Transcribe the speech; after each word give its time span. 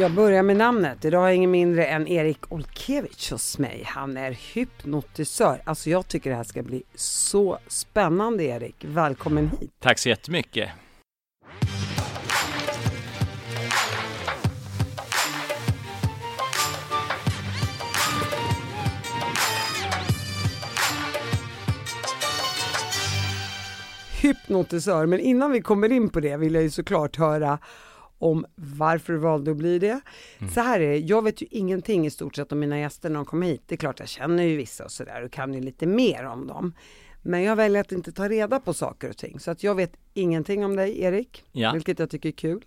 Jag 0.00 0.12
börjar 0.12 0.42
med 0.42 0.56
namnet. 0.56 1.04
Idag 1.04 1.20
har 1.20 1.26
jag 1.26 1.36
ingen 1.36 1.50
mindre 1.50 1.86
än 1.86 2.08
Erik 2.08 2.52
Olkevich 2.52 3.30
hos 3.32 3.58
mig. 3.58 3.82
Han 3.86 4.16
är 4.16 4.30
hypnotisör. 4.54 5.62
Alltså 5.64 5.90
jag 5.90 6.08
tycker 6.08 6.30
det 6.30 6.36
här 6.36 6.44
ska 6.44 6.62
bli 6.62 6.82
så 6.94 7.58
spännande 7.68 8.44
Erik. 8.44 8.84
Välkommen 8.84 9.50
hit. 9.60 9.70
Tack 9.78 9.98
så 9.98 10.08
jättemycket. 10.08 10.70
Hypnotisör, 24.22 25.06
men 25.06 25.20
innan 25.20 25.52
vi 25.52 25.60
kommer 25.60 25.92
in 25.92 26.08
på 26.08 26.20
det 26.20 26.36
vill 26.36 26.54
jag 26.54 26.62
ju 26.62 26.70
såklart 26.70 27.16
höra 27.16 27.58
om 28.20 28.46
varför 28.54 29.12
du 29.12 29.18
valde 29.18 29.50
att 29.50 29.56
bli 29.56 29.78
det. 29.78 30.00
Mm. 30.38 30.52
Så 30.52 30.60
här 30.60 30.80
är 30.80 30.88
det, 30.90 30.98
jag 30.98 31.24
vet 31.24 31.42
ju 31.42 31.46
ingenting 31.50 32.06
i 32.06 32.10
stort 32.10 32.36
sett 32.36 32.52
om 32.52 32.58
mina 32.58 32.80
gäster 32.80 33.08
när 33.10 33.16
de 33.16 33.24
kommer 33.24 33.46
hit. 33.46 33.62
Det 33.66 33.74
är 33.74 33.76
klart 33.76 34.00
jag 34.00 34.08
känner 34.08 34.42
ju 34.42 34.56
vissa 34.56 34.84
och 34.84 34.90
sådär 34.90 35.24
och 35.24 35.32
kan 35.32 35.54
ju 35.54 35.60
lite 35.60 35.86
mer 35.86 36.24
om 36.24 36.46
dem. 36.46 36.74
Men 37.22 37.42
jag 37.42 37.56
väljer 37.56 37.80
att 37.80 37.92
inte 37.92 38.12
ta 38.12 38.28
reda 38.28 38.60
på 38.60 38.74
saker 38.74 39.08
och 39.08 39.16
ting. 39.16 39.40
Så 39.40 39.50
att 39.50 39.62
jag 39.62 39.74
vet 39.74 39.92
ingenting 40.14 40.64
om 40.64 40.76
dig 40.76 41.00
Erik, 41.00 41.44
ja. 41.52 41.72
vilket 41.72 41.98
jag 41.98 42.10
tycker 42.10 42.28
är 42.28 42.32
kul. 42.32 42.64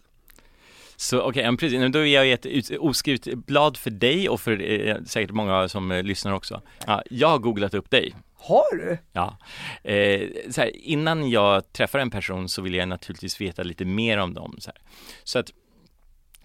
Så 0.95 1.21
okej, 1.21 1.49
okay, 1.49 1.57
precis, 1.57 1.93
då 1.93 1.99
är 1.99 2.05
jag 2.05 2.31
ett 2.31 2.71
oskrivet 2.79 3.33
blad 3.33 3.77
för 3.77 3.89
dig 3.89 4.29
och 4.29 4.41
för 4.41 4.71
eh, 4.71 4.95
säkert 5.05 5.31
många 5.31 5.69
som 5.69 5.91
eh, 5.91 6.03
lyssnar 6.03 6.33
också. 6.33 6.61
Ja, 6.87 7.03
jag 7.09 7.27
har 7.27 7.39
googlat 7.39 7.73
upp 7.73 7.89
dig. 7.89 8.13
Har 8.43 8.77
du? 8.77 8.97
Ja. 9.11 9.37
Eh, 9.83 10.29
så 10.49 10.61
här, 10.61 10.77
innan 10.77 11.29
jag 11.29 11.73
träffar 11.73 11.99
en 11.99 12.09
person 12.09 12.49
så 12.49 12.61
vill 12.61 12.73
jag 12.73 12.87
naturligtvis 12.87 13.41
veta 13.41 13.63
lite 13.63 13.85
mer 13.85 14.17
om 14.17 14.33
dem. 14.33 14.55
Så, 14.59 14.69
här. 14.69 14.81
så 15.23 15.39
att 15.39 15.49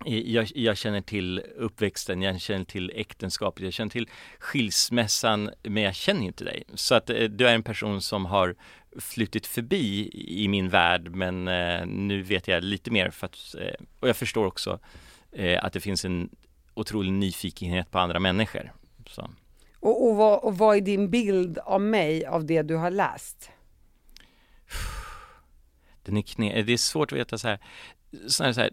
eh, 0.07 0.19
jag, 0.19 0.49
jag, 0.55 0.77
känner 0.77 1.01
till 1.01 1.43
uppväxten, 1.57 2.23
jag 2.23 2.41
känner 2.41 2.65
till 2.65 2.93
äktenskapet, 2.95 3.65
jag 3.65 3.73
känner 3.73 3.91
till 3.91 4.09
skilsmässan, 4.39 5.51
men 5.63 5.83
jag 5.83 5.95
känner 5.95 6.23
inte 6.23 6.45
dig. 6.45 6.65
Så 6.75 6.95
att 6.95 7.11
eh, 7.11 7.25
du 7.25 7.49
är 7.49 7.55
en 7.55 7.63
person 7.63 8.03
som 8.03 8.27
har 8.27 8.55
flutit 9.01 9.47
förbi 9.47 10.11
i 10.15 10.49
min 10.49 10.69
värld, 10.69 11.11
men 11.11 11.49
eh, 11.49 11.87
nu 11.87 12.23
vet 12.23 12.49
jag 12.49 12.65
lite 12.65 12.91
mer 12.91 13.11
för 13.11 13.27
att, 13.27 13.55
eh, 13.59 13.85
och 14.01 14.09
jag 14.09 14.17
förstår 14.17 14.47
också 14.47 14.79
eh, 15.33 15.65
att 15.65 15.73
det 15.73 15.81
finns 15.81 16.05
en 16.05 16.31
otrolig 16.75 17.13
nyfikenhet 17.13 17.91
på 17.91 17.99
andra 17.99 18.19
människor. 18.19 18.73
Så. 19.07 19.31
Och, 19.81 20.09
och, 20.09 20.17
vad, 20.17 20.39
och 20.39 20.59
vad 20.59 20.77
är 20.77 20.81
din 20.81 21.11
bild 21.11 21.59
av 21.59 21.81
mig, 21.81 22.27
av 22.27 22.47
det 22.47 22.63
du 22.63 22.77
har 22.77 22.91
läst? 22.91 23.51
Den 26.03 26.17
är 26.17 26.23
knä... 26.23 26.63
det 26.63 26.73
är 26.73 26.77
svårt 26.77 27.13
att 27.13 27.19
veta 27.19 27.39
så 27.39 27.49
här, 27.49 27.59
så 28.27 28.45
här, 28.45 28.53
så 28.53 28.61
här 28.61 28.71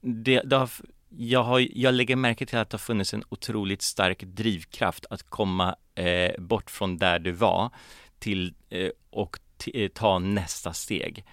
det, 0.00 0.40
det 0.40 0.56
har, 0.56 0.70
jag, 1.08 1.42
har, 1.42 1.66
jag 1.78 1.94
lägger 1.94 2.16
märke 2.16 2.46
till 2.46 2.58
att 2.58 2.70
det 2.70 2.74
har 2.74 2.78
funnits 2.78 3.14
en 3.14 3.24
otroligt 3.28 3.82
stark 3.82 4.22
drivkraft 4.22 5.06
att 5.10 5.22
komma 5.22 5.76
eh, 5.94 6.40
bort 6.40 6.70
från 6.70 6.96
där 6.96 7.18
du 7.18 7.32
var 7.32 7.70
till 8.18 8.54
eh, 8.68 8.90
och 9.10 9.40
t- 9.56 9.84
eh, 9.84 9.88
ta 9.88 10.18
nästa 10.18 10.72
steg. 10.72 11.24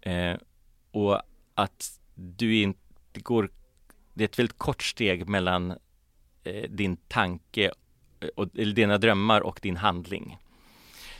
Eh, 0.00 0.36
och 0.90 1.22
att 1.54 2.00
du 2.14 2.56
inte 2.56 3.20
går, 3.20 3.50
det 4.14 4.24
är 4.24 4.28
ett 4.28 4.38
väldigt 4.38 4.58
kort 4.58 4.82
steg 4.82 5.28
mellan 5.28 5.70
eh, 6.44 6.70
din 6.70 6.96
tanke 6.96 7.72
och, 8.36 8.48
eller 8.58 8.74
dina 8.74 8.98
drömmar 8.98 9.40
och 9.40 9.58
din 9.62 9.76
handling. 9.76 10.38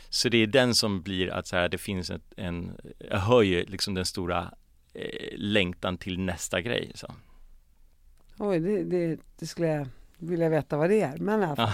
Så 0.09 0.29
det 0.29 0.37
är 0.37 0.47
den 0.47 0.75
som 0.75 1.01
blir 1.01 1.29
att 1.29 1.47
så 1.47 1.55
här, 1.55 1.69
det 1.69 1.77
finns 1.77 2.09
ett, 2.09 2.33
en, 2.37 2.71
jag 3.09 3.17
hör 3.17 3.41
ju 3.41 3.65
liksom 3.65 3.93
den 3.93 4.05
stora 4.05 4.53
eh, 4.93 5.37
längtan 5.37 5.97
till 5.97 6.19
nästa 6.19 6.61
grej. 6.61 6.91
Så. 6.95 7.07
Oj, 8.37 8.59
det, 8.59 8.83
det, 8.83 9.19
det, 9.39 9.47
skulle 9.47 9.67
jag 9.67 9.87
vilja 10.17 10.49
veta 10.49 10.77
vad 10.77 10.89
det 10.89 11.01
är. 11.01 11.17
Men 11.17 11.41
ja. 11.41 11.73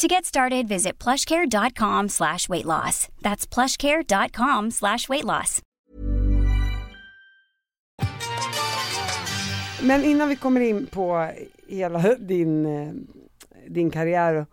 To 0.00 0.08
get 0.08 0.24
started, 0.24 0.68
visit 0.68 1.04
plushcare.com 1.04 2.08
slash 2.08 2.48
weight 2.48 2.64
loss. 2.64 3.08
That's 3.20 3.54
plushcare.com 3.54 4.70
slash 4.70 5.08
weight 5.08 5.24
loss. 5.24 5.62
Men 9.82 10.04
innan 10.04 10.28
vi 10.28 10.36
kommer 10.36 10.60
in 10.60 10.86
på 10.86 11.30
hela 11.68 12.14
din, 12.14 12.66
eh, 12.66 12.92
din 13.68 13.90
karriär 13.90 14.46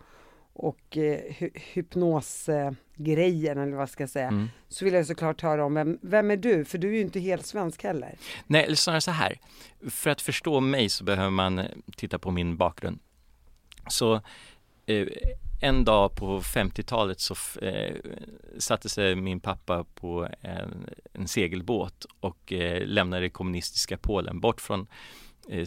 och 0.54 0.98
eh, 0.98 1.20
hypnosgrejen 1.54 3.58
eller 3.58 3.78
vad 3.78 3.90
ska 3.90 4.04
jag 4.04 4.10
säga, 4.10 4.28
mm. 4.28 4.48
så 4.68 4.86
vill 4.86 4.94
jag 4.94 5.08
såklart 5.08 5.42
höra 5.42 5.66
om 5.66 5.74
vem, 5.74 6.00
vem 6.02 6.32
är 6.32 6.38
du? 6.38 6.66
För 6.66 6.78
du 6.78 6.88
är 6.88 6.94
ju 6.94 7.02
inte 7.02 7.20
helt 7.20 7.46
svensk 7.46 7.84
heller. 7.84 8.16
Nej, 8.48 8.64
eller 8.64 8.76
snarare 8.76 9.02
så 9.02 9.12
här, 9.12 9.40
för 9.90 10.10
att 10.10 10.22
förstå 10.22 10.60
mig 10.60 10.90
så 10.90 11.04
behöver 11.04 11.30
man 11.30 11.62
titta 11.98 12.20
på 12.20 12.32
min 12.32 12.58
bakgrund. 12.58 13.00
Så 13.88 14.16
Eh, 14.16 14.22
Eh, 14.88 15.08
en 15.62 15.86
dag 15.86 16.16
på 16.16 16.42
50-talet 16.42 17.20
så 17.20 17.36
eh, 17.62 17.96
satte 18.58 18.90
sig 18.90 19.16
min 19.16 19.40
pappa 19.40 19.84
på 19.84 20.28
en, 20.42 20.90
en 21.14 21.28
segelbåt 21.28 22.06
och 22.20 22.54
eh, 22.54 22.88
lämnade 22.88 23.22
det 23.22 23.30
kommunistiska 23.30 23.98
Polen 23.98 24.40
bort 24.40 24.62
från 24.62 24.88
eh, 25.50 25.66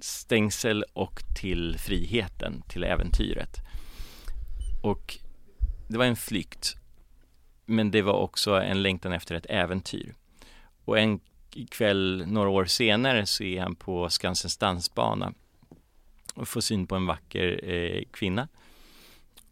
stängsel 0.00 0.84
och 0.92 1.22
till 1.40 1.78
friheten, 1.78 2.62
till 2.68 2.84
äventyret. 2.84 3.56
Och 4.82 5.18
det 5.88 5.98
var 5.98 6.04
en 6.04 6.16
flykt, 6.16 6.76
men 7.66 7.90
det 7.90 8.02
var 8.02 8.14
också 8.14 8.60
en 8.60 8.82
längtan 8.82 9.12
efter 9.12 9.34
ett 9.34 9.46
äventyr. 9.48 10.14
Och 10.84 10.98
en 10.98 11.20
kväll 11.70 12.24
några 12.26 12.48
år 12.48 12.64
senare 12.64 13.26
så 13.26 13.44
är 13.44 13.60
han 13.60 13.76
på 13.76 14.08
Skansens 14.08 14.56
dansbana 14.56 15.32
och 16.38 16.48
får 16.48 16.60
syn 16.60 16.86
på 16.86 16.96
en 16.96 17.06
vacker 17.06 17.70
eh, 17.70 18.02
kvinna. 18.10 18.48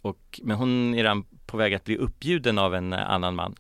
Och, 0.03 0.41
men 0.43 0.57
hon 0.57 0.95
är 0.95 0.97
redan 0.97 1.25
på 1.47 1.57
väg 1.57 1.75
att 1.75 1.85
bli 1.85 1.97
uppbjuden 1.97 2.59
av 2.59 2.75
en 2.75 2.93
eh, 2.93 3.11
annan 3.11 3.35
man. 3.35 3.55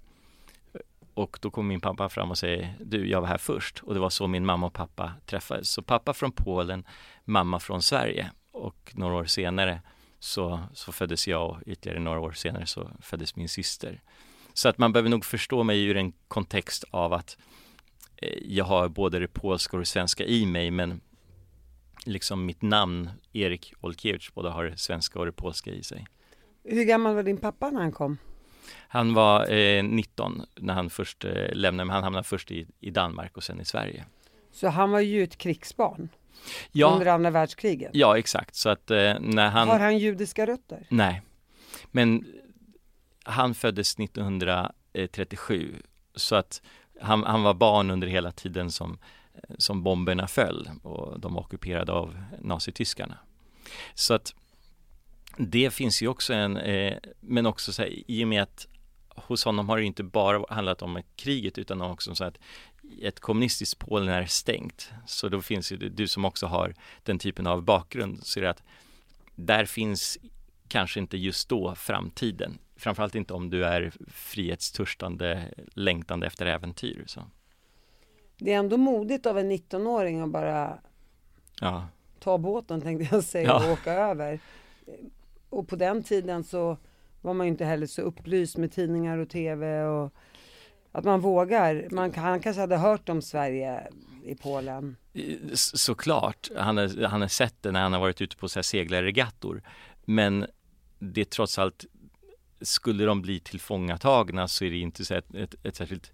Och 1.14 1.38
då 1.42 1.50
kommer 1.50 1.68
min 1.68 1.80
pappa 1.80 2.08
fram 2.08 2.30
och 2.30 2.38
säger, 2.38 2.74
du 2.80 3.08
jag 3.08 3.20
var 3.20 3.28
här 3.28 3.38
först. 3.38 3.82
Och 3.82 3.94
det 3.94 4.00
var 4.00 4.10
så 4.10 4.26
min 4.26 4.46
mamma 4.46 4.66
och 4.66 4.72
pappa 4.72 5.12
träffades. 5.26 5.70
Så 5.70 5.82
pappa 5.82 6.14
från 6.14 6.32
Polen, 6.32 6.84
mamma 7.24 7.60
från 7.60 7.82
Sverige. 7.82 8.30
Och 8.52 8.92
några 8.94 9.14
år 9.14 9.24
senare 9.24 9.82
så, 10.18 10.60
så 10.74 10.92
föddes 10.92 11.28
jag 11.28 11.50
och 11.50 11.58
ytterligare 11.66 12.00
några 12.00 12.20
år 12.20 12.32
senare 12.32 12.66
så 12.66 12.90
föddes 13.00 13.36
min 13.36 13.48
syster. 13.48 14.02
Så 14.52 14.68
att 14.68 14.78
man 14.78 14.92
behöver 14.92 15.10
nog 15.10 15.24
förstå 15.24 15.62
mig 15.62 15.84
ur 15.84 15.96
en 15.96 16.12
kontext 16.28 16.84
av 16.90 17.12
att 17.12 17.36
eh, 18.16 18.38
jag 18.42 18.64
har 18.64 18.88
både 18.88 19.18
det 19.18 19.28
polska 19.28 19.76
och 19.76 19.80
det 19.80 19.86
svenska 19.86 20.24
i 20.24 20.46
mig 20.46 20.70
men 20.70 21.00
liksom 22.06 22.46
mitt 22.46 22.62
namn, 22.62 23.10
Erik 23.32 23.74
Olkiewicz, 23.80 24.34
båda 24.34 24.50
har 24.50 24.64
det 24.64 24.76
svenska 24.76 25.18
och 25.18 25.26
det 25.26 25.32
polska 25.32 25.70
i 25.70 25.82
sig. 25.82 26.06
Hur 26.64 26.84
gammal 26.84 27.14
var 27.14 27.22
din 27.22 27.36
pappa 27.36 27.70
när 27.70 27.80
han 27.80 27.92
kom? 27.92 28.18
Han 28.88 29.14
var 29.14 29.50
eh, 29.52 29.84
19 29.84 30.42
när 30.54 30.74
han 30.74 30.90
först 30.90 31.24
eh, 31.24 31.32
lämnade, 31.52 31.84
men 31.86 31.94
han 31.94 32.04
hamnade 32.04 32.24
först 32.24 32.50
i, 32.50 32.66
i 32.80 32.90
Danmark 32.90 33.36
och 33.36 33.44
sen 33.44 33.60
i 33.60 33.64
Sverige. 33.64 34.04
Så 34.52 34.68
han 34.68 34.90
var 34.90 35.00
ju 35.00 35.22
ett 35.22 35.38
krigsbarn? 35.38 36.08
Ja, 36.72 36.92
under 36.92 37.06
andra 37.06 37.30
världskriget? 37.30 37.90
Ja, 37.94 38.18
exakt. 38.18 38.54
Så 38.54 38.68
att 38.68 38.90
eh, 38.90 39.14
när 39.20 39.48
han... 39.48 39.68
Har 39.68 39.78
han 39.78 39.98
judiska 39.98 40.46
rötter? 40.46 40.86
Nej, 40.88 41.22
men 41.90 42.24
han 43.24 43.54
föddes 43.54 43.98
1937 43.98 45.74
så 46.14 46.36
att 46.36 46.62
han, 47.00 47.24
han 47.24 47.42
var 47.42 47.54
barn 47.54 47.90
under 47.90 48.06
hela 48.08 48.32
tiden 48.32 48.70
som 48.70 48.98
som 49.58 49.82
bomberna 49.82 50.26
föll 50.26 50.70
och 50.82 51.20
de 51.20 51.34
var 51.34 51.40
ockuperade 51.40 51.92
av 51.92 52.24
nazityskarna. 52.40 53.18
Så 53.94 54.14
att 54.14 54.34
det 55.36 55.70
finns 55.70 56.02
ju 56.02 56.08
också 56.08 56.34
en, 56.34 56.56
eh, 56.56 56.96
men 57.20 57.46
också 57.46 57.72
så 57.72 57.82
här, 57.82 58.10
i 58.10 58.24
och 58.24 58.28
med 58.28 58.42
att 58.42 58.66
hos 59.08 59.44
honom 59.44 59.68
har 59.68 59.76
det 59.76 59.84
inte 59.84 60.02
bara 60.02 60.44
handlat 60.48 60.82
om 60.82 61.02
kriget 61.16 61.58
utan 61.58 61.82
också 61.82 62.10
om 62.10 62.16
så 62.16 62.24
att 62.24 62.38
ett 63.02 63.20
kommunistiskt 63.20 63.78
Polen 63.78 64.08
är 64.08 64.26
stängt. 64.26 64.90
Så 65.06 65.28
då 65.28 65.42
finns 65.42 65.72
ju 65.72 65.76
du 65.76 66.08
som 66.08 66.24
också 66.24 66.46
har 66.46 66.74
den 67.02 67.18
typen 67.18 67.46
av 67.46 67.62
bakgrund, 67.62 68.26
så 68.26 68.40
är 68.40 68.44
det 68.44 68.50
att 68.50 68.62
där 69.34 69.64
finns 69.64 70.18
kanske 70.68 71.00
inte 71.00 71.16
just 71.16 71.48
då 71.48 71.74
framtiden. 71.74 72.58
Framförallt 72.76 73.14
inte 73.14 73.34
om 73.34 73.50
du 73.50 73.64
är 73.64 73.92
frihetstörstande, 74.08 75.54
längtande 75.74 76.26
efter 76.26 76.46
äventyr. 76.46 77.04
Så. 77.06 77.30
Det 78.38 78.52
är 78.52 78.58
ändå 78.58 78.76
modigt 78.76 79.26
av 79.26 79.38
en 79.38 79.52
19-åring 79.52 80.20
att 80.20 80.30
bara 80.30 80.78
Ja, 81.60 81.86
ta 82.18 82.38
båten 82.38 82.80
tänkte 82.80 83.14
jag 83.14 83.24
säga 83.24 83.46
Ja. 83.48 83.66
och 83.66 83.72
åka 83.72 83.92
över. 83.92 84.40
Och 85.50 85.68
på 85.68 85.76
den 85.76 86.02
tiden 86.02 86.44
så 86.44 86.76
var 87.20 87.34
man 87.34 87.46
ju 87.46 87.50
inte 87.50 87.64
heller 87.64 87.86
så 87.86 88.02
upplyst 88.02 88.56
med 88.56 88.72
tidningar 88.72 89.18
och 89.18 89.28
tv 89.30 89.84
och 89.84 90.12
att 90.92 91.04
man 91.04 91.20
vågar. 91.20 91.88
Man, 91.90 92.14
han 92.14 92.40
kanske 92.40 92.60
hade 92.60 92.76
hört 92.76 93.08
om 93.08 93.22
Sverige 93.22 93.88
i 94.24 94.34
Polen. 94.34 94.96
Såklart. 95.54 96.50
Han 96.56 96.76
har, 96.76 97.06
han 97.06 97.20
har 97.20 97.28
sett 97.28 97.62
det 97.62 97.70
när 97.72 97.82
han 97.82 97.92
har 97.92 98.00
varit 98.00 98.20
ute 98.20 98.36
på 98.36 98.48
så 98.48 98.58
här 98.58 98.62
seglarregattor. 98.62 99.62
Men 100.04 100.46
det 100.98 101.20
är 101.20 101.24
trots 101.24 101.58
allt, 101.58 101.84
skulle 102.60 103.04
de 103.04 103.22
bli 103.22 103.40
tillfångatagna 103.40 104.48
så 104.48 104.64
är 104.64 104.70
det 104.70 104.76
inte 104.76 105.04
så 105.04 105.14
ett, 105.14 105.34
ett, 105.34 105.54
ett 105.62 105.76
särskilt, 105.76 106.12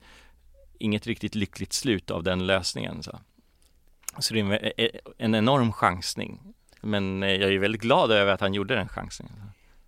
inget 0.82 1.06
riktigt 1.06 1.34
lyckligt 1.34 1.72
slut 1.72 2.10
av 2.10 2.22
den 2.22 2.46
lösningen. 2.46 3.02
Så, 3.02 3.18
så 4.18 4.34
det 4.34 4.40
är 4.40 4.44
en, 4.44 4.52
e, 4.76 4.90
en 5.18 5.34
enorm 5.34 5.72
chansning. 5.72 6.54
Men 6.80 7.22
eh, 7.22 7.30
jag 7.30 7.52
är 7.52 7.58
väldigt 7.58 7.80
glad 7.82 8.10
över 8.10 8.32
att 8.32 8.40
han 8.40 8.54
gjorde 8.54 8.74
den 8.74 8.88
chansningen. 8.88 9.34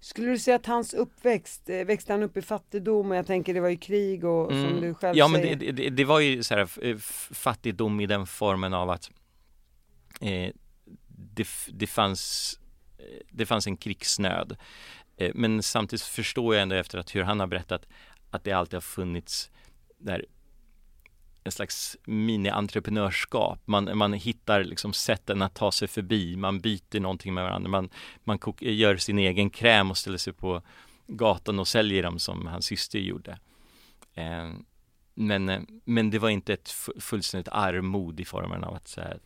Skulle 0.00 0.30
du 0.30 0.38
säga 0.38 0.56
att 0.56 0.66
hans 0.66 0.94
uppväxt, 0.94 1.68
eh, 1.68 1.84
växte 1.84 2.12
han 2.12 2.22
upp 2.22 2.36
i 2.36 2.42
fattigdom 2.42 3.10
och 3.10 3.16
jag 3.16 3.26
tänker 3.26 3.54
det 3.54 3.60
var 3.60 3.68
ju 3.68 3.76
krig 3.76 4.24
och 4.24 4.48
som 4.50 4.64
Mm. 4.64 4.80
du 4.80 4.94
själv 4.94 5.16
Ja 5.18 5.28
men 5.28 5.40
säger. 5.40 5.56
det, 5.56 5.72
det, 5.72 5.90
det 5.90 6.04
var 6.04 6.20
ju 6.20 6.42
så 6.42 6.54
här 6.54 6.68
f- 6.96 7.28
fattigdom 7.32 8.00
i 8.00 8.06
den 8.06 8.26
formen 8.26 8.74
av 8.74 8.90
att 8.90 9.10
eh, 10.20 10.50
det, 11.34 11.48
det 11.68 11.86
fanns 11.86 12.54
eh, 12.98 13.04
det 13.30 13.46
fanns 13.46 13.66
en 13.66 13.76
krigsnöd. 13.76 14.56
Eh, 15.16 15.30
men 15.34 15.62
samtidigt 15.62 16.02
förstår 16.02 16.54
jag 16.54 16.62
ändå 16.62 16.74
efter 16.76 16.98
att 16.98 17.14
hur 17.14 17.22
han 17.22 17.40
har 17.40 17.46
berättat 17.46 17.86
att 18.30 18.44
det 18.44 18.52
alltid 18.52 18.74
har 18.76 18.80
funnits 18.80 19.50
där 19.98 20.24
en 21.44 21.52
slags 21.52 21.96
mini-entreprenörskap. 22.04 23.58
Man, 23.64 23.98
man 23.98 24.12
hittar 24.12 24.64
liksom 24.64 24.92
sätten 24.92 25.42
att 25.42 25.54
ta 25.54 25.72
sig 25.72 25.88
förbi, 25.88 26.36
man 26.36 26.60
byter 26.60 27.00
någonting 27.00 27.34
med 27.34 27.44
varandra, 27.44 27.70
man, 27.70 27.88
man 28.24 28.38
kok- 28.38 28.62
gör 28.62 28.96
sin 28.96 29.18
egen 29.18 29.50
kräm 29.50 29.90
och 29.90 29.96
ställer 29.98 30.18
sig 30.18 30.32
på 30.32 30.62
gatan 31.06 31.58
och 31.58 31.68
säljer 31.68 32.02
dem 32.02 32.18
som 32.18 32.46
hans 32.46 32.66
syster 32.66 32.98
gjorde. 32.98 33.38
Eh, 34.14 34.52
men, 35.14 35.48
eh, 35.48 35.60
men 35.84 36.10
det 36.10 36.18
var 36.18 36.28
inte 36.28 36.52
ett 36.52 36.70
fullständigt 37.00 37.48
armod 37.52 38.20
i 38.20 38.24
formen 38.24 38.64
av 38.64 38.74
att 38.74 38.88
så 38.88 39.00
här, 39.00 39.18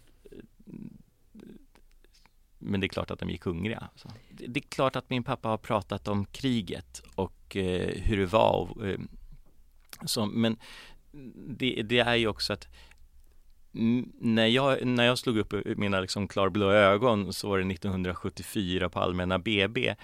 men 2.59 2.81
det 2.81 2.87
är 2.87 2.88
klart 2.88 3.11
att 3.11 3.19
de 3.19 3.31
gick 3.31 3.44
hungriga. 3.44 3.88
Så. 3.94 4.09
Det, 4.31 4.47
det 4.47 4.61
är 4.61 4.69
klart 4.69 4.97
att 4.97 5.11
min 5.11 5.25
pappa 5.25 5.49
har 5.49 5.59
pratat 5.59 6.09
om 6.09 6.26
kriget 6.26 7.03
och 7.15 7.56
eh, 7.56 8.03
hur 8.03 8.17
det 8.17 8.26
var. 8.26 8.53
Och, 8.53 8.87
eh, 8.87 8.99
så, 10.05 10.26
men 10.26 10.56
det, 11.49 11.82
det 11.82 11.99
är 11.99 12.14
ju 12.14 12.26
också 12.26 12.52
att 12.52 12.69
när 14.20 14.46
jag, 14.46 14.87
när 14.87 15.05
jag 15.05 15.19
slog 15.19 15.38
upp 15.38 15.55
mina 15.78 16.00
liksom 16.00 16.28
klarblå 16.28 16.70
ögon 16.70 17.32
så 17.32 17.49
var 17.49 17.58
det 17.58 17.72
1974 17.72 18.88
på 18.88 19.00
Allmänna 19.00 19.38
BB 19.38 19.94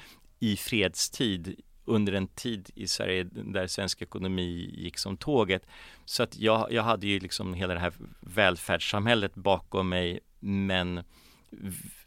i 0.40 0.56
fredstid 0.56 1.60
under 1.84 2.12
en 2.12 2.28
tid 2.28 2.70
i 2.74 2.86
Sverige 2.86 3.24
där 3.32 3.66
svensk 3.66 4.02
ekonomi 4.02 4.74
gick 4.76 4.98
som 4.98 5.16
tåget. 5.16 5.66
Så 6.04 6.22
att 6.22 6.38
jag, 6.38 6.72
jag 6.72 6.82
hade 6.82 7.06
ju 7.06 7.20
liksom 7.20 7.54
hela 7.54 7.74
det 7.74 7.80
här 7.80 7.92
välfärdssamhället 8.20 9.34
bakom 9.34 9.88
mig 9.88 10.20
men 10.40 11.02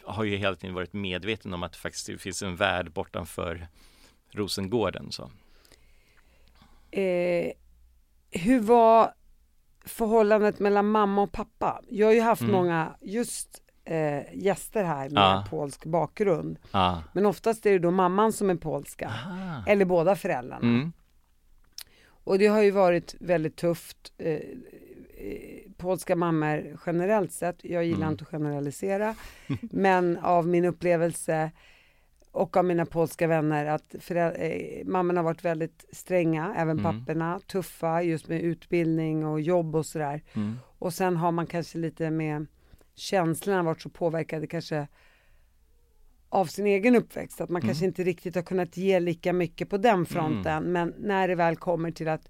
har 0.04 0.24
ju 0.24 0.38
hela 0.38 0.56
tiden 0.56 0.76
varit 0.76 0.94
medveten 0.94 1.54
om 1.54 1.64
att 1.64 1.72
det 1.72 1.78
faktiskt 1.78 2.22
finns 2.22 2.44
en 2.44 2.56
värld 2.56 2.92
bortanför 2.92 3.68
Rosengården. 4.32 5.12
Så. 5.12 5.32
Eh, 6.92 7.52
hur 8.38 8.60
var 8.60 9.14
förhållandet 9.86 10.60
mellan 10.60 10.88
mamma 10.92 11.22
och 11.22 11.32
pappa? 11.32 11.82
Jag 11.90 12.08
har 12.08 12.14
ju 12.14 12.22
haft 12.22 12.42
Mm. 12.42 12.54
många 12.54 12.96
just 13.02 13.62
eh, 13.86 14.34
gäster 14.34 14.84
här 14.84 15.10
med 15.10 15.22
Ja. 15.24 15.46
polsk 15.50 15.86
bakgrund. 15.86 16.60
Ah. 16.72 16.98
Men 17.14 17.26
oftast 17.26 17.66
är 17.66 17.72
det 17.72 17.80
då 17.80 17.92
mamman 17.92 18.34
som 18.34 18.50
är 18.50 18.56
polska. 18.56 19.08
Aha. 19.08 19.64
Eller 19.68 19.86
båda 19.86 20.16
föräldrarna. 20.16 20.68
Mm. 20.68 20.92
Och 22.08 22.40
det 22.40 22.48
har 22.48 22.62
ju 22.62 22.72
varit 22.72 23.16
väldigt 23.20 23.56
tufft. 23.56 24.14
Eh, 24.18 24.34
eh, 24.34 24.42
polska 25.78 26.16
mammor 26.16 26.78
generellt 26.86 27.32
sett, 27.32 27.58
jag 27.64 27.86
gillar 27.86 27.98
Mm. 28.02 28.12
inte 28.12 28.24
att 28.24 28.28
generalisera, 28.30 29.16
men 29.62 30.18
av 30.18 30.48
min 30.48 30.66
upplevelse 30.66 31.52
och 32.38 32.58
av 32.58 32.66
mina 32.66 32.86
polska 32.86 33.28
vänner 33.28 33.66
att 33.66 33.96
förä- 34.00 34.36
eh, 34.40 34.86
mammorna 34.86 35.20
har 35.20 35.24
varit 35.26 35.46
väldigt 35.46 35.86
stränga, 35.92 36.54
även 36.58 36.80
Mm. 36.80 36.84
papporna, 37.00 37.40
tuffa 37.48 38.02
just 38.02 38.28
med 38.28 38.42
utbildning 38.42 39.26
och 39.26 39.42
jobb 39.42 39.76
och 39.76 39.86
sådär. 39.86 40.22
Mm. 40.34 40.56
Och 40.80 40.94
sen 40.94 41.18
har 41.18 41.32
man 41.32 41.48
kanske 41.48 41.78
lite 41.78 42.10
med 42.12 42.46
känslorna 42.96 43.64
varit 43.64 43.82
så 43.82 43.90
påverkade 43.90 44.48
kanske 44.48 44.88
av 46.30 46.46
sin 46.46 46.68
egen 46.68 46.96
uppväxt, 46.96 47.42
att 47.42 47.50
man 47.50 47.62
Mm. 47.62 47.68
kanske 47.68 47.86
inte 47.86 48.04
riktigt 48.04 48.36
har 48.36 48.42
kunnat 48.42 48.78
ge 48.78 49.00
lika 49.00 49.34
mycket 49.34 49.70
på 49.70 49.78
den 49.78 50.06
fronten, 50.06 50.64
men 50.64 50.94
när 50.98 51.28
det 51.28 51.36
väl 51.36 51.56
kommer 51.56 51.92
till 51.92 52.08
att, 52.08 52.30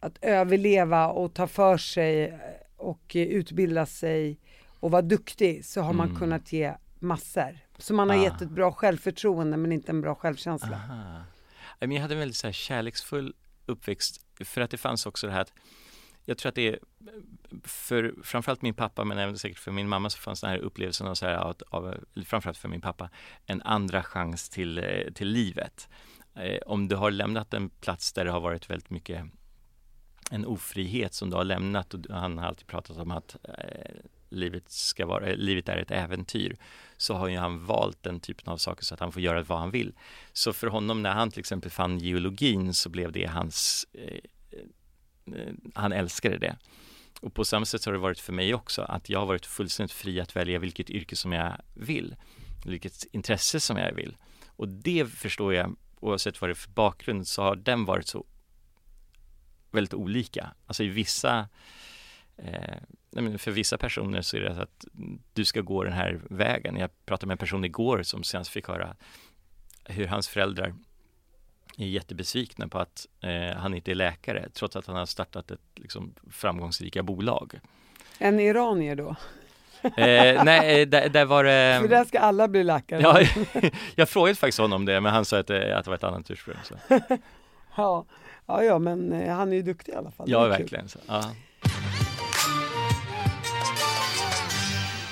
att 0.00 0.18
överleva 0.24 1.08
och 1.08 1.34
ta 1.34 1.46
för 1.46 1.76
sig 1.76 2.38
och 2.76 3.16
eh, 3.16 3.22
utbilda 3.22 3.86
sig 3.86 4.38
och 4.80 4.90
vara 4.90 5.02
duktig 5.02 5.64
så 5.64 5.80
har 5.80 5.92
man 5.92 6.06
Mm. 6.08 6.18
kunnat 6.20 6.52
ge 6.52 6.72
massor. 6.98 7.58
Så 7.78 7.94
man 7.94 8.10
har 8.10 8.16
Ah. 8.16 8.22
gett 8.22 8.42
ett 8.42 8.50
bra 8.50 8.72
självförtroende 8.72 9.56
men 9.56 9.72
inte 9.72 9.92
en 9.92 10.00
bra 10.00 10.14
självkänsla. 10.14 10.76
Aha. 10.76 11.20
Jag 11.78 12.00
hade 12.00 12.14
en 12.14 12.18
väldigt 12.18 12.36
så 12.36 12.46
här 12.46 12.52
kärleksfull 12.52 13.34
uppväxt 13.66 14.20
för 14.44 14.60
att 14.60 14.70
det 14.70 14.78
fanns 14.78 15.06
också 15.06 15.26
det 15.26 15.32
här 15.32 15.40
att 15.40 15.52
jag 16.24 16.38
tror 16.38 16.48
att 16.48 16.54
det 16.54 16.68
är 16.68 16.78
för 17.64 18.14
framförallt 18.22 18.62
min 18.62 18.74
pappa 18.74 19.04
men 19.04 19.18
även 19.18 19.38
säkert 19.38 19.58
för 19.58 19.70
min 19.72 19.88
mamma 19.88 20.10
så 20.10 20.18
fanns 20.18 20.40
den 20.40 20.50
här 20.50 20.58
upplevelsen 20.58 21.06
av, 21.06 21.14
så 21.14 21.26
här, 21.26 21.54
av, 21.68 21.94
framförallt 22.26 22.58
för 22.58 22.68
min 22.68 22.80
pappa, 22.80 23.10
en 23.46 23.62
andra 23.62 24.02
chans 24.02 24.48
till, 24.48 24.78
eh, 24.78 25.12
till 25.14 25.28
livet. 25.28 25.88
Eh, 26.34 26.58
om 26.66 26.88
du 26.88 26.96
har 26.96 27.10
lämnat 27.10 27.54
en 27.54 27.68
plats 27.70 28.12
där 28.12 28.24
det 28.24 28.30
har 28.30 28.40
varit 28.40 28.70
väldigt 28.70 28.90
mycket 28.90 29.26
en 30.30 30.46
ofrihet 30.46 31.14
som 31.14 31.30
du 31.30 31.36
har 31.36 31.44
lämnat 31.44 31.94
och 31.94 32.00
han 32.10 32.38
har 32.38 32.46
alltid 32.46 32.66
pratat 32.66 32.96
om 32.96 33.10
att 33.10 33.36
eh, 33.44 33.94
livet, 34.34 34.70
ska 34.70 35.06
vara, 35.06 35.26
livet 35.34 35.68
är 35.68 35.76
ett 35.76 35.90
äventyr 35.90 36.56
så 36.96 37.14
har 37.14 37.28
ju 37.28 37.36
han 37.36 37.66
valt 37.66 38.02
den 38.02 38.20
typen 38.20 38.52
av 38.52 38.56
saker 38.56 38.84
så 38.84 38.94
att 38.94 39.00
han 39.00 39.12
får 39.12 39.22
göra 39.22 39.42
vad 39.42 39.58
han 39.58 39.70
vill. 39.70 39.92
Så 40.32 40.52
för 40.52 40.66
honom 40.66 41.02
när 41.02 41.12
han 41.12 41.30
till 41.30 41.40
exempel 41.40 41.70
fann 41.70 41.98
geologin 41.98 42.74
så 42.74 42.88
blev 42.88 43.12
det 43.12 43.26
hans 43.26 43.86
eh, 43.92 44.18
eh, 45.36 45.52
han 45.74 45.92
älskade 45.92 46.38
det. 46.38 46.56
Och 47.20 47.34
på 47.34 47.44
samma 47.44 47.64
sätt 47.64 47.84
har 47.84 47.92
det 47.92 47.98
varit 47.98 48.20
för 48.20 48.32
mig 48.32 48.54
också, 48.54 48.82
att 48.82 49.08
jag 49.08 49.18
har 49.18 49.26
varit 49.26 49.46
fullständigt 49.46 49.92
fri 49.92 50.20
att 50.20 50.36
välja 50.36 50.58
vilket 50.58 50.90
yrke 50.90 51.16
som 51.16 51.32
jag 51.32 51.60
vill, 51.74 52.16
vilket 52.64 53.04
intresse 53.12 53.60
som 53.60 53.76
jag 53.76 53.92
vill. 53.92 54.16
Och 54.46 54.68
det 54.68 55.06
förstår 55.06 55.54
jag, 55.54 55.76
oavsett 56.00 56.40
vad 56.40 56.50
det 56.50 56.52
är 56.52 56.54
för 56.54 56.70
bakgrund, 56.70 57.28
så 57.28 57.42
har 57.42 57.56
den 57.56 57.84
varit 57.84 58.08
så 58.08 58.26
väldigt 59.70 59.94
olika. 59.94 60.54
Alltså 60.66 60.84
i 60.84 60.88
vissa, 60.88 61.48
eh, 62.36 63.36
för 63.38 63.50
vissa 63.50 63.78
personer 63.78 64.22
så 64.22 64.36
är 64.36 64.40
det 64.40 64.54
så 64.54 64.60
att 64.60 64.84
du 65.32 65.44
ska 65.44 65.60
gå 65.60 65.84
den 65.84 65.92
här 65.92 66.20
vägen. 66.30 66.76
Jag 66.76 66.90
pratade 67.06 67.26
med 67.26 67.34
en 67.34 67.38
person 67.38 67.64
igår 67.64 68.02
som 68.02 68.24
sen 68.24 68.44
fick 68.44 68.68
höra 68.68 68.96
hur 69.84 70.06
hans 70.06 70.28
föräldrar 70.28 70.74
är 71.78 71.86
jättebesvikna 71.86 72.68
på 72.68 72.78
att 72.78 73.06
eh, 73.20 73.56
han 73.56 73.74
inte 73.74 73.90
är 73.90 73.94
läkare 73.94 74.48
trots 74.52 74.76
att 74.76 74.86
han 74.86 74.96
har 74.96 75.06
startat 75.06 75.50
ett 75.50 75.60
liksom, 75.74 76.14
framgångsrika 76.30 77.02
bolag. 77.02 77.60
En 78.18 78.40
iranier 78.40 78.96
då? 78.96 79.16
Eh, 79.82 80.44
nej, 80.44 80.80
eh, 80.82 80.88
där, 80.88 81.08
där 81.08 81.24
var 81.24 81.44
det... 81.44 81.78
För 81.80 81.88
där 81.88 82.04
ska 82.04 82.18
alla 82.18 82.48
bli 82.48 82.64
läkare. 82.64 83.00
Ja, 83.00 83.20
jag 83.94 84.08
frågade 84.08 84.34
faktiskt 84.34 84.58
honom 84.58 84.84
det, 84.84 85.00
men 85.00 85.12
han 85.12 85.24
sa 85.24 85.38
att, 85.38 85.46
det- 85.46 85.78
att 85.78 85.84
det 85.84 85.90
var 85.90 85.96
ett 85.96 86.04
annat 86.04 86.30
ursprung. 86.30 86.56
Ja. 87.76 88.04
ja, 88.46 88.62
ja, 88.62 88.78
men 88.78 89.12
eh, 89.12 89.34
han 89.36 89.52
är 89.52 89.56
ju 89.56 89.62
duktig 89.62 89.92
i 89.92 89.96
alla 89.96 90.10
fall. 90.10 90.30
Ja, 90.30 90.46
verkligen. 90.46 90.88
Så, 90.88 90.98
ja. 91.06 91.34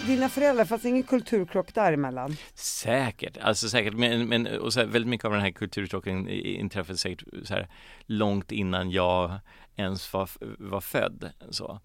Dina 0.06 0.28
föräldrar, 0.28 0.64
fanns 0.64 0.82
det 0.82 0.88
ingen 0.88 1.02
kulturkrock 1.02 1.74
däremellan? 1.74 2.36
Säkert, 2.54 3.36
alltså 3.36 3.68
säkert, 3.68 3.94
men, 3.94 4.28
men 4.28 4.46
och 4.46 4.72
så 4.72 4.80
här, 4.80 4.86
väldigt 4.86 5.08
mycket 5.08 5.24
av 5.24 5.32
den 5.32 5.40
här 5.40 5.50
kulturkrocken 5.50 6.28
inträffade 6.28 6.98
säkert 6.98 7.28
så 7.44 7.54
här 7.54 7.68
långt 8.06 8.52
innan 8.52 8.90
jag 8.90 9.38
ens 9.76 10.12
var, 10.12 10.30
var 10.58 10.80
född. 10.80 11.32
Så. 11.50 11.80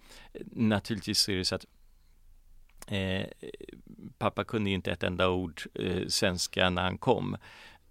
Naturligtvis 0.51 1.19
så 1.19 1.31
är 1.31 1.35
det 1.35 1.45
så 1.45 1.55
att 1.55 1.65
eh, 2.87 3.25
pappa 4.17 4.43
kunde 4.43 4.69
ju 4.69 4.75
inte 4.75 4.91
ett 4.91 5.03
enda 5.03 5.29
ord 5.29 5.61
eh, 5.73 6.07
svenska 6.07 6.69
när 6.69 6.81
han 6.81 6.97
kom. 6.97 7.37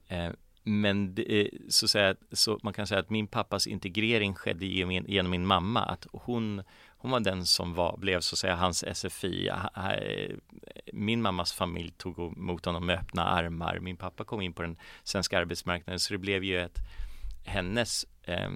Eh, 0.09 0.30
men 0.62 1.14
det, 1.14 1.40
eh, 1.40 1.49
så, 1.68 1.88
säga, 1.88 2.14
så 2.33 2.59
man 2.62 2.73
kan 2.73 2.87
säga 2.87 3.00
att 3.00 3.11
min 3.11 3.26
pappas 3.26 3.66
integrering 3.66 4.35
skedde 4.35 4.66
genom, 4.66 5.04
genom 5.06 5.30
min 5.30 5.47
mamma. 5.47 5.80
Att 5.80 6.06
hon, 6.12 6.62
hon 6.99 7.11
var 7.11 7.21
den 7.21 7.47
som 7.47 7.75
var, 7.75 7.97
blev 7.97 8.21
så 8.21 8.35
att 8.35 8.38
säga 8.38 8.57
hans 8.57 8.85
SFI. 8.95 9.50
Min 10.93 11.23
mammas 11.23 11.53
familj 11.53 11.93
tog 11.97 12.19
emot 12.19 12.65
honom 12.65 12.87
med 12.87 12.99
öppna 12.99 13.25
armar. 13.25 13.79
Min 13.79 13.97
pappa 13.97 14.25
kom 14.25 14.41
in 14.41 14.53
på 14.53 14.62
den 14.62 14.76
svenska 15.05 15.38
arbetsmarknaden 15.38 16.00
så 16.00 16.12
det 16.12 16.19
blev 16.19 16.45
ju 16.45 16.61
ett 16.61 16.79
hennes 17.45 18.07
eh, 18.23 18.50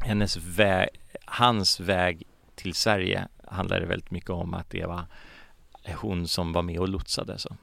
hennes 0.00 0.36
väg, 0.36 0.88
hans 1.24 1.80
väg 1.80 2.22
till 2.54 2.74
Sverige 2.74 3.28
handlade 3.46 3.86
väldigt 3.86 4.10
mycket 4.10 4.30
om 4.30 4.54
att 4.54 4.70
det 4.70 4.86
var 4.86 5.04
hon 5.94 6.28
som 6.28 6.52
var 6.52 6.62
med 6.62 6.78
och 6.78 6.88
lotsade. 6.88 7.38
Så. 7.38 7.56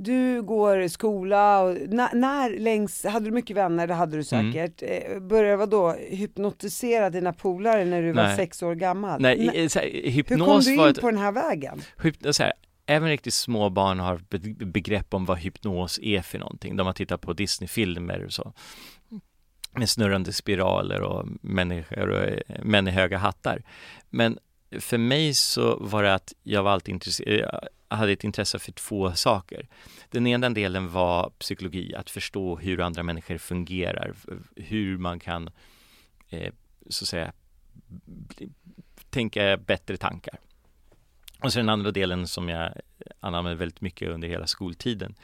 Du 0.00 0.42
går 0.42 0.80
i 0.80 0.88
skola 0.88 1.60
och 1.60 1.76
när, 1.88 2.14
när 2.14 2.58
längs, 2.58 3.04
hade 3.04 3.24
du 3.24 3.30
mycket 3.30 3.56
vänner, 3.56 3.86
det 3.86 3.94
hade 3.94 4.16
du 4.16 4.24
mm. 4.32 4.52
säkert. 4.52 4.82
Mm. 4.82 5.28
Började 5.28 5.56
vadå, 5.56 5.92
hypnotisera 5.92 7.10
dina 7.10 7.32
polare 7.32 7.84
när 7.84 8.02
du 8.02 8.12
Nej. 8.12 8.28
var 8.28 8.36
sex 8.36 8.62
år 8.62 8.74
gammal? 8.74 9.20
Nej, 9.20 9.50
Nej. 9.54 9.68
Så 9.68 9.78
här, 9.78 9.86
hypnos 10.10 10.40
Hur 10.40 10.46
kom 10.46 10.60
du 10.60 10.74
in 10.74 10.80
ett, 10.80 11.00
på 11.00 11.10
den 11.10 11.20
här 11.20 11.32
vägen? 11.32 11.82
Hypnos, 12.02 12.36
så 12.36 12.42
här, 12.42 12.52
även 12.86 13.08
riktigt 13.08 13.34
små 13.34 13.70
barn 13.70 14.00
har 14.00 14.20
begrepp 14.64 15.14
om 15.14 15.24
vad 15.24 15.38
hypnos 15.38 15.98
är 16.02 16.22
för 16.22 16.38
någonting. 16.38 16.76
De 16.76 16.86
har 16.86 16.94
tittat 16.94 17.20
på 17.20 17.32
Disney-filmer 17.32 18.24
och 18.24 18.32
så 18.32 18.52
med 19.72 19.90
snurrande 19.90 20.32
spiraler 20.32 21.00
och 21.00 21.28
människor 21.40 22.08
och 22.08 22.42
män 22.66 22.88
i 22.88 22.90
höga 22.90 23.18
hattar. 23.18 23.62
Men 24.10 24.38
för 24.80 24.98
mig 24.98 25.34
så 25.34 25.76
var 25.80 26.02
det 26.02 26.14
att 26.14 26.32
jag 26.42 26.62
var 26.62 26.70
alltid 26.70 26.94
intresserad, 26.94 27.68
hade 27.88 28.12
ett 28.12 28.24
intresse 28.24 28.58
för 28.58 28.72
två 28.72 29.12
saker. 29.12 29.68
Den 30.10 30.26
ena 30.26 30.50
delen 30.50 30.88
var 30.92 31.30
psykologi, 31.38 31.94
att 31.94 32.10
förstå 32.10 32.56
hur 32.56 32.80
andra 32.80 33.02
människor 33.02 33.38
fungerar, 33.38 34.14
hur 34.56 34.98
man 34.98 35.20
kan 35.20 35.50
eh, 36.28 36.52
så 36.88 37.04
att 37.04 37.08
säga 37.08 37.32
tänka 39.10 39.56
bättre 39.56 39.96
tankar. 39.96 40.38
Och 41.42 41.52
sen 41.52 41.66
den 41.66 41.72
andra 41.72 41.90
delen 41.90 42.28
som 42.28 42.48
jag 42.48 42.72
använde 43.20 43.54
väldigt 43.54 43.80
mycket 43.80 44.08
under 44.08 44.28
hela 44.28 44.46
skoltiden. 44.46 45.14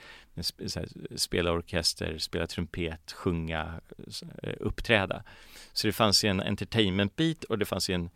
Spela 1.16 1.52
orkester, 1.52 2.18
spela 2.18 2.47
trumpet, 2.47 3.12
sjunga, 3.12 3.80
eh, 4.42 4.54
uppträda. 4.61 5.25
Så 5.73 5.87
det 5.87 5.92
fanns 5.92 6.25
ju 6.25 6.28
en 6.28 6.40
entertainment 6.40 7.16
bit 7.16 7.44
och 7.44 7.59
det 7.59 7.64
fanns 7.64 7.90
ju 7.90 7.94
en 7.94 8.11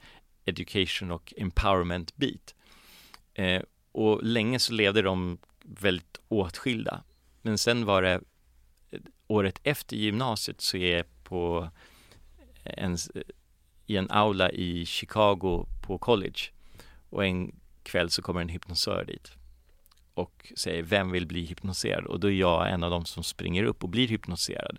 education 0.44 1.10
och 1.10 1.34
empowerment 1.36 2.16
bit. 2.16 2.54
Eh, 3.34 3.62
och 3.98 4.22
länge 4.22 4.58
så 4.58 4.72
levde 4.72 5.02
de 5.02 5.38
väldigt 5.62 6.20
åtskilda. 6.28 7.02
Men 7.42 7.58
sen 7.58 7.84
var 7.84 8.02
det 8.02 8.20
eh, 8.90 9.00
året 9.26 9.60
efter 9.62 9.96
gymnasiet 9.96 10.60
så 10.60 10.76
är 10.76 10.96
jag 10.96 11.24
på 11.24 11.68
en, 12.64 12.98
i 13.86 13.96
en 13.96 14.10
aula 14.10 14.50
i 14.50 14.86
Chicago 14.86 15.66
på 15.86 15.98
college 15.98 16.40
och 17.10 17.26
en 17.26 17.60
kväll 17.82 18.10
så 18.10 18.22
kommer 18.22 18.40
en 18.40 18.48
hypnosör 18.48 19.04
dit 19.04 19.32
och 20.14 20.52
säger 20.56 20.82
vem 20.82 21.10
vill 21.10 21.26
bli 21.26 21.44
hypnoserad 21.44 22.04
och 22.04 22.20
då 22.20 22.28
är 22.28 22.32
jag 22.32 22.70
en 22.70 22.82
av 22.82 22.90
dem 22.90 23.04
som 23.04 23.24
springer 23.24 23.64
upp 23.64 23.82
och 23.82 23.88
blir 23.88 24.08
hypnoserad. 24.08 24.78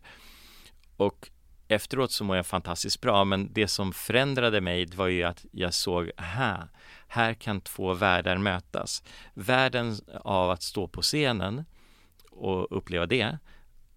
Och 0.97 1.29
efteråt 1.69 2.11
så 2.11 2.23
mår 2.23 2.35
jag 2.35 2.45
fantastiskt 2.45 3.01
bra 3.01 3.25
men 3.25 3.53
det 3.53 3.67
som 3.67 3.93
förändrade 3.93 4.61
mig 4.61 4.85
var 4.95 5.07
ju 5.07 5.23
att 5.23 5.45
jag 5.51 5.73
såg, 5.73 6.11
aha, 6.17 6.67
här 7.07 7.33
kan 7.33 7.61
två 7.61 7.93
världar 7.93 8.37
mötas. 8.37 9.03
Världen 9.33 9.95
av 10.23 10.49
att 10.49 10.63
stå 10.63 10.87
på 10.87 11.01
scenen 11.01 11.65
och 12.31 12.77
uppleva 12.77 13.05
det 13.05 13.37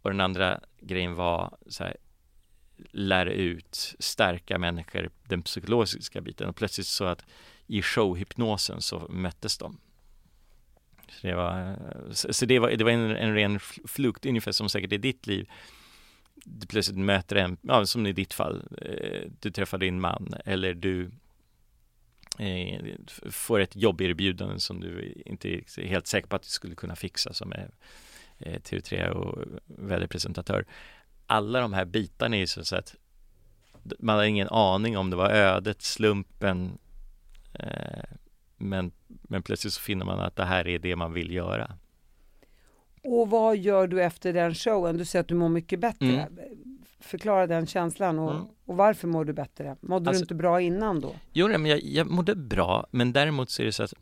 och 0.02 0.11
den 0.11 0.21
andra 0.21 0.61
grejen 0.81 1.14
var 1.14 1.57
så 1.67 1.85
här, 1.85 1.97
lära 2.91 3.33
ut, 3.33 3.95
stärka 3.99 4.59
människor, 4.59 5.11
den 5.25 5.43
psykologiska 5.43 6.21
biten 6.21 6.49
och 6.49 6.57
plötsligt 6.57 6.87
så 6.87 7.05
att 7.05 7.25
i 7.67 7.83
showhypnosen 7.83 8.83
så 8.83 8.99
möttes 9.09 9.59
de. 9.59 9.79
Så 11.09 11.26
det 11.26 11.35
var, 11.35 11.76
så 12.12 12.47
det 12.47 12.59
var, 12.59 12.71
det 12.71 12.85
var 12.85 12.91
en, 12.91 13.17
en 13.17 13.35
ren 13.35 13.61
flukt, 13.87 14.26
ungefär 14.26 14.52
som 14.52 14.69
säkert 14.69 14.93
i 14.93 14.99
ditt 14.99 15.26
liv. 15.26 15.49
Du 16.44 16.66
plötsligt 16.66 16.99
möter 16.99 17.37
en, 17.37 17.56
ja, 17.62 17.87
som 17.87 18.06
i 18.06 18.12
ditt 18.12 18.34
fall, 18.34 18.68
eh, 18.82 19.30
du 19.40 19.50
träffar 19.50 19.78
din 19.78 20.00
man 20.00 20.34
eller 20.44 20.75
du 20.75 21.11
eh, 22.38 22.80
får 23.30 23.61
ett 23.61 23.76
jobberbjudande 23.76 24.61
som 24.61 24.80
du 24.80 25.22
inte 25.26 25.49
är 25.49 25.87
helt 25.87 26.06
säker 26.06 26.28
på 26.28 26.37
att 26.37 26.42
du 26.42 26.49
skulle 26.49 26.75
kunna 26.75 26.96
fixa 26.96 27.32
som 27.32 27.52
är 27.52 27.70
eh, 28.38 28.61
TV3 28.61 29.08
och 29.08 29.44
väderpresentatör. 29.66 30.64
Alla 31.26 31.61
de 31.61 31.72
här 31.72 31.84
bitarna 31.84 32.37
är 32.37 32.40
ju 32.40 32.46
så 32.46 32.76
att 32.76 32.94
man 33.99 34.16
har 34.16 34.25
ingen 34.25 34.49
aning 34.49 34.96
om 34.99 35.11
det 35.11 35.16
var 35.16 35.30
ödet, 35.30 35.82
slumpen, 35.82 36.78
men, 38.56 38.92
men 39.06 39.42
plötsligt 39.42 39.72
så 39.72 39.80
finner 39.80 40.04
man 40.04 40.20
att 40.20 40.37
det 40.37 40.44
här 40.44 40.68
är 40.68 40.78
det 40.78 40.96
man 40.96 41.12
vill 41.12 41.32
göra. 41.32 41.78
Och 43.04 43.30
vad 43.30 43.56
gör 43.56 43.87
du 43.87 44.02
efter 44.02 44.32
den 44.32 44.54
showen? 44.54 44.97
Du 44.97 45.04
säger 45.04 45.21
att 45.21 45.28
du 45.28 45.35
mår 45.35 45.49
mycket 45.49 45.80
bättre. 45.80 46.06
Mm. 46.06 46.38
Förklara 47.00 47.47
den 47.47 47.66
känslan 47.66 48.18
och, 48.18 48.30
mm. 48.30 48.44
och, 48.64 48.76
varför 48.76 49.09
mår 49.09 49.25
du 49.25 49.32
bättre? 49.32 49.76
Mådde 49.80 50.11
alltså, 50.11 50.21
du 50.21 50.25
inte 50.25 50.35
bra 50.35 50.61
innan 50.61 51.00
då? 51.00 51.14
Jo, 51.32 51.49
men 51.49 51.66
jag, 51.66 51.82
jag 51.82 52.06
mådde 52.11 52.35
bra, 52.35 52.87
men 52.90 53.12
däremot 53.12 53.50
så 53.50 53.62
är 53.62 53.66
det 53.66 53.73
så 53.73 53.82
att 53.82 53.94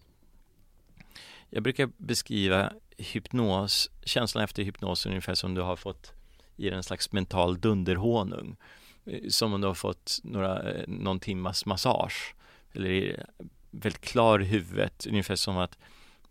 jag 1.51 1.63
brukar 1.63 1.91
beskriva 1.97 2.73
hypnos, 2.97 3.91
känslan 4.05 4.45
efter 4.45 4.63
hypnos 4.63 5.07
ungefär 5.07 5.35
som 5.35 5.55
du 5.55 5.61
har 5.61 5.77
fått 5.77 6.13
i 6.57 6.71
en 6.71 6.83
slags 6.83 7.13
mental 7.13 7.61
dunderhonung. 7.61 8.57
Eh, 9.05 9.29
som 9.29 9.55
om 9.55 9.61
du 9.61 9.67
har 9.67 9.75
fått 9.75 10.21
några, 10.23 10.73
eh, 10.73 10.85
någon 10.89 11.21
timmas 11.21 11.67
massage 11.67 12.35
eller 12.73 12.91
är 12.91 13.27
väldigt 13.71 14.01
klar 14.01 14.43
i 14.43 14.45
huvudet, 14.45 15.07
ungefär 15.07 15.37
som 15.37 15.59
att 15.59 15.79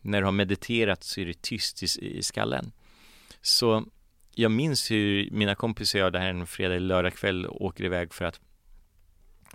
när 0.02 0.22
du 0.22 0.26
har 0.26 0.32
mediterat 0.32 1.04
så 1.04 1.22
är 1.22 1.26
det 1.26 1.42
tyst 1.42 1.84
i, 1.84 2.18
i 2.18 2.24
skallen. 2.24 2.72
Så 3.42 3.86
jag 4.36 4.52
minns 4.52 4.92
hur 4.92 5.32
mina 5.32 5.56
kompisar 5.56 6.00
och 6.00 6.06
jag 6.06 6.14
det 6.14 6.20
här 6.20 6.30
en 6.30 6.48
fredag 6.48 6.76
eller 6.76 6.88
lördag 6.88 7.14
kväll 7.14 7.48
åker 7.48 7.84
iväg 7.84 8.14
för 8.14 8.26
att 8.26 8.40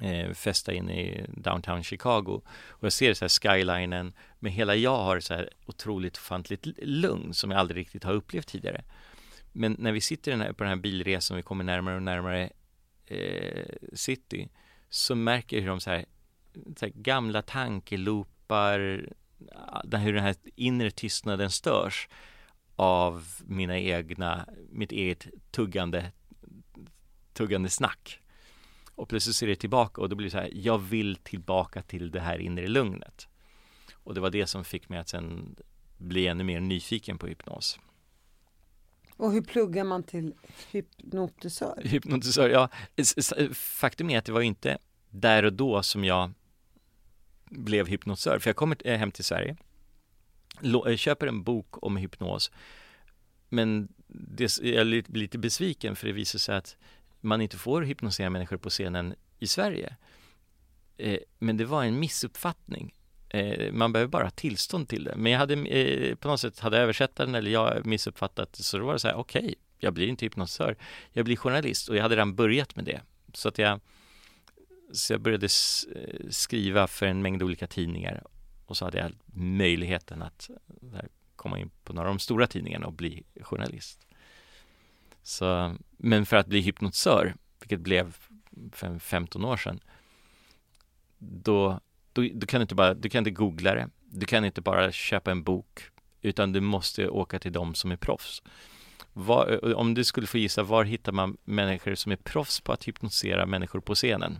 eh, 0.00 0.32
festa 0.32 0.72
in 0.72 0.90
i 0.90 1.26
downtown 1.28 1.82
Chicago 1.82 2.42
och 2.68 2.84
jag 2.84 2.92
ser 2.92 3.14
så 3.14 3.24
här 3.24 3.28
skylinen 3.28 4.12
men 4.38 4.52
hela 4.52 4.74
jag 4.74 4.96
har 4.96 5.20
så 5.20 5.34
här 5.34 5.50
otroligt 5.66 6.16
ofantligt 6.16 6.66
lugn 6.82 7.34
som 7.34 7.50
jag 7.50 7.60
aldrig 7.60 7.80
riktigt 7.80 8.04
har 8.04 8.12
upplevt 8.12 8.46
tidigare. 8.46 8.84
Men 9.52 9.76
när 9.78 9.92
vi 9.92 10.00
sitter 10.00 10.52
på 10.52 10.64
den 10.64 10.68
här 10.68 10.76
bilresan 10.76 11.34
och 11.34 11.38
vi 11.38 11.42
kommer 11.42 11.64
närmare 11.64 11.96
och 11.96 12.02
närmare 12.02 12.50
eh, 13.06 13.66
city 13.92 14.48
så 14.88 15.14
märker 15.14 15.56
jag 15.56 15.62
hur 15.62 15.68
de 15.68 15.80
så 15.80 15.90
här 15.90 16.04
här, 16.80 16.88
gamla 16.88 17.42
tankeloopar, 17.42 19.08
hur 19.92 20.12
den 20.12 20.22
här 20.22 20.34
inre 20.54 20.90
tystnaden 20.90 21.50
störs 21.50 22.08
av 22.76 23.26
mina 23.44 23.78
egna, 23.78 24.48
mitt 24.70 24.92
eget 24.92 25.26
tuggande, 25.50 26.12
tuggande 27.32 27.68
snack. 27.68 28.20
Och 28.94 29.08
plötsligt 29.08 29.36
ser 29.36 29.46
det 29.46 29.56
tillbaka 29.56 30.00
och 30.00 30.08
då 30.08 30.16
blir 30.16 30.26
det 30.26 30.30
så 30.30 30.38
här, 30.38 30.50
jag 30.52 30.78
vill 30.78 31.16
tillbaka 31.16 31.82
till 31.82 32.10
det 32.10 32.20
här 32.20 32.38
inre 32.38 32.68
lugnet. 32.68 33.28
Och 33.94 34.14
det 34.14 34.20
var 34.20 34.30
det 34.30 34.46
som 34.46 34.64
fick 34.64 34.88
mig 34.88 34.98
att 34.98 35.08
sen 35.08 35.56
bli 35.98 36.26
ännu 36.26 36.44
mer 36.44 36.60
nyfiken 36.60 37.18
på 37.18 37.26
hypnos. 37.26 37.78
Och 39.16 39.32
hur 39.32 39.42
pluggar 39.42 39.84
man 39.84 40.02
till 40.02 40.34
hypnotisör? 40.70 41.82
Hypnotisör, 41.84 42.48
ja. 42.48 42.68
Faktum 43.54 44.10
är 44.10 44.18
att 44.18 44.24
det 44.24 44.32
var 44.32 44.40
inte 44.40 44.78
där 45.10 45.42
och 45.42 45.52
då 45.52 45.82
som 45.82 46.04
jag 46.04 46.30
blev 47.54 47.86
hypnosör. 47.86 48.38
För 48.38 48.50
jag 48.50 48.56
kommer 48.56 48.76
eh, 48.84 48.98
hem 48.98 49.12
till 49.12 49.24
Sverige, 49.24 49.56
eh, 50.62 50.96
köper 50.96 51.26
en 51.26 51.42
bok 51.42 51.82
om 51.84 51.96
hypnos, 51.96 52.50
men 53.48 53.88
det, 54.08 54.58
jag 54.62 54.86
blir 54.86 55.04
lite 55.08 55.38
besviken 55.38 55.96
för 55.96 56.06
det 56.06 56.12
visar 56.12 56.38
sig 56.38 56.56
att 56.56 56.76
man 57.20 57.40
inte 57.40 57.56
får 57.56 57.82
hypnosera 57.82 58.30
människor 58.30 58.56
på 58.56 58.70
scenen 58.70 59.14
i 59.38 59.46
Sverige. 59.46 59.96
Eh, 60.96 61.18
men 61.38 61.56
det 61.56 61.64
var 61.64 61.84
en 61.84 62.00
missuppfattning. 62.00 62.94
Man 63.72 63.92
behöver 63.92 64.10
bara 64.10 64.30
tillstånd 64.30 64.88
till 64.88 65.04
det. 65.04 65.16
Men 65.16 65.32
jag 65.32 65.38
hade 65.38 65.56
på 66.16 66.28
något 66.28 66.40
sätt, 66.40 66.58
hade 66.60 66.78
översättaren 66.78 67.34
eller 67.34 67.50
jag 67.50 67.86
missuppfattat 67.86 68.56
så 68.56 68.78
då 68.78 68.84
var 68.86 68.92
det 68.92 68.98
så 68.98 69.08
här, 69.08 69.14
okej, 69.14 69.42
okay, 69.42 69.54
jag 69.78 69.94
blir 69.94 70.06
inte 70.06 70.24
hypnosör, 70.24 70.76
jag 71.12 71.24
blir 71.24 71.36
journalist 71.36 71.88
och 71.88 71.96
jag 71.96 72.02
hade 72.02 72.14
redan 72.14 72.34
börjat 72.34 72.76
med 72.76 72.84
det. 72.84 73.00
Så 73.32 73.48
att 73.48 73.58
jag 73.58 73.80
så 74.94 75.12
jag 75.12 75.20
började 75.20 75.48
eh, 75.94 76.28
skriva 76.30 76.86
för 76.86 77.06
en 77.06 77.22
mängd 77.22 77.42
olika 77.42 77.66
tidningar 77.66 78.22
och 78.66 78.76
så 78.76 78.84
hade 78.84 78.98
jag 78.98 79.12
möjligheten 79.34 80.22
att 80.22 80.50
eh, 80.92 81.00
komma 81.36 81.58
in 81.58 81.70
på 81.84 81.92
några 81.92 82.08
av 82.08 82.14
de 82.14 82.18
stora 82.18 82.46
tidningarna 82.46 82.86
och 82.86 82.92
bli 82.92 83.22
journalist. 83.40 84.06
Så, 85.22 85.76
men 85.90 86.26
för 86.26 86.36
att 86.36 86.46
bli 86.46 86.60
hypnotisör, 86.60 87.34
vilket 87.60 87.80
blev 87.80 88.16
för 88.72 88.98
15 88.98 89.44
år 89.44 89.56
sedan, 89.56 89.80
då, 91.18 91.80
då, 92.12 92.28
då, 92.34 92.46
kan 92.46 92.60
du 92.60 92.62
inte 92.62 92.74
bara, 92.74 92.94
du 92.94 93.08
kan 93.08 93.18
inte 93.18 93.30
googla 93.30 93.74
det, 93.74 93.88
du 94.00 94.26
kan 94.26 94.44
inte 94.44 94.60
bara 94.60 94.92
köpa 94.92 95.30
en 95.30 95.42
bok, 95.42 95.82
utan 96.22 96.52
du 96.52 96.60
måste 96.60 97.08
åka 97.08 97.38
till 97.38 97.52
de 97.52 97.74
som 97.74 97.92
är 97.92 97.96
proffs. 97.96 98.42
Var, 99.12 99.60
eh, 99.62 99.76
om 99.76 99.94
du 99.94 100.04
skulle 100.04 100.26
få 100.26 100.38
gissa, 100.38 100.62
var 100.62 100.84
hittar 100.84 101.12
man 101.12 101.36
människor 101.44 101.94
som 101.94 102.12
är 102.12 102.16
proffs 102.16 102.60
på 102.60 102.72
att 102.72 102.88
hypnotisera 102.88 103.46
människor 103.46 103.80
på 103.80 103.94
scenen? 103.94 104.38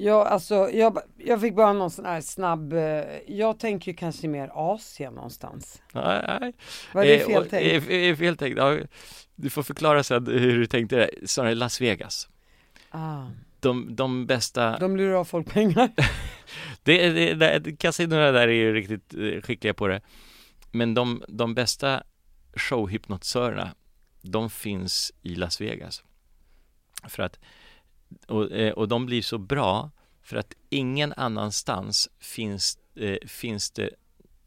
Ja, 0.00 0.24
alltså 0.24 0.70
jag, 0.70 0.98
jag 1.16 1.40
fick 1.40 1.54
bara 1.54 1.72
någon 1.72 1.90
sån 1.90 2.04
här 2.04 2.20
snabb, 2.20 2.72
eh, 2.72 3.04
jag 3.26 3.58
tänker 3.58 3.90
ju 3.90 3.96
kanske 3.96 4.28
mer 4.28 4.50
Asien 4.54 5.14
någonstans. 5.14 5.82
Nej, 5.92 6.38
nej. 6.40 6.52
Var 6.92 7.04
det 7.04 7.26
fel 7.26 7.42
eh, 7.42 7.48
tänkt? 7.48 7.90
Eh, 7.90 8.16
fel 8.16 8.36
tänkt, 8.36 8.58
ja, 8.58 8.78
du 9.34 9.50
får 9.50 9.62
förklara 9.62 10.02
sen 10.02 10.26
hur 10.26 10.58
du 10.58 10.66
tänkte 10.66 10.96
det. 10.96 11.28
Snarare 11.28 11.54
Las 11.54 11.80
Vegas. 11.80 12.28
Ah. 12.90 13.26
De, 13.60 13.96
de 13.96 14.26
bästa... 14.26 14.78
De 14.78 14.96
lurar 14.96 15.14
av 15.14 15.24
folk 15.24 15.52
pengar. 15.52 15.90
det, 16.82 17.10
det, 17.10 17.58
det, 17.58 17.76
kasinorna 17.76 18.32
där 18.32 18.48
är 18.48 18.52
ju 18.52 18.74
riktigt 18.74 19.14
eh, 19.14 19.40
skickliga 19.42 19.74
på 19.74 19.88
det. 19.88 20.00
Men 20.70 20.94
de, 20.94 21.22
de 21.28 21.54
bästa 21.54 22.02
showhypnotisörerna, 22.54 23.74
de 24.22 24.50
finns 24.50 25.12
i 25.22 25.34
Las 25.34 25.60
Vegas. 25.60 26.04
För 27.08 27.22
att 27.22 27.38
och, 28.26 28.52
eh, 28.52 28.72
och 28.72 28.88
de 28.88 29.06
blir 29.06 29.22
så 29.22 29.38
bra 29.38 29.90
för 30.22 30.36
att 30.36 30.54
ingen 30.68 31.12
annanstans 31.12 32.08
finns, 32.18 32.78
eh, 32.94 33.16
finns 33.26 33.70
det 33.70 33.90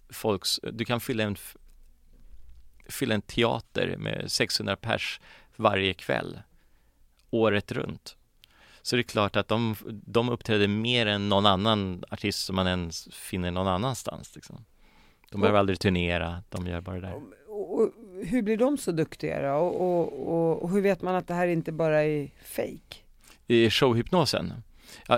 folks, 0.10 0.60
du 0.74 0.86
kan 0.86 1.00
fylla 1.00 1.24
en, 1.24 1.36
fylla 2.90 3.16
en 3.16 3.22
teater 3.22 3.96
med 3.98 4.32
600 4.32 4.76
pers 4.76 5.20
varje 5.56 5.94
kväll 5.94 6.42
året 7.30 7.72
runt. 7.72 8.18
Så 8.82 8.96
det 8.96 9.02
är 9.02 9.04
klart 9.04 9.36
att 9.36 9.48
de, 9.48 9.76
de 9.90 10.30
uppträder 10.30 10.68
mer 10.68 11.06
än 11.06 11.30
någon 11.30 11.46
annan 11.46 12.04
artist 12.10 12.46
som 12.46 12.56
man 12.56 12.68
ens 12.68 13.10
finner 13.12 13.52
någon 13.52 13.68
annanstans. 13.68 14.36
Liksom. 14.36 14.66
De 15.32 15.42
behöver 15.42 15.60
aldrig 15.60 15.80
turnera, 15.80 16.44
de 16.50 16.68
gör 16.68 16.82
bara 16.82 16.96
det 16.96 17.02
där. 17.02 17.22
Och, 17.48 17.80
och, 17.80 17.94
hur 18.24 18.42
blir 18.42 18.58
de 18.58 18.78
så 18.78 18.92
duktiga 18.92 19.42
då? 19.42 19.60
Och, 19.60 20.64
och, 20.64 20.70
hur 20.70 20.82
vet 20.82 21.02
man 21.02 21.16
att 21.16 21.28
det 21.28 21.34
här 21.34 21.48
inte 21.48 21.72
bara 21.72 22.04
är 22.04 22.32
fake? 22.44 22.98
I 23.52 23.70
showhypnosen. 23.70 24.54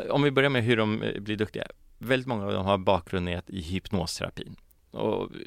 Om 0.10 0.24
vi 0.24 0.32
börjar 0.32 0.50
med 0.50 0.64
hur 0.64 0.78
de 0.78 1.02
eh, 1.02 1.22
blir 1.22 1.38
duktiga. 1.38 1.64
Väldigt 1.98 2.28
många 2.28 2.46
av 2.46 2.54
dem 2.54 2.66
har 2.66 2.78
bakgrund 2.78 3.30
i 3.48 3.62
hypnosterapin. 3.62 4.56
Och 4.92 5.22
eh, 5.22 5.38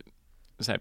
så 0.59 0.71
här, 0.71 0.81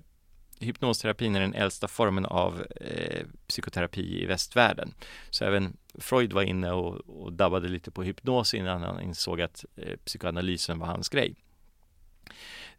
hypnosterapin 0.60 1.36
är 1.36 1.40
den 1.40 1.54
äldsta 1.54 1.88
formen 1.88 2.26
av 2.26 2.66
eh, 2.82 3.26
psykoterapi 3.48 4.24
i 4.24 4.26
västvärlden. 4.26 4.94
Så 5.30 5.46
även 5.46 5.78
Freud 5.96 6.34
var 6.34 6.42
inne 6.42 6.72
och, 6.72 6.96
och 6.96 7.34
dabbade 7.34 7.68
lite 7.68 7.92
på 7.92 8.04
hypnos 8.04 8.54
innan 8.54 8.82
han 8.82 9.02
insåg 9.02 9.42
att 9.42 9.66
eh, 9.76 9.98
psykoanalysen 10.06 10.80
var 10.80 10.88
hans 10.88 11.10
grej. 11.10 11.36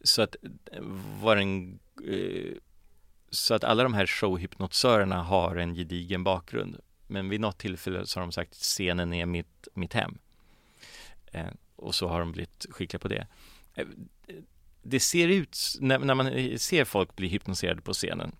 Så 0.00 0.22
att, 0.22 0.36
eh, 0.72 0.82
var 1.22 1.36
en, 1.36 1.78
eh, 2.08 2.52
så 3.30 3.54
att 3.54 3.64
alla 3.64 3.82
de 3.82 3.94
här 3.94 4.06
showhypnotisörerna 4.06 5.22
har 5.22 5.56
en 5.56 5.74
gedigen 5.74 6.24
bakgrund 6.24 6.80
men 7.06 7.28
vid 7.28 7.40
något 7.40 7.58
tillfälle 7.58 8.06
så 8.06 8.20
har 8.20 8.26
de 8.26 8.32
sagt 8.32 8.54
scenen 8.54 9.12
är 9.12 9.26
mitt, 9.26 9.68
mitt 9.74 9.92
hem. 9.92 10.18
Eh, 11.32 11.50
och 11.76 11.94
så 11.94 12.08
har 12.08 12.20
de 12.20 12.32
blivit 12.32 12.66
skickliga 12.70 12.98
på 12.98 13.08
det. 13.08 13.26
Eh, 13.74 13.86
det 14.82 15.00
ser 15.00 15.28
ut, 15.28 15.58
när, 15.80 15.98
när, 15.98 16.14
man 16.14 16.26
eh, 16.26 16.56
ser 16.56 16.84
folk 16.84 17.16
bli 17.16 17.28
hypnotiserade 17.28 17.82
på 17.82 17.92
scenen 17.92 18.36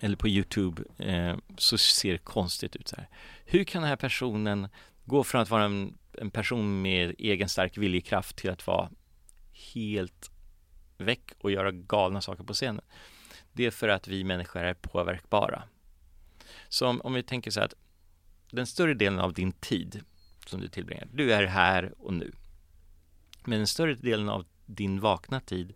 eller 0.00 0.16
på 0.16 0.28
Youtube 0.28 0.82
eh, 0.98 1.36
så 1.56 1.78
ser 1.78 2.12
det 2.12 2.18
konstigt 2.18 2.76
ut 2.76 2.88
så 2.88 2.96
här. 2.96 3.08
Hur 3.44 3.64
kan 3.64 3.82
den 3.82 3.88
här 3.88 3.96
personen 3.96 4.68
gå 5.04 5.24
från 5.24 5.40
att 5.40 5.50
vara 5.50 5.64
en, 5.64 5.98
en 6.12 6.30
person 6.30 6.82
med 6.82 7.14
egen 7.18 7.48
stark 7.48 7.78
viljekraft 7.78 8.36
till 8.36 8.50
att 8.50 8.66
vara 8.66 8.90
helt 9.74 10.30
väck 10.98 11.32
och 11.38 11.50
göra 11.50 11.70
galna 11.70 12.20
saker 12.20 12.44
på 12.44 12.52
scenen? 12.52 12.84
Det 13.52 13.66
är 13.66 13.70
för 13.70 13.88
att 13.88 14.08
vi 14.08 14.24
människor 14.24 14.62
är 14.62 14.74
påverkbara. 14.74 15.62
Så 16.68 16.86
om, 16.86 17.00
om 17.00 17.14
vi 17.14 17.22
tänker 17.22 17.50
så 17.50 17.60
här 17.60 17.64
att 17.66 17.74
den 18.50 18.66
större 18.66 18.94
delen 18.94 19.18
av 19.18 19.32
din 19.32 19.52
tid 19.52 20.00
som 20.46 20.60
du 20.60 20.68
tillbringar, 20.68 21.08
du 21.12 21.32
är 21.32 21.46
här 21.46 21.92
och 21.98 22.14
nu. 22.14 22.32
Men 23.44 23.58
den 23.58 23.66
större 23.66 23.94
delen 23.94 24.28
av 24.28 24.46
din 24.66 25.00
vakna 25.00 25.40
tid 25.40 25.74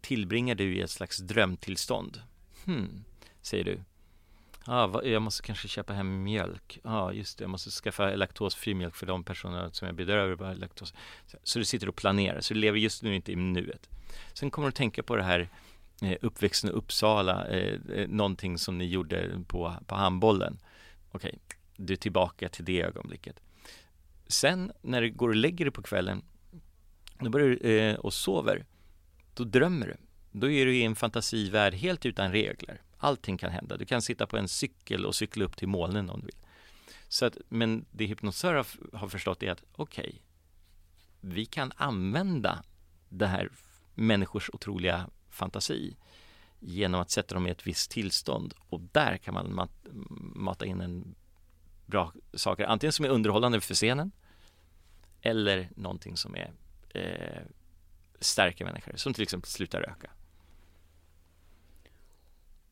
tillbringar 0.00 0.54
du 0.54 0.76
i 0.76 0.80
ett 0.80 0.90
slags 0.90 1.18
drömtillstånd. 1.18 2.22
Hmm, 2.64 3.04
säger 3.42 3.64
du. 3.64 3.80
Ah, 4.66 5.02
jag 5.02 5.22
måste 5.22 5.42
kanske 5.42 5.68
köpa 5.68 5.92
hem 5.92 6.22
mjölk. 6.22 6.78
Ja, 6.84 6.90
ah, 6.90 7.12
just 7.12 7.38
det, 7.38 7.44
jag 7.44 7.50
måste 7.50 7.70
skaffa 7.70 8.14
laktosfri 8.14 8.74
mjölk 8.74 8.94
för 8.94 9.06
de 9.06 9.24
personerna 9.24 9.70
som 9.70 9.86
jag 9.86 9.94
bedövar 9.94 10.54
laktos. 10.54 10.94
Så 11.42 11.58
du 11.58 11.64
sitter 11.64 11.88
och 11.88 11.96
planerar, 11.96 12.40
så 12.40 12.54
du 12.54 12.60
lever 12.60 12.78
just 12.78 13.02
nu 13.02 13.14
inte 13.14 13.32
i 13.32 13.36
nuet. 13.36 13.88
Sen 14.32 14.50
kommer 14.50 14.66
du 14.66 14.68
att 14.68 14.74
tänka 14.74 15.02
på 15.02 15.16
det 15.16 15.22
här 15.22 15.48
Eh, 16.02 16.16
uppväxten 16.22 16.70
i 16.70 16.72
Uppsala, 16.72 17.46
eh, 17.46 17.80
eh, 17.94 18.08
någonting 18.08 18.58
som 18.58 18.78
ni 18.78 18.86
gjorde 18.86 19.44
på, 19.46 19.74
på 19.86 19.94
handbollen. 19.94 20.58
Okej, 21.10 21.38
okay, 21.44 21.58
du 21.76 21.92
är 21.92 21.96
tillbaka 21.96 22.48
till 22.48 22.64
det 22.64 22.82
ögonblicket. 22.82 23.40
Sen 24.26 24.72
när 24.82 25.02
du 25.02 25.10
går 25.10 25.28
och 25.28 25.36
lägger 25.36 25.64
dig 25.64 25.72
på 25.72 25.82
kvällen, 25.82 26.22
då 27.18 27.30
börjar 27.30 27.48
du 27.48 27.78
eh, 27.78 27.94
och 27.94 28.14
sover, 28.14 28.64
då 29.34 29.44
drömmer 29.44 29.86
du. 29.86 29.96
Då 30.38 30.50
är 30.50 30.66
du 30.66 30.76
i 30.76 30.84
en 30.84 30.96
fantasivärld 30.96 31.74
helt 31.74 32.06
utan 32.06 32.32
regler. 32.32 32.82
Allting 32.98 33.38
kan 33.38 33.50
hända. 33.50 33.76
Du 33.76 33.84
kan 33.84 34.02
sitta 34.02 34.26
på 34.26 34.36
en 34.36 34.48
cykel 34.48 35.06
och 35.06 35.14
cykla 35.14 35.44
upp 35.44 35.56
till 35.56 35.68
molnen 35.68 36.10
om 36.10 36.20
du 36.20 36.26
vill. 36.26 36.36
Så 37.08 37.26
att, 37.26 37.36
men 37.48 37.84
det 37.90 38.04
hypnotisörer 38.06 38.66
har 38.92 39.08
förstått 39.08 39.42
är 39.42 39.50
att 39.50 39.64
okej, 39.72 40.06
okay, 40.08 40.20
vi 41.20 41.46
kan 41.46 41.72
använda 41.76 42.62
det 43.08 43.26
här 43.26 43.50
människors 43.94 44.50
otroliga 44.52 45.10
fantasi 45.34 45.96
genom 46.60 47.00
att 47.00 47.10
sätta 47.10 47.34
dem 47.34 47.46
i 47.46 47.50
ett 47.50 47.66
visst 47.66 47.90
tillstånd 47.90 48.54
och 48.68 48.80
där 48.80 49.16
kan 49.16 49.34
man 49.34 49.54
mat 49.54 49.70
mata 50.34 50.66
in 50.66 50.80
en 50.80 51.14
bra 51.86 52.12
saker, 52.34 52.64
antingen 52.64 52.92
som 52.92 53.04
är 53.04 53.08
underhållande 53.08 53.60
för 53.60 53.74
scenen 53.74 54.12
eller 55.22 55.68
någonting 55.76 56.16
som 56.16 56.36
är 56.36 56.52
eh, 56.90 57.42
stärker 58.20 58.64
människor, 58.64 58.96
som 58.96 59.14
till 59.14 59.22
exempel 59.22 59.50
sluta 59.50 59.80
röka. 59.80 60.10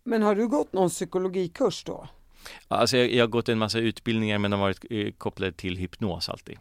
Men 0.05 0.23
har 0.23 0.35
du 0.35 0.49
gått 0.49 0.73
någon 0.73 0.89
psykologikurs 0.89 1.85
då? 1.85 2.09
Alltså 2.69 2.97
jag, 2.97 3.13
jag 3.13 3.23
har 3.23 3.29
gått 3.29 3.49
en 3.49 3.59
massa 3.59 3.79
utbildningar 3.79 4.39
men 4.39 4.51
de 4.51 4.61
har 4.61 4.67
varit 4.67 4.85
eh, 4.91 5.13
kopplade 5.13 5.53
till 5.53 5.77
hypnos 5.77 6.29
alltid. 6.29 6.59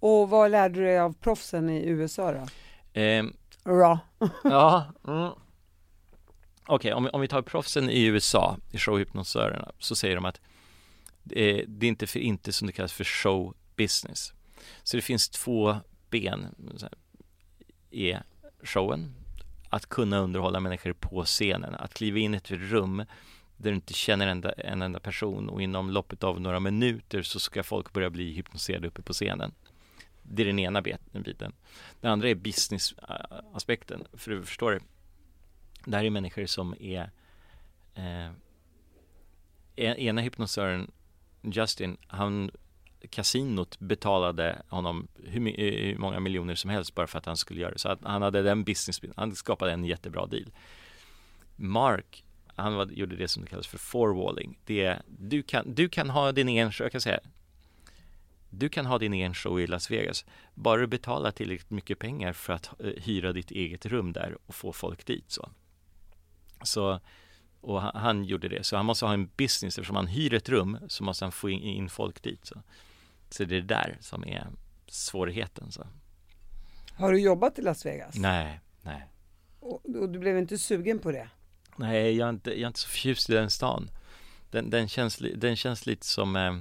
Och 0.00 0.30
vad 0.30 0.50
lärde 0.50 0.74
du 0.74 0.84
dig 0.84 0.98
av 0.98 1.12
proffsen 1.12 1.70
i 1.70 1.86
USA 1.86 2.32
då? 2.32 3.00
Eh, 3.00 3.24
Raw. 3.66 3.98
ja. 4.44 4.86
Mm. 5.08 5.30
Okej, 6.68 6.74
okay, 6.74 6.92
om, 6.92 7.10
om 7.12 7.20
vi 7.20 7.28
tar 7.28 7.42
proffsen 7.42 7.90
i 7.90 8.04
USA, 8.04 8.58
i 8.70 8.78
showhypnosörerna, 8.78 9.72
så 9.78 9.96
säger 9.96 10.14
de 10.14 10.24
att 10.24 10.40
det 11.22 11.50
är, 11.50 11.64
det 11.66 11.86
är 11.86 11.88
inte 11.88 12.06
för 12.06 12.20
inte 12.20 12.52
som 12.52 12.66
det 12.66 12.72
kallas 12.72 12.92
för 12.92 13.04
show 13.04 13.54
business. 13.76 14.32
Så 14.82 14.96
det 14.96 15.02
finns 15.02 15.28
två 15.28 15.76
ben 16.10 16.46
i 17.90 18.14
showen, 18.62 19.14
att 19.70 19.86
kunna 19.86 20.18
underhålla 20.18 20.60
människor 20.60 20.92
på 20.92 21.24
scenen, 21.24 21.74
att 21.74 21.94
kliva 21.94 22.18
in 22.18 22.34
i 22.34 22.36
ett 22.36 22.50
rum 22.50 23.04
där 23.56 23.70
du 23.70 23.76
inte 23.76 23.94
känner 23.94 24.26
en 24.26 24.30
enda, 24.30 24.52
en 24.52 24.82
enda 24.82 25.00
person 25.00 25.48
och 25.48 25.62
inom 25.62 25.90
loppet 25.90 26.24
av 26.24 26.40
några 26.40 26.60
minuter 26.60 27.22
så 27.22 27.40
ska 27.40 27.62
folk 27.62 27.92
börja 27.92 28.10
bli 28.10 28.32
hypnotiserade 28.32 28.88
uppe 28.88 29.02
på 29.02 29.12
scenen. 29.12 29.52
Det 30.28 30.42
är 30.42 30.46
den 30.46 30.58
ena 30.58 30.82
biten. 31.12 31.52
Den 32.00 32.10
andra 32.10 32.28
är 32.28 32.34
business-aspekten. 32.34 34.00
Eh, 34.12 34.18
för 34.18 34.30
du 34.30 34.42
förstår, 34.42 34.70
det 34.72 34.80
Det 35.84 35.96
här 35.96 36.04
är 36.04 36.10
människor 36.10 36.46
som 36.46 36.74
är 36.80 37.10
eh, 37.94 38.30
ena 39.76 40.20
hypnosören 40.20 40.90
Justin, 41.42 41.96
han 42.06 42.50
kasinot 43.10 43.78
betalade 43.78 44.62
honom 44.68 45.08
hur, 45.24 45.60
eh, 45.60 45.86
hur, 45.86 45.98
många 45.98 46.20
miljoner 46.20 46.54
som 46.54 46.70
helst 46.70 46.94
bara 46.94 47.06
för 47.06 47.18
att 47.18 47.26
han 47.26 47.36
skulle 47.36 47.60
göra 47.60 47.72
det. 47.72 47.78
Så 47.78 47.88
att 47.88 47.98
han 48.02 48.22
hade 48.22 48.42
den 48.42 48.64
business, 48.64 49.00
han 49.16 49.34
skapade 49.34 49.72
en 49.72 49.84
jättebra 49.84 50.26
deal. 50.26 50.50
Mark, 51.56 52.24
han 52.46 52.74
var, 52.74 52.86
gjorde 52.86 53.16
det 53.16 53.28
som 53.28 53.42
det 53.42 53.50
kallas 53.50 53.66
för 53.66 53.78
forwalling. 53.78 54.58
Det 54.64 54.84
är, 54.84 55.02
du 55.06 55.42
kan, 55.42 55.74
du 55.74 55.88
kan 55.88 56.10
ha 56.10 56.32
din 56.32 56.48
egen, 56.48 56.72
jag 56.78 56.92
kan 56.92 57.00
säga, 57.00 57.20
du 58.50 58.68
kan 58.68 58.86
ha 58.86 58.98
din 58.98 59.14
egen 59.14 59.34
show 59.34 59.60
i 59.60 59.66
Las 59.66 59.90
Vegas, 59.90 60.24
bara 60.54 60.80
du 60.80 60.86
betalar 60.86 61.30
tillräckligt 61.30 61.70
mycket 61.70 61.98
pengar 61.98 62.32
för 62.32 62.52
att 62.52 62.80
eh, 62.80 62.92
hyra 63.02 63.32
ditt 63.32 63.50
eget 63.50 63.86
rum 63.86 64.12
där 64.12 64.38
och 64.46 64.54
få 64.54 64.72
folk 64.72 65.06
dit. 65.06 65.30
Så, 65.30 65.50
så 66.62 67.00
och 67.60 67.82
han, 67.82 67.92
han, 67.94 68.24
gjorde 68.24 68.48
det, 68.48 68.64
så 68.64 68.76
han 68.76 68.86
måste 68.86 69.04
ha 69.04 69.12
en 69.12 69.30
business 69.36 69.78
eftersom 69.78 69.96
han 69.96 70.06
hyr 70.06 70.34
ett 70.34 70.48
rum 70.48 70.78
så 70.88 71.04
måste 71.04 71.24
han 71.24 71.32
få 71.32 71.50
in, 71.50 71.62
in 71.62 71.88
folk 71.88 72.22
dit. 72.22 72.46
Så. 72.46 72.62
Så 73.30 73.44
det 73.44 73.56
är 73.56 73.60
det 73.60 73.66
där 73.66 73.98
som 74.00 74.24
är 74.24 74.46
svårigheten. 74.86 75.72
Så. 75.72 75.86
Har 76.92 77.12
du 77.12 77.20
jobbat 77.20 77.58
i 77.58 77.62
Las 77.62 77.86
Vegas? 77.86 78.14
Nej, 78.14 78.60
nej. 78.82 79.02
Och, 79.60 79.86
och 80.00 80.08
du 80.08 80.18
blev 80.18 80.38
inte 80.38 80.58
sugen 80.58 80.98
på 80.98 81.12
det? 81.12 81.28
Nej, 81.76 82.16
jag 82.16 82.26
är 82.26 82.30
inte, 82.30 82.50
jag 82.50 82.60
är 82.60 82.66
inte 82.66 82.78
så 82.78 82.88
förtjust 82.88 83.30
i 83.30 83.32
den 83.32 83.50
stan. 83.50 83.90
Den, 84.50 84.70
den, 84.70 84.88
känns, 84.88 85.22
den 85.36 85.56
känns 85.56 85.86
lite 85.86 86.06
som 86.06 86.36
eh, 86.36 86.56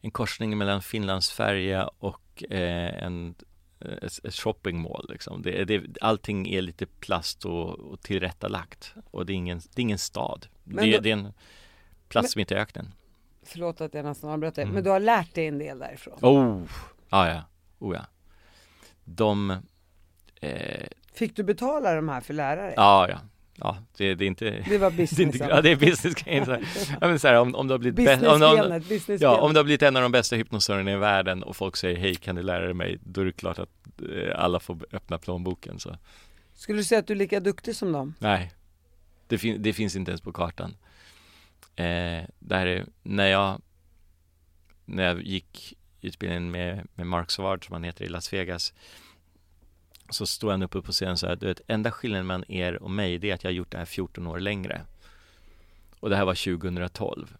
en 0.00 0.10
korsning 0.10 0.58
mellan 0.58 0.82
Finlandsfärja 0.82 1.90
och 1.98 2.44
eh, 2.50 3.04
en, 3.04 3.34
ett, 3.80 4.24
ett 4.24 4.34
shoppingmall. 4.34 5.06
Liksom. 5.08 5.42
Det, 5.42 5.64
det, 5.64 5.82
allting 6.00 6.48
är 6.48 6.62
lite 6.62 6.86
plast 6.86 7.44
och, 7.44 7.68
och 7.78 8.00
tillrättalagt 8.00 8.94
och 9.10 9.26
det 9.26 9.32
är 9.32 9.34
ingen, 9.34 9.58
det 9.58 9.80
är 9.80 9.82
ingen 9.82 9.98
stad. 9.98 10.46
Det, 10.64 10.92
då, 10.92 11.00
det, 11.00 11.10
är 11.10 11.16
en 11.16 11.32
plats 12.08 12.36
mitt 12.36 12.50
i 12.50 12.54
öknen. 12.54 12.92
Förlåt 13.42 13.80
att 13.80 13.94
jag 13.94 14.04
nästan 14.04 14.30
avbröt 14.30 14.54
dig, 14.54 14.62
Mm. 14.62 14.74
men 14.74 14.84
du 14.84 14.90
har 14.90 15.00
lärt 15.00 15.34
dig 15.34 15.46
en 15.46 15.58
del 15.58 15.78
därifrån? 15.78 16.18
Oh, 16.22 16.62
ah, 17.08 17.28
ja, 17.28 17.42
oh 17.78 17.94
ja. 17.94 18.06
De, 19.04 19.50
eh, 20.40 20.86
Fick 21.12 21.36
du 21.36 21.42
betala 21.42 21.94
de 21.94 22.08
här 22.08 22.20
för 22.20 22.34
lärare? 22.34 22.74
ja, 22.76 23.08
ja, 23.08 23.18
ja, 23.60 23.78
det, 23.96 24.14
det 24.14 24.24
är 24.24 24.26
inte 24.26 24.64
Det 24.68 24.78
var 24.78 24.90
det 24.96 24.96
är 25.02 25.06
business. 25.06 25.36
ja, 25.40 25.60
det 25.60 25.70
är 25.70 25.76
business-grejen. 25.76 26.44
så. 26.44 26.58
Ja, 27.00 27.08
men 27.08 27.18
så 27.18 27.28
här, 27.28 27.34
om, 27.34 27.54
om 27.54 27.66
du 27.68 27.74
har 27.74 27.78
blivit 27.78 28.06
bäst, 28.06 28.22
om, 28.26 28.42
om. 28.42 28.82
Ja, 29.20 29.38
om 29.40 29.52
du 29.52 29.58
har 29.58 29.64
blivit 29.64 29.82
en 29.82 29.96
av 29.96 30.02
de 30.02 30.12
bästa 30.12 30.36
hypnosörerna 30.36 30.92
i 30.92 30.96
världen 30.96 31.42
och 31.42 31.56
folk 31.56 31.76
säger 31.76 31.96
hej 31.96 32.14
kan 32.14 32.36
du 32.36 32.42
lära 32.42 32.64
dig 32.64 32.74
mig, 32.74 32.98
då 33.02 33.20
är 33.20 33.24
det 33.24 33.32
klart 33.32 33.58
att 33.58 33.68
eh, 34.12 34.40
alla 34.44 34.60
får 34.60 34.78
öppna 34.92 35.18
plånboken 35.18 35.78
så 35.78 35.96
Skulle 36.54 36.78
du 36.78 36.84
säga 36.84 36.98
att 36.98 37.06
du 37.06 37.12
är 37.12 37.18
lika 37.18 37.40
duktig 37.40 37.76
som 37.76 37.92
dem? 37.92 38.14
nej, 38.18 38.52
det, 39.26 39.38
fin- 39.38 39.62
det 39.62 39.72
finns 39.72 39.96
inte 39.96 40.10
ens 40.10 40.20
på 40.20 40.32
kartan. 40.32 40.76
Eh, 41.76 42.22
där 42.38 42.66
är, 42.66 42.86
när 43.02 43.26
jag 43.26 43.60
när 44.84 45.02
jag 45.04 45.22
gick 45.22 45.74
utbildningen 46.00 46.50
med, 46.50 46.86
med 46.94 47.06
Mark 47.06 47.30
Savard 47.30 47.66
som 47.66 47.72
han 47.72 47.84
heter 47.84 48.04
i 48.04 48.08
Las 48.08 48.32
Vegas 48.32 48.72
så 50.10 50.26
står 50.26 50.50
han 50.50 50.62
uppe 50.62 50.82
på 50.82 50.92
scenen 50.92 51.12
och 51.12 51.18
säger 51.18 51.36
du 51.36 51.46
vet, 51.46 51.60
enda 51.66 51.90
skillnaden 51.90 52.26
mellan 52.26 52.44
er 52.48 52.82
och 52.82 52.90
mig 52.90 53.18
det 53.18 53.30
är 53.30 53.34
att 53.34 53.44
jag 53.44 53.50
har 53.50 53.54
gjort 53.54 53.70
det 53.70 53.78
här 53.78 53.84
14 53.84 54.26
år 54.26 54.40
längre. 54.40 54.80
Och 56.00 56.10
det 56.10 56.16
här 56.16 56.24
var 56.24 56.58
2012 56.58 57.36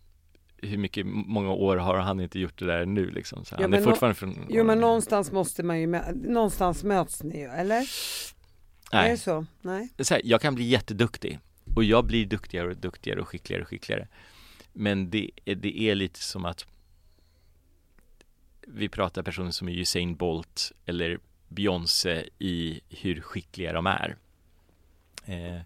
hur 0.62 0.78
mycket, 0.78 1.06
många 1.06 1.50
år 1.50 1.76
har 1.76 1.98
han 1.98 2.20
inte 2.20 2.38
gjort 2.38 2.58
det 2.58 2.66
där 2.66 2.86
nu 2.86 3.10
liksom? 3.10 3.44
Så 3.44 3.54
Ja, 3.54 3.62
han 3.62 3.74
är 3.74 3.82
fortfarande 3.82 4.14
från 4.14 4.46
Jo 4.50 4.64
men 4.64 4.80
någonstans 4.80 5.32
måste 5.32 5.62
man 5.62 5.80
ju, 5.80 5.86
någonstans 6.14 6.84
möts 6.84 7.22
ni 7.22 7.38
ju, 7.38 7.46
eller? 7.46 7.80
Är 8.90 9.02
det 9.02 9.08
Nej, 9.08 9.18
så? 9.18 9.46
Nej? 9.60 9.88
så 9.98 10.14
här, 10.14 10.22
jag 10.24 10.40
kan 10.40 10.54
bli 10.54 10.64
jätteduktig 10.64 11.38
och 11.76 11.84
jag 11.84 12.04
blir 12.04 12.26
duktigare 12.26 12.68
och 12.68 12.76
duktigare 12.76 13.20
och 13.20 13.28
skickligare 13.28 13.62
och 13.62 13.68
skickligare. 13.68 14.08
Men 14.72 15.10
det, 15.10 15.30
det 15.44 15.80
är 15.80 15.94
lite 15.94 16.20
som 16.20 16.44
att 16.44 16.66
vi 18.66 18.88
pratar 18.88 19.22
personer 19.22 19.50
som 19.50 19.68
är 19.68 19.72
Usain 19.72 20.16
Bolt 20.16 20.72
eller 20.86 21.18
Beyoncé 21.48 22.28
i 22.38 22.80
hur 22.90 23.20
skickliga 23.20 23.72
de 23.72 23.86
är. 23.86 24.16
Eh, 25.26 25.60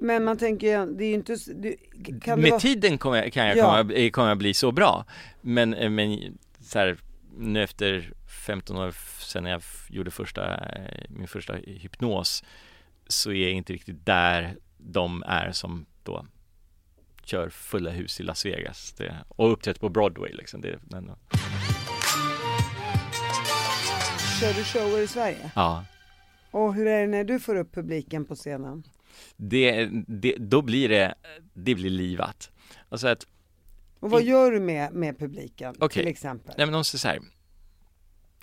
Men 0.00 0.24
man 0.24 0.38
tänker, 0.38 0.86
det 0.86 1.04
är 1.04 1.08
ju 1.08 1.14
inte, 1.14 1.36
du, 1.54 1.76
kan 2.20 2.40
med 2.40 2.50
vara, 2.50 2.60
tiden 2.60 2.98
kommer 2.98 3.22
jag, 3.22 3.32
kan 3.32 3.46
jag, 3.46 3.56
Ja. 3.56 3.76
komma, 3.78 3.92
eh, 3.94 4.10
kommer 4.10 4.28
jag 4.28 4.38
bli 4.38 4.54
så 4.54 4.72
bra. 4.72 5.04
Men, 5.40 5.74
eh, 5.74 5.90
men 5.90 6.38
så 6.60 6.78
här, 6.78 6.96
nu 7.38 7.62
efter 7.62 8.12
15 8.46 8.76
år 8.76 8.94
sedan 9.22 9.44
jag 9.44 9.62
gjorde 9.88 10.10
första, 10.10 10.60
min 11.08 11.28
första 11.28 11.54
hypnos 11.54 12.44
så 13.06 13.30
är 13.32 13.42
jag 13.42 13.52
inte 13.52 13.72
riktigt 13.72 14.06
där 14.06 14.56
de 14.78 15.22
är 15.26 15.52
som 15.52 15.86
då 16.02 16.26
kör 17.24 17.48
fulla 17.48 17.90
hus 17.90 18.20
i 18.20 18.22
Las 18.22 18.46
Vegas 18.46 18.92
det, 18.92 19.14
och 19.28 19.52
uppträtt 19.52 19.80
på 19.80 19.88
Broadway 19.88 20.32
liksom. 20.32 20.60
Det, 20.60 20.78
men, 20.82 21.10
kör 24.40 24.52
du 24.52 24.64
shower 24.64 25.02
i 25.02 25.06
Sverige? 25.06 25.50
ja, 25.54 25.84
Och 26.50 26.74
hur 26.74 26.86
är 26.86 27.00
det 27.00 27.06
när 27.06 27.24
du 27.24 27.40
får 27.40 27.56
upp 27.56 27.74
publiken 27.74 28.24
på 28.24 28.34
scenen? 28.34 28.82
det, 29.36 29.88
det, 30.06 30.36
då 30.38 30.62
blir 30.62 30.88
det, 30.88 31.14
det 31.54 31.74
blir 31.74 31.90
livat. 31.90 32.50
Alltså 32.88 33.08
att 33.08 33.26
Och 34.00 34.10
vad 34.10 34.22
gör 34.22 34.50
du 34.50 34.60
med, 34.60 34.92
med 34.92 35.18
publiken 35.18 35.74
Okej. 35.78 36.02
till 36.02 36.08
exempel? 36.12 36.54
Nej 36.58 36.66
men 36.66 36.72
de 36.72 36.84
säger 36.84 36.98
så 37.00 37.08
här. 37.08 37.18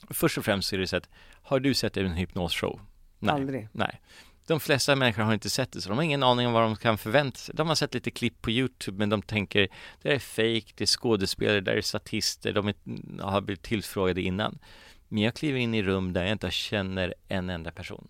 Först 0.09 0.37
och 0.37 0.45
främst 0.45 0.73
är 0.73 0.77
det 0.77 0.87
så 0.87 0.97
att, 0.97 1.09
har 1.41 1.59
du 1.59 1.73
sett 1.73 1.97
en 1.97 2.11
hypnosshow? 2.11 2.79
Nej. 3.19 3.35
Aldrig. 3.35 3.67
Nej. 3.71 4.01
De 4.47 4.59
flesta 4.59 4.95
människor 4.95 5.23
har 5.23 5.33
inte 5.33 5.49
sett 5.49 5.71
det, 5.71 5.81
så 5.81 5.89
de 5.89 5.97
har 5.97 6.03
ingen 6.03 6.23
aning 6.23 6.47
om 6.47 6.53
vad 6.53 6.63
de 6.63 6.75
kan 6.75 6.97
förvänta 6.97 7.37
sig. 7.37 7.55
De 7.55 7.67
har 7.67 7.75
sett 7.75 7.93
lite 7.93 8.11
klipp 8.11 8.41
på 8.41 8.51
Youtube, 8.51 8.97
men 8.97 9.09
de 9.09 9.21
tänker, 9.21 9.67
det 10.01 10.13
är 10.13 10.19
fake, 10.19 10.73
det 10.75 10.83
är 10.83 10.85
skådespelare, 10.85 11.61
det 11.61 11.71
är 11.71 11.81
statister, 11.81 12.53
de 12.53 12.67
är, 12.67 12.75
har 13.21 13.41
blivit 13.41 13.63
tillfrågade 13.63 14.21
innan. 14.21 14.59
Men 15.07 15.23
jag 15.23 15.33
kliver 15.33 15.59
in 15.59 15.73
i 15.73 15.83
rum 15.83 16.13
där 16.13 16.21
jag 16.23 16.31
inte 16.31 16.51
känner 16.51 17.13
en 17.27 17.49
enda 17.49 17.71
person. 17.71 18.07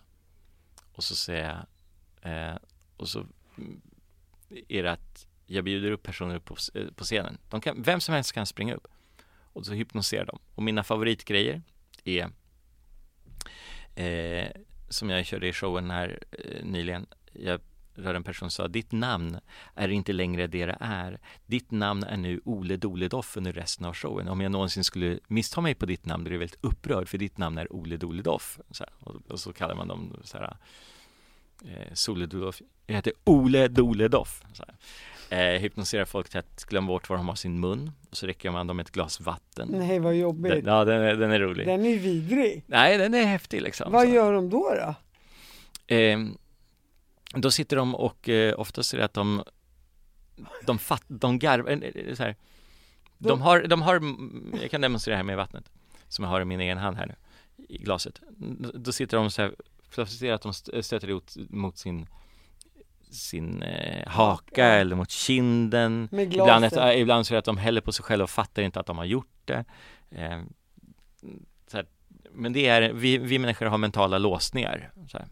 Och 0.93 1.03
så 1.03 1.15
säger 1.15 1.65
jag, 2.21 2.31
eh, 2.31 2.57
och 2.97 3.09
så 3.09 3.25
är 4.67 4.83
det 4.83 4.91
att 4.91 5.27
jag 5.45 5.63
bjuder 5.63 5.91
upp 5.91 6.03
personer 6.03 6.39
på, 6.39 6.55
eh, 6.73 6.87
på 6.95 7.03
scenen. 7.03 7.37
De 7.49 7.61
kan, 7.61 7.81
vem 7.81 8.01
som 8.01 8.15
helst 8.15 8.31
kan 8.31 8.45
springa 8.45 8.75
upp. 8.75 8.87
Och 9.53 9.65
så 9.65 9.73
hypnoserar 9.73 10.25
de. 10.25 10.39
Och 10.55 10.63
mina 10.63 10.83
favoritgrejer 10.83 11.61
är 12.03 12.29
eh, 13.95 14.49
som 14.89 15.09
jag 15.09 15.25
körde 15.25 15.47
i 15.47 15.53
showen 15.53 15.91
här 15.91 16.19
eh, 16.31 16.65
nyligen. 16.65 17.05
Jag 17.33 17.61
hörde 17.97 18.17
en 18.17 18.23
person 18.23 18.51
sa, 18.51 18.67
ditt 18.67 18.91
namn 18.91 19.39
är 19.75 19.89
inte 19.89 20.13
längre 20.13 20.47
det 20.47 20.65
det 20.65 20.77
är. 20.79 21.19
Ditt 21.45 21.71
namn 21.71 22.03
är 22.03 22.17
nu 22.17 22.41
Ole 22.45 22.77
Doledoff 22.77 23.37
under 23.37 23.53
resten 23.53 23.85
av 23.85 23.93
showen. 23.93 24.27
Om 24.27 24.41
jag 24.41 24.51
någonsin 24.51 24.83
skulle 24.83 25.19
missta 25.27 25.61
mig 25.61 25.75
på 25.75 25.85
ditt 25.85 26.05
namn 26.05 26.23
blir 26.23 26.33
jag 26.33 26.39
väldigt 26.39 26.59
upprörd 26.61 27.07
för 27.07 27.17
ditt 27.17 27.37
namn 27.37 27.57
är 27.57 27.73
Ole 27.73 27.97
Doledoff. 27.97 28.59
Så 28.71 28.83
här, 28.83 28.93
och, 28.99 29.31
och 29.31 29.39
så 29.39 29.53
kallar 29.53 29.75
man 29.75 29.87
dem 29.87 30.17
så 30.23 30.37
här, 30.37 30.57
eh, 31.65 31.93
Sole 31.93 32.25
Doledoff. 32.25 32.61
Jag 32.87 32.95
heter 32.95 33.13
Ole 33.23 33.67
Doledoff. 33.67 34.43
Så 34.53 34.63
här. 34.67 34.75
Eh, 35.29 35.59
hypnoserar 35.59 36.05
folk 36.05 36.29
till 36.29 36.39
att 36.39 36.65
glömma 36.65 36.87
bort 36.87 37.09
var 37.09 37.17
de 37.17 37.27
har 37.27 37.35
sin 37.35 37.59
mun 37.59 37.91
och 38.09 38.17
så 38.17 38.27
räcker 38.27 38.51
man 38.51 38.67
dem 38.67 38.79
ett 38.79 38.91
glas 38.91 39.21
vatten. 39.21 39.67
Nej 39.71 39.99
vad 39.99 40.15
jobbigt. 40.15 40.51
Den, 40.51 40.65
ja, 40.65 40.85
den 40.85 41.01
är, 41.01 41.15
den 41.15 41.31
är 41.31 41.39
rolig. 41.39 41.67
Den 41.67 41.85
är 41.85 41.97
vidrig. 41.97 42.63
Nej, 42.67 42.97
den 42.97 43.13
är 43.13 43.23
häftig 43.23 43.61
liksom. 43.61 43.91
Vad 43.91 44.07
så. 44.07 44.13
gör 44.13 44.33
de 44.33 44.49
då 44.49 44.73
då? 44.75 44.95
Eh, 45.95 46.19
då 47.35 47.51
sitter 47.51 47.75
de 47.77 47.95
och 47.95 48.29
eh, 48.29 48.59
oftast 48.59 48.93
är 48.93 48.97
det 48.97 49.05
att 49.05 49.13
de 49.13 49.43
de, 50.65 50.79
fatt, 50.79 51.03
de 51.07 51.39
garvar, 51.39 51.69
eh, 51.71 51.77
eh, 51.77 52.15
så 52.15 52.23
här. 52.23 52.35
De 53.17 53.41
har, 53.41 53.63
de 53.63 53.81
har, 53.81 54.01
jag 54.61 54.71
kan 54.71 54.81
demonstrera 54.81 55.17
här 55.17 55.23
med 55.23 55.37
vattnet 55.37 55.71
som 56.07 56.23
jag 56.23 56.29
har 56.29 56.41
i 56.41 56.45
min 56.45 56.59
egen 56.59 56.77
hand 56.77 56.97
här 56.97 57.05
nu 57.05 57.15
i 57.69 57.77
glaset. 57.77 58.21
Då 58.73 58.91
sitter 58.91 59.17
de 59.17 59.31
så 59.31 59.41
här, 59.41 59.55
plötsligt 59.89 60.21
är 60.21 60.27
det 60.27 60.35
att 60.35 60.41
de 60.41 60.49
st- 60.51 60.83
stöter 60.83 61.07
ut 61.07 61.35
mot 61.49 61.77
sin 61.77 62.07
sin 63.11 63.61
eh, 63.63 64.07
haka 64.07 64.65
eller 64.65 64.95
mot 64.95 65.09
kinden. 65.11 66.07
Med 66.11 66.33
Ibland, 66.33 66.65
ett, 66.65 66.97
ibland 66.97 67.27
så 67.27 67.33
är 67.33 67.35
det 67.35 67.39
att 67.39 67.45
de 67.45 67.57
häller 67.57 67.81
på 67.81 67.91
sig 67.91 68.03
själva 68.05 68.23
och 68.23 68.29
fattar 68.29 68.61
inte 68.63 68.79
att 68.79 68.85
de 68.85 68.97
har 68.97 69.05
gjort 69.05 69.41
det. 69.45 69.65
Eh, 70.11 70.41
men 72.31 72.53
det 72.53 72.67
är, 72.67 72.93
vi, 72.93 73.17
vi 73.17 73.39
människor 73.39 73.65
har 73.65 73.77
mentala 73.77 74.17
låsningar. 74.17 74.91
Så 75.07 75.17
här. 75.17 75.27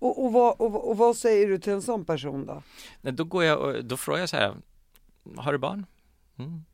Och, 0.00 0.24
och, 0.24 0.32
vad, 0.32 0.60
och, 0.60 0.90
och 0.90 0.96
vad 0.96 1.16
säger 1.16 1.48
du 1.48 1.58
till 1.58 1.72
en 1.72 1.82
sån 1.82 2.04
person 2.04 2.46
då? 2.46 2.62
Nej, 3.00 3.12
då 3.12 3.24
går 3.24 3.44
jag 3.44 3.58
och 3.60 3.84
då 3.84 3.96
frågar 3.96 4.20
jag 4.20 4.28
så 4.28 4.36
här, 4.36 4.54
har 5.36 5.52
du 5.52 5.58
barn? 5.58 5.86
Mm. 6.38 6.64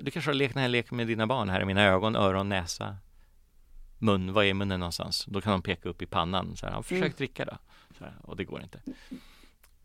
Du 0.00 0.10
kanske 0.10 0.30
har 0.30 0.34
lekt 0.34 0.54
den 0.54 0.62
här 0.62 0.68
leken 0.68 0.96
med 0.96 1.06
dina 1.06 1.26
barn 1.26 1.48
här 1.48 1.60
i 1.60 1.64
mina 1.64 1.82
ögon, 1.82 2.16
öron, 2.16 2.48
näsa, 2.48 2.96
mun, 3.98 4.32
var 4.32 4.44
är 4.44 4.54
munnen 4.54 4.80
någonstans? 4.80 5.24
Då 5.28 5.40
kan 5.40 5.52
de 5.52 5.62
peka 5.62 5.88
upp 5.88 6.02
i 6.02 6.06
pannan, 6.06 6.56
så 6.56 6.66
här, 6.66 6.82
försök 6.82 6.98
Mm. 6.98 7.12
dricka 7.16 7.44
då. 7.44 7.58
Här, 8.00 8.14
och 8.22 8.36
det 8.36 8.44
går 8.44 8.62
inte. 8.62 8.80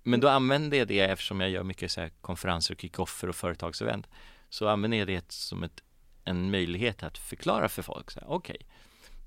Men 0.04 0.20
då 0.20 0.28
använder 0.28 0.78
jag 0.78 0.88
det 0.88 1.00
eftersom 1.00 1.42
jag 1.42 1.50
gör 1.50 1.64
mycket 1.64 1.92
så 1.92 2.02
här 2.02 2.12
konferenser, 2.22 2.76
kickoffer 2.76 3.28
och 3.28 3.36
företagsevent. 3.36 4.08
Så 4.50 4.68
använder 4.68 4.98
jag 4.98 5.08
det 5.08 5.32
som 5.32 5.64
ett, 5.64 5.82
en 6.24 6.52
möjlighet 6.52 7.04
att 7.04 7.18
förklara 7.18 7.70
för 7.70 7.82
folk. 7.82 8.12
Okej, 8.26 8.58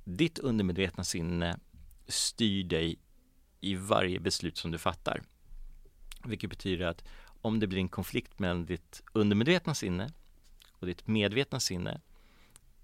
ditt 0.05 0.39
undermedvetna 0.39 1.05
sinne 1.05 1.59
styr 2.07 2.65
dig 2.65 2.99
i 3.65 3.75
varje 3.75 4.21
beslut 4.21 4.57
som 4.57 4.71
du 4.71 4.79
fattar. 4.79 5.23
Vilket 6.25 6.51
betyder 6.51 6.87
att 6.87 7.05
om 7.43 7.61
det 7.61 7.67
blir 7.67 7.79
en 7.79 7.89
konflikt 7.89 8.39
mellan 8.39 8.67
ditt 8.67 9.03
undermedvetna 9.13 9.75
sinne 9.75 10.13
och 10.71 10.87
ditt 10.87 11.07
medvetna 11.07 11.61
sinne 11.61 12.01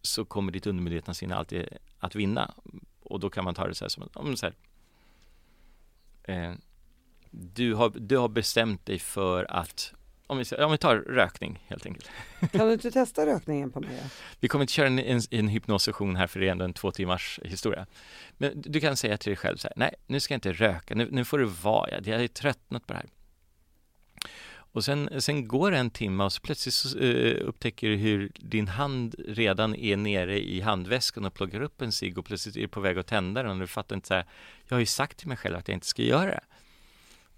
så 0.03 0.25
kommer 0.25 0.53
ditt 0.53 0.67
undermedvetna 0.67 1.15
sinne 1.15 1.35
alltid 1.35 1.69
att 1.99 2.15
vinna. 2.15 2.55
Och 3.01 3.21
då 3.21 3.31
kan 3.31 3.45
man 3.45 3.55
ta 3.55 3.67
det 3.67 3.75
så 3.75 3.85
här 3.85 3.89
som 3.89 4.37
så 4.37 4.47
här, 4.47 4.55
eh, 6.23 6.55
du, 7.31 7.75
har, 7.75 7.91
du 7.91 8.17
har 8.17 8.29
bestämt 8.29 8.87
dig 8.87 8.99
för 8.99 9.51
att 9.51 9.95
om 10.31 10.39
vi, 10.39 10.57
om 10.57 10.71
vi 10.71 10.79
tar 10.79 10.97
rökning 10.97 11.65
helt 11.69 11.87
enkelt. 11.87 12.11
Kan 12.53 12.67
du 12.67 12.73
inte 12.73 12.91
testa 12.91 13.27
rökningen 13.27 13.71
på 13.71 13.81
mig? 13.81 14.03
Vi 14.41 14.49
kommer 14.49 14.63
inte 14.63 14.73
köra 14.73 14.87
en, 14.87 14.99
en, 14.99 15.21
en 15.31 15.49
hypnossession 15.49 16.17
här 16.17 16.27
för 16.27 16.41
det 16.41 16.47
är 16.47 16.51
ändå 16.51 16.65
en 16.65 16.73
två 16.73 16.91
timmars 16.91 17.41
historia. 17.45 17.87
Men 18.39 18.53
du 18.57 18.81
kan 18.81 18.97
säga 18.97 19.17
till 19.17 19.31
dig 19.31 19.37
själv 19.37 19.57
så 19.57 19.69
här, 19.69 19.73
nej 19.77 19.95
nu 20.07 20.21
ska 20.21 20.35
jag 20.35 20.37
inte 20.37 20.53
röka, 20.53 20.95
nu, 20.95 21.09
nu 21.11 21.25
får 21.25 21.39
det 21.39 21.47
vara, 21.47 21.91
jag, 21.91 22.07
jag 22.07 22.25
är 22.25 22.29
tröttnat 22.29 22.87
på 22.87 22.93
det 22.93 22.99
här. 22.99 23.09
Och 24.73 24.85
sen, 24.85 25.21
sen 25.21 25.49
går 25.49 25.71
det 25.71 25.79
en 25.79 25.91
timme 25.91 26.25
och 26.25 26.33
så 26.33 26.41
plötsligt 26.41 26.75
så, 26.75 26.99
eh, 26.99 27.49
upptäcker 27.49 27.89
du 27.89 27.97
hur 27.97 28.33
din 28.35 28.69
hand 28.69 29.15
redan 29.29 29.75
är 29.75 29.97
nere 29.97 30.41
i 30.41 30.61
handväskan 30.61 31.25
och 31.25 31.35
plockar 31.35 31.61
upp 31.61 31.83
en 31.83 31.93
cigg 31.93 32.19
och 32.19 32.25
plötsligt 32.25 32.57
är 32.57 32.61
du 32.61 32.69
på 32.69 32.81
väg 32.81 32.99
att 32.99 33.07
tända 33.07 33.43
den 33.43 33.53
och 33.53 33.59
du 33.59 33.67
fattar 33.67 33.97
inte 33.97 34.09
så 34.09 34.15
här, 34.15 34.25
jag 34.69 34.77
har 34.77 34.81
ju 34.81 34.87
sagt 34.87 35.19
till 35.19 35.29
mig 35.29 35.37
själv 35.37 35.57
att 35.57 35.69
jag 35.69 35.77
inte 35.77 35.87
ska 35.87 36.03
göra 36.03 36.31
det. 36.31 36.41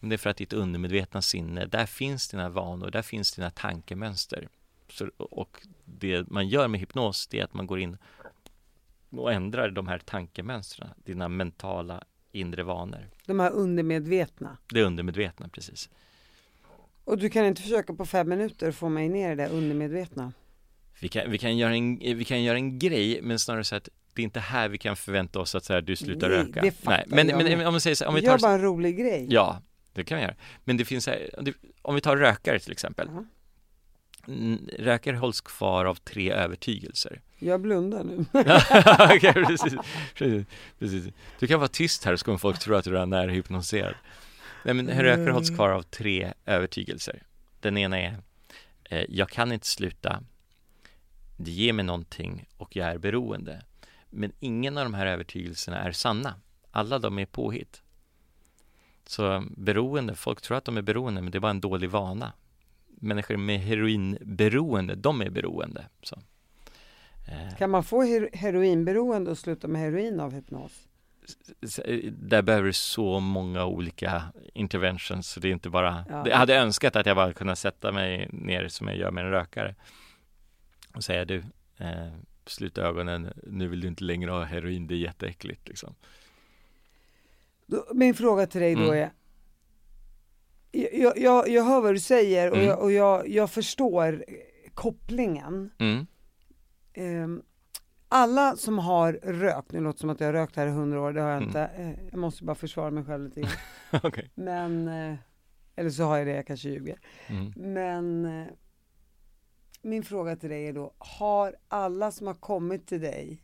Men 0.03 0.09
det 0.09 0.17
är 0.17 0.19
för 0.19 0.31
att 0.31 0.37
ditt 0.37 0.53
undermedvetna 0.53 1.23
sinne, 1.23 1.67
där 1.67 1.87
finns 1.87 2.29
dina 2.29 2.49
vanor, 2.49 2.91
där 2.91 3.03
finns 3.03 3.33
dina 3.33 3.51
tankemönster. 3.51 4.49
Så, 4.89 5.11
och 5.19 5.67
det 5.85 6.31
man 6.31 6.49
gör 6.49 6.69
med 6.69 6.81
hypnos, 6.81 7.27
det 7.27 7.41
är 7.41 7.45
att 7.45 7.55
man 7.55 7.67
går 7.67 7.81
in 7.81 7.99
och 9.11 9.33
ändrar 9.33 9.71
de 9.71 9.89
här 9.89 9.99
tankemönstren, 9.99 10.89
dina 11.05 11.29
mentala 11.29 12.05
inre 12.33 12.63
vanor. 12.63 13.11
De 13.27 13.41
här 13.41 13.51
undermedvetna. 13.51 14.57
Det 14.73 14.83
undermedvetna, 14.83 15.49
precis. 15.49 15.91
Och 17.05 17.19
du 17.19 17.31
kan 17.31 17.47
inte 17.47 17.63
försöka 17.63 17.95
på 17.95 18.07
fem 18.07 18.29
minuter 18.29 18.73
få 18.73 18.89
mig 18.89 19.09
ner 19.09 19.33
i 19.33 19.35
det 19.35 19.49
undermedvetna? 19.49 20.33
Vi 21.01 21.09
kan, 21.09 21.31
vi, 21.31 21.39
kan 21.39 21.57
göra 21.57 21.75
en, 21.75 21.99
vi 21.99 22.25
kan 22.25 22.43
göra 22.43 22.57
en 22.57 22.79
grej, 22.79 23.21
men 23.23 23.39
snarare 23.39 23.65
så 23.65 23.77
att 23.77 23.89
det 24.15 24.23
är 24.23 24.25
inte 24.25 24.41
här 24.41 24.69
vi 24.69 24.79
kan 24.79 24.97
förvänta 24.97 25.41
oss 25.41 25.55
att 25.55 25.65
så 25.65 25.73
här, 25.73 25.81
du 25.81 25.97
slutar 25.97 26.29
Nej, 26.29 26.39
röka. 26.39 26.61
det 26.61 26.75
Nej, 26.85 27.05
men, 27.07 27.29
jag 27.29 27.59
men 27.59 27.67
om 27.67 27.75
vi 27.75 27.81
säger 27.81 27.97
så 27.97 28.05
här, 28.05 28.09
om 28.09 28.15
vi 28.15 28.21
Gör 28.21 28.39
tar... 28.39 28.43
bara 28.43 28.53
en 28.53 28.63
rolig 28.63 28.99
grej. 28.99 29.27
Ja, 29.31 29.63
det 29.93 30.05
kan 30.05 30.17
vi 30.19 30.23
göra. 30.23 30.35
Men 30.65 30.77
det 30.77 30.85
finns 30.85 31.05
det- 31.05 31.55
om 31.83 31.95
vi 31.95 32.01
tar 32.01 32.17
rökare 32.17 32.59
till 32.59 32.73
exempel. 32.73 33.09
Mm, 34.29 34.69
Rökare 34.79 35.17
hålls 35.17 35.41
kvar 35.41 35.85
av 35.85 35.95
tre 35.95 36.33
övertygelser. 36.33 37.21
Jag 37.39 37.61
blundar 37.61 38.05
nu. 38.05 38.25
Okej, 39.17 39.33
precis, 39.33 39.75
precis, 40.15 40.47
precis. 40.79 41.15
Du 41.39 41.47
kan 41.47 41.61
vara 41.61 41.69
tyst 41.69 42.05
här 42.05 42.17
så 42.17 42.25
kommer 42.25 42.39
folk 42.39 42.59
tro 42.59 42.75
att 42.75 42.85
du 42.85 42.99
är 42.99 43.29
hypnotiserad. 43.29 43.95
Nej, 44.65 44.75
men 44.75 44.89
rökare 44.91 45.31
hålls 45.31 45.51
kvar 45.51 45.71
av 45.71 45.83
tre 45.83 46.33
övertygelser. 46.47 47.23
Den 47.61 47.79
ena 47.79 47.99
är, 48.01 48.17
eh, 48.85 49.05
jag 49.09 49.29
kan 49.29 49.53
inte 49.53 49.67
sluta, 49.67 50.23
det 51.37 51.51
ger 51.51 51.73
mig 51.73 51.85
någonting 51.85 52.47
och 52.57 52.77
jag 52.77 52.89
är 52.89 52.99
beroende. 52.99 53.63
Men 54.11 54.33
ingen 54.41 54.79
av 54.79 54.85
de 54.85 54.95
här 54.95 55.07
övertygelserna 55.07 55.79
är 55.83 55.93
sanna. 55.93 56.35
Alla 56.71 56.99
de 56.99 57.19
är 57.19 57.27
påhitt. 57.27 57.83
Så 59.13 59.45
beroende, 59.57 60.15
folk 60.15 60.41
tror 60.43 60.57
att 60.57 60.65
de 60.65 60.77
är 60.77 60.83
beroende, 60.83 61.21
men 61.23 61.31
det 61.31 61.39
är 61.39 61.41
bara 61.41 61.51
en 61.51 61.61
dålig 61.61 61.91
vana. 61.91 62.33
Människor 62.89 63.37
med 63.37 63.61
heroinberoende, 63.61 64.95
de 64.95 65.21
är 65.23 65.31
beroende. 65.31 65.85
Så. 66.03 66.17
Eh, 67.29 67.57
Kan 67.59 67.71
man 67.71 67.85
få 67.85 68.03
her- 68.03 68.31
heroinberoende 68.33 69.31
och 69.31 69.39
sluta 69.39 69.69
med 69.69 69.81
heroin 69.81 70.21
av 70.21 70.33
hypnos? 70.33 70.73
s- 71.63 71.81
där 72.11 72.43
behöver 72.43 72.67
du 72.67 72.73
så 72.73 73.21
många 73.21 73.65
olika 73.65 74.23
interventions 74.55 75.29
så 75.29 75.41
det 75.41 75.49
är 75.49 75.53
inte 75.53 75.71
bara 75.71 76.05
Ja. 76.09 76.29
Jag 76.29 76.37
hade 76.37 76.57
önskat 76.57 76.97
att 76.97 77.07
jag 77.07 77.17
bara 77.17 77.33
kunde 77.33 77.57
sätta 77.57 77.93
mig 77.93 78.29
ner 78.33 78.69
som 78.69 78.89
jag 78.89 78.97
gör 78.97 79.11
med 79.11 79.25
en 79.25 79.31
rökare 79.31 79.75
och 80.95 81.05
säga 81.05 81.25
du 81.25 81.37
eh, 81.79 82.13
sluta 82.47 82.83
ögonen, 82.83 83.33
nu 83.47 83.69
vill 83.69 83.81
du 83.81 83.89
inte 83.89 84.05
längre 84.05 84.31
ha 84.31 84.45
heroin, 84.45 84.87
det 84.87 84.95
är 84.95 84.99
jätteäckligt 84.99 85.69
liksom. 85.69 85.95
Då, 87.73 87.87
min 87.95 88.15
fråga 88.15 88.47
till 88.47 88.61
dig 88.61 88.75
då 88.75 88.81
Mm. 88.93 88.95
är 88.99 89.11
jag, 90.93 91.19
jag, 91.19 91.49
jag 91.49 91.65
hör 91.65 91.81
vad 91.81 91.95
du 91.95 92.01
säger 92.01 92.51
och, 92.51 92.57
Mm. 92.57 92.69
jag, 92.69 92.79
och 92.83 92.93
jag, 92.93 93.29
jag 93.29 93.51
förstår 93.51 94.25
kopplingen. 94.75 95.71
Mm. 95.79 96.07
Ehm, 96.95 97.43
alla 98.09 98.57
som 98.57 98.79
har 98.79 99.13
rökt, 99.13 99.73
nu 99.73 99.81
låter 99.81 99.97
det 99.97 100.01
som 100.01 100.11
att 100.11 100.21
jag 100.21 100.29
har 100.29 100.33
rökt 100.33 100.57
här 100.57 100.67
i 100.67 100.71
hundra 100.71 101.01
år, 101.01 101.13
det 101.13 101.21
har 101.21 101.29
jag 101.29 101.37
Mm. 101.37 101.49
inte. 101.49 101.61
Eh, 101.77 101.91
jag 102.11 102.19
måste 102.19 102.45
bara 102.45 102.55
försvara 102.55 102.91
mig 102.91 103.05
själv 103.05 103.25
lite 103.25 103.41
grann. 103.41 103.51
Okej. 104.03 104.31
Men, 104.35 104.89
eh, 104.89 105.15
eller 105.77 105.91
så 105.91 106.03
har 106.05 106.19
jag 106.19 106.27
det, 106.27 106.33
jag 106.33 106.47
kanske 106.47 106.69
ljuger. 106.69 106.99
Mm. 107.27 107.53
Men 107.57 108.25
eh, 108.43 108.47
min 109.83 110.03
fråga 110.03 110.37
till 110.37 110.51
dig 110.51 110.67
är 110.67 110.73
då, 110.73 110.95
har 110.99 111.57
alla 111.69 112.11
som 112.13 112.27
har 112.27 112.35
kommit 112.35 112.87
till 112.87 113.01
dig 113.01 113.43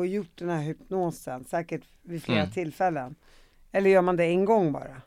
och 0.00 0.06
gjort 0.06 0.30
den 0.34 0.50
här 0.50 0.62
hypnosen, 0.62 1.44
säkert 1.44 1.82
vid 2.02 2.22
flera 2.22 2.40
Mm. 2.40 2.50
tillfällen, 2.52 3.14
eller 3.72 3.90
gör 3.90 4.02
man 4.02 4.16
det 4.16 4.24
en 4.24 4.44
gång 4.44 4.72
bara? 4.72 5.02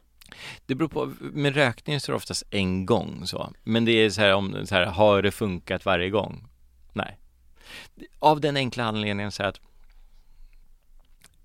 Det 0.65 0.75
beror 0.75 0.89
på, 0.89 1.13
med 1.19 1.55
rökning 1.55 1.99
så 1.99 2.11
är 2.11 2.13
det 2.13 2.17
oftast 2.17 2.43
en 2.49 2.85
gång 2.85 3.27
så. 3.27 3.53
Men 3.63 3.85
det 3.85 3.91
är 3.91 4.09
så 4.09 4.21
här 4.21 4.33
om, 4.33 4.65
så 4.65 4.75
här, 4.75 4.85
har 4.85 5.21
det 5.21 5.31
funkat 5.31 5.85
varje 5.85 6.09
gång? 6.09 6.47
Nej. 6.93 7.17
Av 8.19 8.41
den 8.41 8.57
enkla 8.57 8.83
anledningen 8.83 9.31
så 9.31 9.43
att 9.43 9.59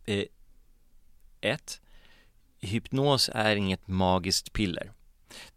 eh, 0.07 0.25
ett, 1.41 1.81
hypnos 2.61 3.31
är 3.35 3.57
inget 3.57 3.89
magiskt 3.89 4.53
piller. 4.53 4.93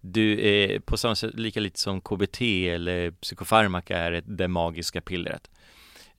Du 0.01 0.47
är 0.47 0.80
på 0.80 0.97
samma 0.97 1.15
sätt 1.15 1.34
lika 1.34 1.60
lite 1.60 1.80
som 1.80 2.01
KBT 2.01 2.41
eller 2.41 3.12
psykofarmaka 3.12 3.97
är 3.97 4.12
ett, 4.12 4.25
det 4.27 4.47
magiska 4.47 5.01
pillret. 5.01 5.49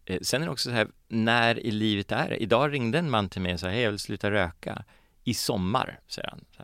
Eh, 0.05 0.19
sen 0.23 0.43
är 0.43 0.47
det 0.47 0.53
också 0.53 0.69
så 0.69 0.75
här, 0.75 0.89
när 1.09 1.67
i 1.67 1.71
livet 1.71 2.13
är 2.13 2.29
det? 2.29 2.37
Idag 2.37 2.73
ringde 2.73 2.99
en 2.99 3.11
man 3.11 3.29
till 3.29 3.41
mig 3.43 3.55
och 3.55 3.61
sa, 3.61 3.69
hej 3.69 3.81
jag 3.81 3.91
vill 3.91 3.99
sluta 3.99 4.31
röka. 4.31 4.85
I 5.25 5.35
sommar, 5.35 6.01
säger 6.09 6.29
han. 6.31 6.45
Så. 6.57 6.63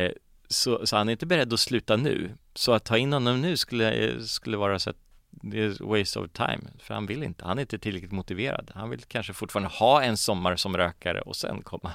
Eh, 0.00 0.10
så, 0.48 0.86
så 0.86 0.96
han 0.96 1.08
är 1.08 1.12
inte 1.12 1.26
beredd 1.26 1.52
att 1.52 1.60
sluta 1.60 1.96
nu. 1.96 2.30
Så 2.54 2.72
att 2.72 2.84
ta 2.84 2.98
in 2.98 3.12
honom 3.12 3.40
nu 3.40 3.56
skulle, 3.56 3.92
eh, 3.92 4.20
skulle 4.20 4.56
vara 4.56 4.78
så 4.78 4.90
att 4.90 4.96
det 5.42 5.60
är 5.60 5.84
waste 5.84 6.18
of 6.18 6.30
time, 6.32 6.60
för 6.78 6.94
han 6.94 7.06
vill 7.06 7.22
inte. 7.22 7.44
Han 7.44 7.58
är 7.58 7.62
inte 7.62 7.78
tillräckligt 7.78 8.12
motiverad. 8.12 8.70
Han 8.74 8.90
vill 8.90 9.00
kanske 9.00 9.32
fortfarande 9.32 9.68
ha 9.68 10.02
en 10.02 10.16
sommar 10.16 10.56
som 10.56 10.76
rökare 10.76 11.20
och 11.20 11.36
sen 11.36 11.62
komma. 11.62 11.92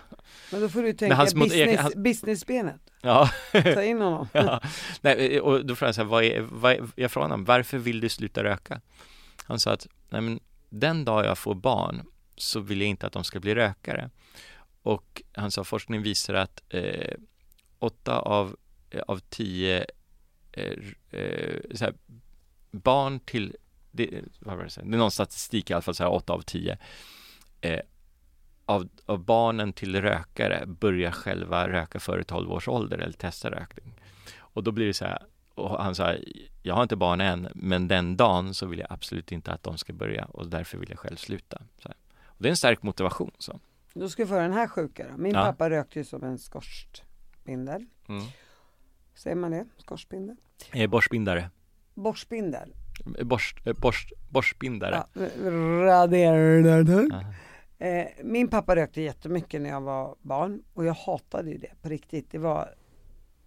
Men 0.52 0.62
då 0.62 0.70
får 0.70 0.84
du 0.84 0.94
tänka 0.94 1.16
hans 1.16 1.34
business, 1.36 1.80
hans- 1.80 1.96
businessbenet, 1.96 2.82
Ja, 3.02 3.30
ta 3.52 3.84
in 3.84 4.02
honom. 4.02 4.28
ja. 4.34 4.62
Nej, 5.02 5.42
och 5.42 5.66
då 5.66 5.76
frågade 5.76 5.88
jag 5.88 5.96
så 5.96 6.02
här, 6.02 6.08
vad 6.10 6.24
är, 6.24 6.42
vad 6.42 6.72
är, 6.72 6.88
jag 6.96 7.12
frågade 7.12 7.34
honom, 7.34 7.46
varför 7.46 7.78
vill 7.78 8.00
du 8.00 8.10
sluta 8.10 8.44
röka? 8.44 8.82
Han 9.44 9.60
sa 9.60 9.72
att, 9.72 9.88
nej 10.10 10.22
men 10.22 10.40
den 10.72 11.06
dag 11.06 11.26
jag 11.26 11.38
får 11.38 11.56
barn 11.56 12.02
så 12.36 12.60
vill 12.60 12.82
jag 12.82 12.90
inte 12.90 13.08
att 13.08 13.14
de 13.14 13.24
ska 13.24 13.40
bli 13.40 13.56
rökare. 13.56 14.10
Och 14.82 15.22
han 15.34 15.52
sa, 15.52 15.64
forskning 15.64 16.02
visar 16.02 16.34
att 16.34 16.64
eh, 16.70 17.18
åtta 17.80 18.20
av, 18.20 18.56
eh, 18.90 19.02
av 19.08 19.20
tio 19.30 19.86
eh, 20.52 20.78
eh, 21.10 21.60
så 21.74 21.86
här, 21.86 21.94
barn 22.72 23.20
till, 23.20 23.56
det, 23.92 24.24
vad 24.40 24.58
var 24.58 24.64
det, 24.64 24.82
det 24.84 24.96
är 24.96 24.98
någon 24.98 25.12
statistik 25.12 25.70
i 25.70 25.74
alla 25.74 25.82
fall, 25.82 25.96
så 25.96 26.04
här, 26.04 26.12
åtta 26.12 26.34
av 26.34 26.42
tio 26.42 26.78
eh, 27.62 27.80
av, 28.66 28.90
av 29.06 29.26
barnen 29.26 29.74
till 29.74 30.02
rökare 30.02 30.66
börjar 30.66 31.12
själva 31.12 31.70
röka 31.70 32.00
före 32.00 32.24
12 32.24 32.52
års 32.52 32.68
ålder 32.68 32.98
eller 32.98 33.14
testa 33.14 33.52
rökning. 33.52 33.94
Och 34.38 34.64
då 34.64 34.72
blir 34.72 34.88
det 34.88 34.94
så 34.94 35.06
här, 35.06 35.24
och 35.62 35.84
han 35.84 35.96
sa, 35.96 36.16
jag 36.62 36.76
har 36.76 36.84
inte 36.84 36.96
barn 36.96 37.22
än, 37.22 37.48
men 37.56 37.88
den 37.88 38.18
dagen 38.18 38.54
så 38.54 38.66
vill 38.66 38.80
jag 38.80 38.88
absolut 38.92 39.32
inte 39.32 39.52
att 39.52 39.64
de 39.64 39.78
ska 39.78 39.94
börja 39.94 40.26
och 40.26 40.48
därför 40.48 40.78
vill 40.78 40.90
jag 40.90 41.00
själv 41.00 41.16
sluta. 41.16 41.62
Och 42.26 42.36
det 42.44 42.48
är 42.48 42.50
en 42.50 42.58
stark 42.58 42.84
motivation. 42.84 43.32
Så. 43.40 43.60
Då 43.94 44.10
ska 44.10 44.24
vi 44.24 44.30
få 44.30 44.36
den 44.36 44.54
här 44.54 44.68
sjuka 44.68 45.06
då. 45.12 45.18
Min 45.18 45.34
Ja. 45.34 45.42
pappa 45.44 45.70
rökte 45.70 46.00
ju 46.00 46.06
som 46.06 46.24
en 46.24 46.38
skorstspindel. 46.40 47.86
Mm. 48.08 48.24
Säger 49.16 49.36
man 49.36 49.52
det? 49.52 49.66
Skorstspindel? 49.78 50.36
Eh, 50.74 50.90
borstbindare. 50.90 51.50
Borstspindel. 51.94 52.74
Eh, 53.18 53.24
Borst, 53.26 53.68
eh, 53.68 53.74
borst, 53.74 54.12
borstbindare. 54.30 55.04
Ja, 55.14 55.22
raderar 55.86 57.08
Ja. 57.12 57.24
Eh, 57.88 58.08
min 58.24 58.48
pappa 58.48 58.76
rökte 58.76 59.02
jättemycket 59.02 59.62
när 59.62 59.70
jag 59.70 59.82
var 59.82 60.16
barn 60.22 60.64
och 60.74 60.86
jag 60.86 60.94
hatade 60.94 61.50
ju 61.52 61.58
det 61.58 61.72
på 61.82 61.90
riktigt. 61.90 62.32
Det 62.32 62.38
var, 62.38 62.76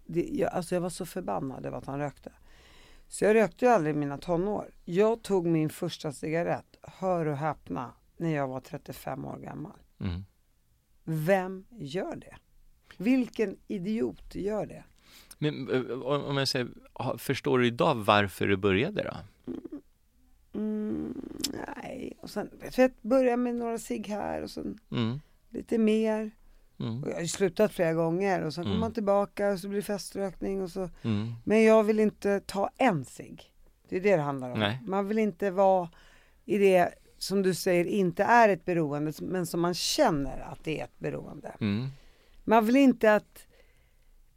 det, 0.05 0.29
jag, 0.31 0.51
alltså 0.53 0.75
jag 0.75 0.81
var 0.81 0.89
så 0.89 1.05
förbannad 1.05 1.65
över 1.65 1.77
att 1.77 1.85
han 1.85 1.99
rökte. 1.99 2.31
Så 3.07 3.25
jag 3.25 3.35
rökte 3.35 3.65
ju 3.65 3.71
aldrig 3.71 3.95
i 3.95 3.99
mina 3.99 4.17
tonår. 4.17 4.71
Jag 4.85 5.21
tog 5.21 5.45
min 5.47 5.69
första 5.69 6.11
cigarett, 6.11 6.77
hör 6.81 7.25
och 7.25 7.37
häpna, 7.37 7.91
när 8.17 8.29
jag 8.35 8.47
var 8.47 8.59
35 8.59 9.25
år 9.25 9.37
gammal. 9.37 9.79
Mm. 9.99 10.25
Vem 11.03 11.65
gör 11.69 12.15
det? 12.15 12.35
Vilken 12.97 13.57
idiot 13.67 14.35
gör 14.35 14.65
det? 14.65 14.83
Men 15.37 15.69
eh, 15.71 15.91
om 16.01 16.37
jag 16.37 16.47
säger, 16.47 16.67
förstår 17.17 17.59
du 17.59 17.67
idag 17.67 17.95
varför 17.95 18.47
du 18.47 18.57
började 18.57 19.03
då? 19.03 19.17
Mm, 20.53 21.21
nej, 21.77 22.13
och 22.21 22.29
sen 22.29 22.49
vet 22.61 22.75
du, 22.75 22.89
börja 23.01 23.37
med 23.37 23.55
några 23.55 23.77
cigg 23.77 24.07
här 24.07 24.41
och 24.41 24.49
sen 24.51 24.79
Mm. 24.91 25.19
lite 25.49 25.77
mer. 25.77 26.31
Mm. 26.79 27.03
Jag 27.07 27.13
har 27.13 27.21
ju 27.21 27.27
slutat 27.27 27.71
flera 27.71 27.93
gånger 27.93 28.41
och 28.41 28.53
sen 28.53 28.63
kommer 28.63 28.73
Mm. 28.75 28.81
man 28.81 28.93
tillbaka 28.93 29.49
och 29.51 29.59
så 29.59 29.67
blir 29.67 29.79
det 29.79 29.85
feströkning 29.85 30.61
och 30.61 30.69
så. 30.71 30.89
Mm. 31.01 31.33
Men 31.43 31.63
jag 31.63 31.83
vill 31.83 31.99
inte 31.99 32.39
ta 32.39 32.69
en 32.77 33.05
cigg. 33.05 33.43
Det 33.89 33.95
är 33.97 34.01
det 34.01 34.15
det 34.15 34.21
handlar 34.21 34.51
om. 34.51 34.59
Nej. 34.59 34.79
Man 34.87 35.07
vill 35.07 35.17
inte 35.17 35.51
vara 35.51 35.89
i 36.45 36.57
det 36.57 36.89
som 37.17 37.41
du 37.41 37.53
säger 37.53 37.85
inte 37.85 38.23
är 38.23 38.49
ett 38.49 38.65
beroende 38.65 39.11
men 39.21 39.45
som 39.45 39.61
man 39.61 39.73
känner 39.73 40.39
att 40.39 40.63
det 40.63 40.79
är 40.79 40.83
ett 40.83 40.99
beroende. 40.99 41.55
Mm. 41.61 41.87
Man 42.43 42.65
vill 42.65 42.75
inte 42.75 43.15
att 43.15 43.44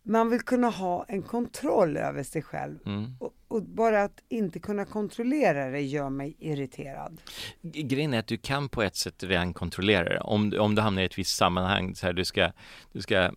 man 0.09 0.31
vill 0.31 0.41
kunna 0.41 0.69
ha 0.69 1.05
en 1.09 1.23
kontroll 1.23 1.97
över 1.97 2.23
sig 2.23 2.43
själv 2.43 2.79
Mm. 2.87 3.17
och, 3.21 3.33
och 3.49 3.63
bara 3.63 4.03
att 4.03 4.21
inte 4.29 4.59
kunna 4.59 4.85
kontrollera 4.85 5.71
det 5.71 5.81
gör 5.81 6.11
mig 6.11 6.37
irriterad. 6.39 7.21
Grejen 7.63 8.15
är 8.15 8.19
att 8.19 8.27
du 8.27 8.37
kan 8.39 8.69
på 8.69 8.83
ett 8.83 8.97
sätt 8.97 9.23
redan 9.23 9.55
kontrollera 9.55 10.05
det. 10.09 10.21
Om, 10.21 10.53
om 10.61 10.75
du 10.75 10.83
hamnar 10.83 11.03
i 11.03 11.05
ett 11.05 11.19
visst 11.19 11.37
sammanhang, 11.37 11.95
så 11.95 12.07
här, 12.07 12.13
du 12.13 12.25
ska, 12.25 12.53
du 12.93 13.01
ska 13.03 13.31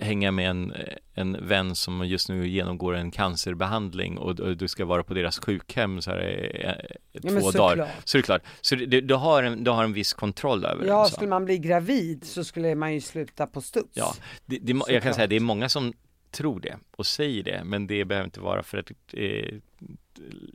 hänga 0.00 0.30
med 0.30 0.50
en, 0.50 0.72
en 1.14 1.46
vän 1.48 1.74
som 1.74 2.06
just 2.06 2.28
nu 2.28 2.48
genomgår 2.48 2.94
en 2.96 3.10
cancerbehandling 3.10 4.18
och, 4.18 4.40
och 4.40 4.56
du 4.56 4.68
ska 4.68 4.84
vara 4.84 5.02
på 5.04 5.14
deras 5.14 5.38
sjukhem 5.38 6.00
så 6.02 6.10
här, 6.10 6.50
eh, 6.54 6.96
Ja, 7.12 7.30
två 7.30 7.40
såklart. 7.40 7.76
dagar. 7.76 7.90
Så 8.04 8.16
är 8.18 8.22
det 8.22 8.26
klart. 8.26 8.42
Så 8.60 8.74
du, 8.74 9.00
du, 9.00 9.14
har 9.14 9.42
en, 9.42 9.64
du 9.64 9.70
har 9.70 9.84
en 9.84 9.92
viss 9.92 10.14
kontroll 10.14 10.64
över 10.64 10.86
Ja, 10.86 11.02
det. 11.02 11.08
så. 11.08 11.14
skulle 11.14 11.30
man 11.30 11.44
bli 11.44 11.58
gravid 11.58 12.24
så 12.24 12.44
skulle 12.44 12.74
man 12.74 12.94
ju 12.94 13.00
sluta 13.00 13.46
på 13.46 13.60
studs. 13.60 13.88
Ja, 13.94 14.14
det, 14.46 14.58
det, 14.58 14.72
jag 14.72 14.86
kan 14.86 14.94
Såklart. 14.96 15.14
säga 15.14 15.26
det 15.26 15.36
är 15.36 15.40
många 15.40 15.68
som 15.68 15.92
tror 16.36 16.60
det 16.60 16.76
och 16.96 17.06
säger 17.06 17.42
det, 17.42 17.62
men 17.64 17.86
det 17.86 18.04
behöver 18.04 18.24
inte 18.24 18.40
vara 18.40 18.62
för 18.62 18.78
att 18.78 18.90
eh, 19.12 19.54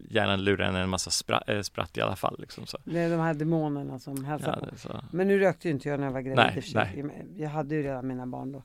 hjärnan 0.10 0.44
lurar 0.44 0.66
en 0.68 0.76
en 0.76 0.90
massa 0.90 1.12
spra, 1.12 1.42
eh, 1.48 1.62
spratt 1.62 1.98
i 1.98 2.02
alla 2.02 2.16
fall. 2.16 2.36
Liksom, 2.40 2.66
så. 2.66 2.78
Det 2.84 3.00
är 3.00 3.10
de 3.10 3.20
här 3.20 3.34
demonerna 3.34 4.00
som 4.00 4.26
hälsar 4.26 4.60
Ja, 4.62 4.68
på. 4.70 4.78
så. 4.78 5.04
Men 5.12 5.28
nu 5.28 5.40
rökte 5.40 5.68
ju 5.68 5.74
inte 5.74 5.90
jag 5.90 6.00
när 6.00 6.08
jag 6.08 6.14
var 6.14 6.22
gravid 6.22 6.64
Nej, 6.74 7.04
nej. 7.04 7.26
Jag 7.38 7.50
hade 7.50 7.76
ju 7.76 7.84
redan 7.84 8.08
mina 8.08 8.28
barn 8.28 8.52
då. 8.52 8.64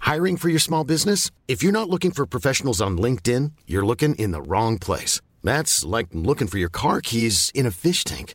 Hiring 0.00 0.36
for 0.36 0.48
your 0.50 0.58
small 0.58 0.84
business? 0.84 1.30
If 1.46 1.62
you're 1.62 1.72
not 1.72 1.88
looking 1.88 2.10
for 2.12 2.26
professionals 2.26 2.80
on 2.80 2.98
LinkedIn, 2.98 3.52
you're 3.66 3.86
looking 3.86 4.14
in 4.16 4.32
the 4.32 4.42
wrong 4.42 4.78
place. 4.78 5.20
That's 5.42 5.84
like 5.84 6.08
looking 6.12 6.48
for 6.48 6.58
your 6.58 6.70
car 6.70 7.00
keys 7.00 7.50
in 7.54 7.66
a 7.66 7.70
fish 7.70 8.04
tank. 8.04 8.34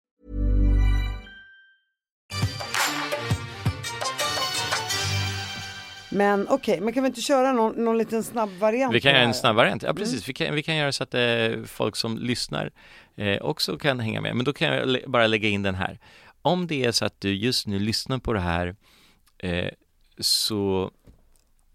Men 6.11 6.47
okej, 6.49 6.81
men 6.81 6.93
kan 6.93 7.03
vi 7.03 7.07
inte 7.07 7.21
köra 7.21 7.51
någon, 7.53 7.85
någon 7.85 7.97
liten 7.97 8.23
snabb 8.23 8.49
variant? 8.59 8.93
Vi 8.95 9.01
kan 9.01 9.11
göra 9.11 9.21
en 9.23 9.33
snabb 9.33 9.55
variant. 9.55 9.83
Ja, 9.83 9.93
precis. 9.93 10.29
Vi 10.29 10.33
kan, 10.33 10.55
vi 10.55 10.63
kan 10.63 10.75
göra 10.75 10.91
så 10.91 11.03
att 11.03 11.13
eh, 11.13 11.63
folk 11.65 11.95
som 11.95 12.17
lyssnar 12.17 12.71
eh, 13.15 13.41
också 13.41 13.77
kan 13.77 13.99
hänga 13.99 14.21
med. 14.21 14.35
Men 14.35 14.45
då 14.45 14.53
kan 14.53 14.67
jag 14.75 14.87
lä- 14.87 15.07
bara 15.07 15.27
lägga 15.27 15.49
in 15.49 15.63
den 15.63 15.75
här. 15.75 15.99
Om 16.41 16.67
det 16.67 16.85
är 16.85 16.91
så 16.91 17.05
att 17.05 17.21
du 17.21 17.33
just 17.35 17.67
nu 17.67 17.79
lyssnar 17.79 18.17
på 18.19 18.33
det 18.33 18.39
här 18.39 18.75
eh, 19.37 19.69
så 20.19 20.91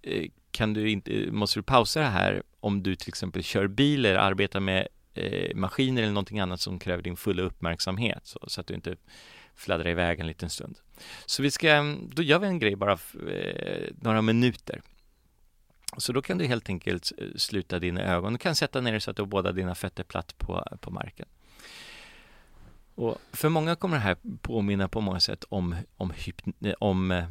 eh, 0.02 0.24
kan 0.50 0.74
du 0.74 0.90
inte, 0.90 1.10
måste 1.30 1.58
du 1.58 1.62
pausa 1.62 2.00
det 2.00 2.06
här 2.06 2.42
om 2.60 2.82
du 2.82 2.96
till 2.96 3.08
exempel 3.08 3.42
kör 3.42 3.66
bil 3.66 4.04
eller 4.06 4.16
arbetar 4.18 4.60
med 4.60 4.88
eh, 5.14 5.54
maskiner 5.56 6.02
eller 6.02 6.12
någonting 6.12 6.40
annat 6.40 6.60
som 6.60 6.78
kräver 6.78 7.02
din 7.02 7.16
fulla 7.16 7.42
uppmärksamhet 7.42 8.20
så, 8.22 8.38
så 8.46 8.60
att 8.60 8.66
du 8.66 8.74
inte 8.74 8.96
fladdrar 9.54 9.88
iväg 9.90 10.20
en 10.20 10.26
liten 10.26 10.50
stund. 10.50 10.78
Så 11.26 11.42
vi 11.42 11.50
ska, 11.50 11.70
mm, 11.70 12.10
då 12.14 12.22
gör 12.22 12.38
vi 12.38 12.46
en 12.46 12.58
grej 12.58 12.76
bara 12.76 12.92
eh, 12.92 13.88
några 14.00 14.22
minuter. 14.22 14.82
Så 15.96 16.12
då 16.12 16.22
kan 16.22 16.38
du 16.38 16.46
helt 16.46 16.68
enkelt 16.68 17.12
eh, 17.18 17.28
sluta 17.36 17.78
dina 17.78 18.00
ögon. 18.00 18.32
Du 18.32 18.38
kan 18.38 18.56
sätta 18.56 18.80
ner 18.80 18.92
dig 18.92 19.00
så 19.00 19.10
att 19.10 19.16
du 19.16 19.22
har 19.22 19.26
båda 19.26 19.52
dina 19.52 19.74
fötter 19.74 20.04
platt 20.04 20.38
på, 20.38 20.64
på 20.80 20.90
marken. 20.90 21.26
Och 22.94 23.18
för 23.32 23.48
många 23.48 23.76
kommer 23.76 23.96
det 23.96 24.02
här 24.02 24.16
påminna 24.42 24.88
på 24.88 25.00
många 25.00 25.20
sätt 25.20 25.44
om, 25.48 25.76
om, 25.96 26.12
eh, 26.60 26.74
om 26.78 27.10
eh, 27.10 27.24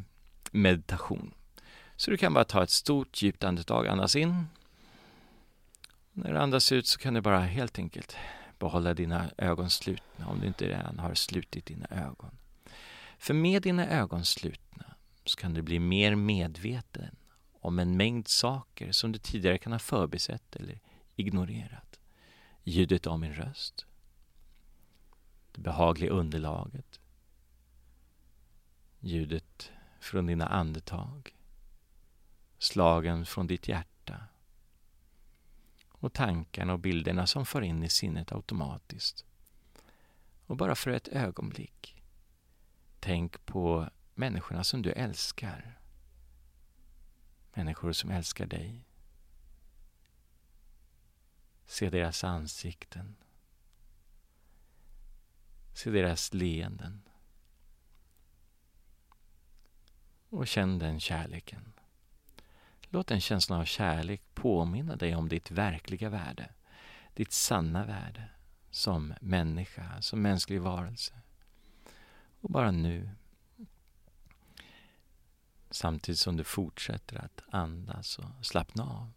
meditation. 0.50 1.34
Så 1.96 2.10
du 2.10 2.16
kan 2.16 2.34
bara 2.34 2.44
ta 2.44 2.62
ett 2.62 2.70
stort 2.70 3.22
djupt 3.22 3.44
andetag, 3.44 3.86
andas 3.86 4.16
in. 4.16 4.46
När 6.12 6.32
du 6.32 6.38
andas 6.38 6.72
ut 6.72 6.86
så 6.86 6.98
kan 6.98 7.14
du 7.14 7.20
bara 7.20 7.40
helt 7.40 7.78
enkelt 7.78 8.16
behålla 8.58 8.94
dina 8.94 9.30
ögon 9.38 9.70
slutna 9.70 10.26
om 10.26 10.40
du 10.40 10.46
inte 10.46 10.68
redan 10.68 10.98
har 10.98 11.14
slutit 11.14 11.66
dina 11.66 11.86
ögon. 11.90 12.30
För 13.18 13.34
med 13.34 13.62
dina 13.62 13.88
ögon 13.88 14.24
slutna 14.24 14.94
så 15.24 15.36
kan 15.36 15.54
du 15.54 15.62
bli 15.62 15.78
mer 15.78 16.14
medveten 16.14 17.16
om 17.52 17.78
en 17.78 17.96
mängd 17.96 18.28
saker 18.28 18.92
som 18.92 19.12
du 19.12 19.18
tidigare 19.18 19.58
kan 19.58 19.72
ha 19.72 19.78
förbisett 19.78 20.56
eller 20.56 20.80
ignorerat. 21.16 22.00
Ljudet 22.62 23.06
av 23.06 23.20
min 23.20 23.34
röst, 23.34 23.86
det 25.52 25.60
behagliga 25.60 26.10
underlaget, 26.10 27.00
ljudet 29.00 29.70
från 30.00 30.26
dina 30.26 30.46
andetag, 30.46 31.36
slagen 32.58 33.26
från 33.26 33.46
ditt 33.46 33.68
hjärta. 33.68 34.20
Och 35.88 36.12
tankarna 36.12 36.72
och 36.72 36.78
bilderna 36.78 37.26
som 37.26 37.46
far 37.46 37.62
in 37.62 37.82
i 37.82 37.88
sinnet 37.88 38.32
automatiskt. 38.32 39.24
Och 40.46 40.56
bara 40.56 40.74
för 40.74 40.90
ett 40.90 41.08
ögonblick, 41.08 41.95
tänk 43.06 43.46
på 43.46 43.90
människorna 44.14 44.64
som 44.64 44.82
du 44.82 44.92
älskar. 44.92 45.78
Människor 47.54 47.92
som 47.92 48.10
älskar 48.10 48.46
dig. 48.46 48.84
Se 51.66 51.90
deras 51.90 52.24
ansikten. 52.24 53.16
Se 55.72 55.90
deras 55.90 56.34
leenden. 56.34 57.02
Och 60.28 60.46
känn 60.46 60.78
den 60.78 61.00
kärleken. 61.00 61.72
Låt 62.82 63.06
den 63.06 63.20
känslan 63.20 63.60
av 63.60 63.64
kärlek 63.64 64.22
påminna 64.34 64.96
dig 64.96 65.16
om 65.16 65.28
ditt 65.28 65.50
verkliga 65.50 66.08
värde, 66.08 66.54
ditt 67.14 67.32
sanna 67.32 67.84
värde 67.84 68.28
som 68.70 69.14
människa, 69.20 70.02
som 70.02 70.22
mänsklig 70.22 70.60
varelse. 70.60 71.12
Och 72.40 72.50
bara 72.50 72.70
nu, 72.70 73.10
samtidigt 75.70 76.18
som 76.18 76.36
du 76.36 76.44
fortsätter 76.44 77.24
att 77.24 77.42
andas 77.50 78.18
och 78.18 78.46
slappna 78.46 78.84
av, 78.84 79.12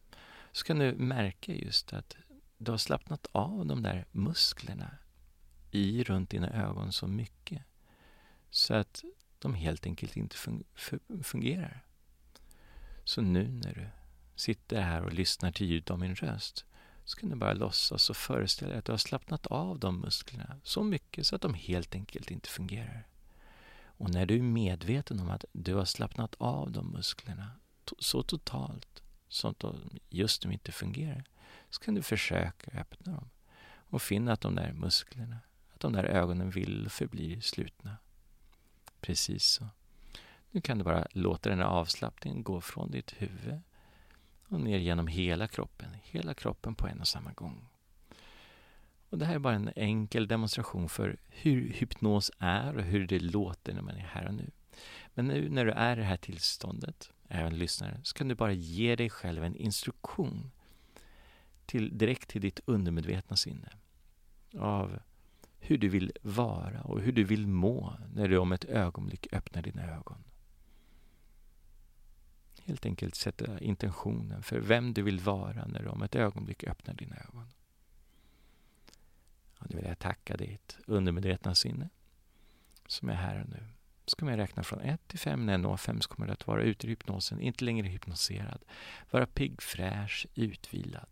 så 0.51 0.65
kan 0.65 0.79
du 0.79 0.95
märka 0.95 1.53
just 1.53 1.93
att 1.93 2.17
du 2.58 2.71
har 2.71 2.77
slappnat 2.77 3.27
av 3.32 3.65
de 3.65 3.84
där 3.84 4.05
musklerna 4.12 4.97
i 5.71 6.03
runt 6.03 6.29
dina 6.29 6.49
ögon 6.49 6.91
så 6.91 7.08
mycket 7.08 7.63
så 8.49 8.73
att 8.73 9.03
de 9.39 9.53
helt 9.53 9.86
enkelt 9.86 10.17
inte 10.17 10.36
fungerar. 11.23 11.86
Så 13.03 13.21
nu 13.21 13.47
när 13.47 13.73
du 13.73 13.89
sitter 14.36 14.82
här 14.82 15.03
och 15.03 15.13
lyssnar 15.13 15.51
till 15.51 15.67
ljudet 15.67 15.91
av 15.91 15.99
min 15.99 16.15
röst 16.15 16.65
så 17.05 17.19
kan 17.19 17.29
du 17.29 17.36
bara 17.36 17.53
låtsas 17.53 18.10
och 18.10 18.17
föreställa 18.17 18.69
dig 18.69 18.79
att 18.79 18.86
du 18.86 18.91
har 18.91 18.97
slappnat 18.97 19.47
av 19.47 19.79
de 19.79 19.99
musklerna 19.99 20.60
så 20.63 20.84
mycket 20.84 21.27
så 21.27 21.36
att 21.36 21.41
de 21.41 21.53
helt 21.53 21.95
enkelt 21.95 22.32
inte 22.32 22.49
fungerar. 22.49 23.08
Och 23.99 24.09
när 24.09 24.25
du 24.25 24.35
är 24.35 24.41
medveten 24.41 25.19
om 25.19 25.29
att 25.29 25.45
du 25.51 25.75
har 25.75 25.85
slappnat 25.85 26.35
av 26.38 26.71
de 26.71 26.91
musklerna 26.91 27.51
så 27.99 28.23
totalt 28.23 29.03
så 29.27 29.47
att 29.47 29.59
de 29.59 29.89
just 30.09 30.45
nu 30.45 30.53
inte 30.53 30.71
fungerar 30.71 31.23
så 31.69 31.81
kan 31.81 31.95
du 31.95 32.01
försöka 32.01 32.79
öppna 32.79 33.12
dem 33.13 33.29
och 33.65 34.01
finna 34.01 34.33
att 34.33 34.41
de 34.41 34.55
där 34.55 34.73
musklerna, 34.73 35.38
att 35.73 35.79
de 35.79 35.93
där 35.93 36.03
ögonen 36.03 36.49
vill 36.49 36.85
och 36.85 36.91
förblir 36.91 37.41
slutna. 37.41 37.97
Precis 39.01 39.45
så. 39.45 39.67
Nu 40.51 40.62
kan 40.62 40.77
du 40.77 40.83
bara 40.83 41.07
låta 41.12 41.49
den 41.49 41.59
här 41.59 41.65
avslappningen 41.65 42.43
gå 42.43 42.62
från 42.62 42.91
ditt 42.91 43.13
huvud 43.17 43.62
och 44.47 44.62
ner 44.62 44.77
genom 44.77 45.07
hela 45.07 45.47
kroppen, 45.47 45.95
hela 46.03 46.33
kroppen 46.33 46.75
på 46.75 46.88
en 46.88 46.99
och 46.99 47.07
samma 47.07 47.31
gång. 47.31 47.68
Och 49.10 49.17
Det 49.17 49.26
här 49.26 49.36
är 49.36 49.39
bara 49.39 49.56
en 49.56 49.72
enkel 49.76 50.28
demonstration 50.28 50.89
för 50.89 51.17
hur 51.28 51.70
hypnos 51.70 52.32
är 52.39 52.78
och 52.78 52.84
hur 52.84 53.07
det 53.07 53.20
låter 53.20 53.74
när 53.74 53.82
man 53.82 53.95
är 53.95 53.99
här 53.99 54.28
och 54.28 54.34
nu. 54.34 54.51
Men 55.14 55.28
nu 55.28 55.49
när 55.49 55.66
du 55.66 55.72
är 55.72 55.97
i 55.97 55.99
det 55.99 56.05
här 56.05 56.18
tillståndet, 56.18 57.12
även 57.28 57.57
lyssnare, 57.57 57.99
så 58.03 58.14
kan 58.14 58.28
du 58.28 58.36
bara 58.36 58.53
ge 58.53 58.95
dig 58.95 59.10
själv 59.10 59.43
en 59.43 59.55
instruktion 59.55 60.51
till, 61.66 61.97
direkt 61.97 62.30
till 62.30 62.41
ditt 62.41 62.60
undermedvetna 62.66 63.36
sinne 63.36 63.70
av 64.57 64.99
hur 65.60 65.78
du 65.78 65.89
vill 65.89 66.12
vara 66.22 66.82
och 66.82 67.01
hur 67.01 67.12
du 67.12 67.24
vill 67.24 67.47
må 67.47 67.93
när 68.14 68.28
du 68.28 68.38
om 68.38 68.51
ett 68.51 68.66
ögonblick 68.66 69.28
öppnar 69.34 69.62
dina 69.62 69.95
ögon. 69.95 70.24
helt 72.64 72.86
enkelt 72.86 73.16
sätta 73.16 73.60
intentionen 73.60 74.43
för 74.43 74.60
vem 74.60 74.93
du 74.93 75.01
vill 75.01 75.20
vara 75.20 75.66
när 75.66 75.84
du 75.84 75.89
om 75.89 76.01
ett 76.01 76.16
ögonblick 76.16 76.64
öppnar 76.64 76.93
dina 76.93 77.16
ögon. 77.16 77.47
Och 79.60 79.66
nu 79.70 79.76
vill 79.76 79.86
jag 79.86 79.99
tacka 79.99 80.38
ditt 80.38 80.78
undermedvetna 80.88 81.55
sinne 81.55 81.89
som 82.88 83.10
är 83.10 83.14
här 83.14 83.41
och 83.41 83.49
nu. 83.49 83.68
Så 84.05 84.16
kommer 84.16 84.32
jag 84.32 84.39
räkna 84.39 84.64
från 84.64 84.82
1 84.82 85.07
till 85.07 85.20
5. 85.20 85.45
När 85.45 85.53
jag 85.53 85.60
når 85.60 85.78
5 85.78 86.01
så 86.01 86.10
kommer 86.10 86.28
du 86.28 86.34
att 86.34 86.47
vara 86.47 86.62
ute 86.62 86.88
ur 86.88 86.89
hypnosen, 86.89 87.41
inte 87.41 87.66
längre 87.66 87.88
hypnoserad. 87.88 88.64
Vara 89.12 89.26
pigg, 89.26 89.62
fräsch, 89.62 90.28
utvilad. 90.36 91.10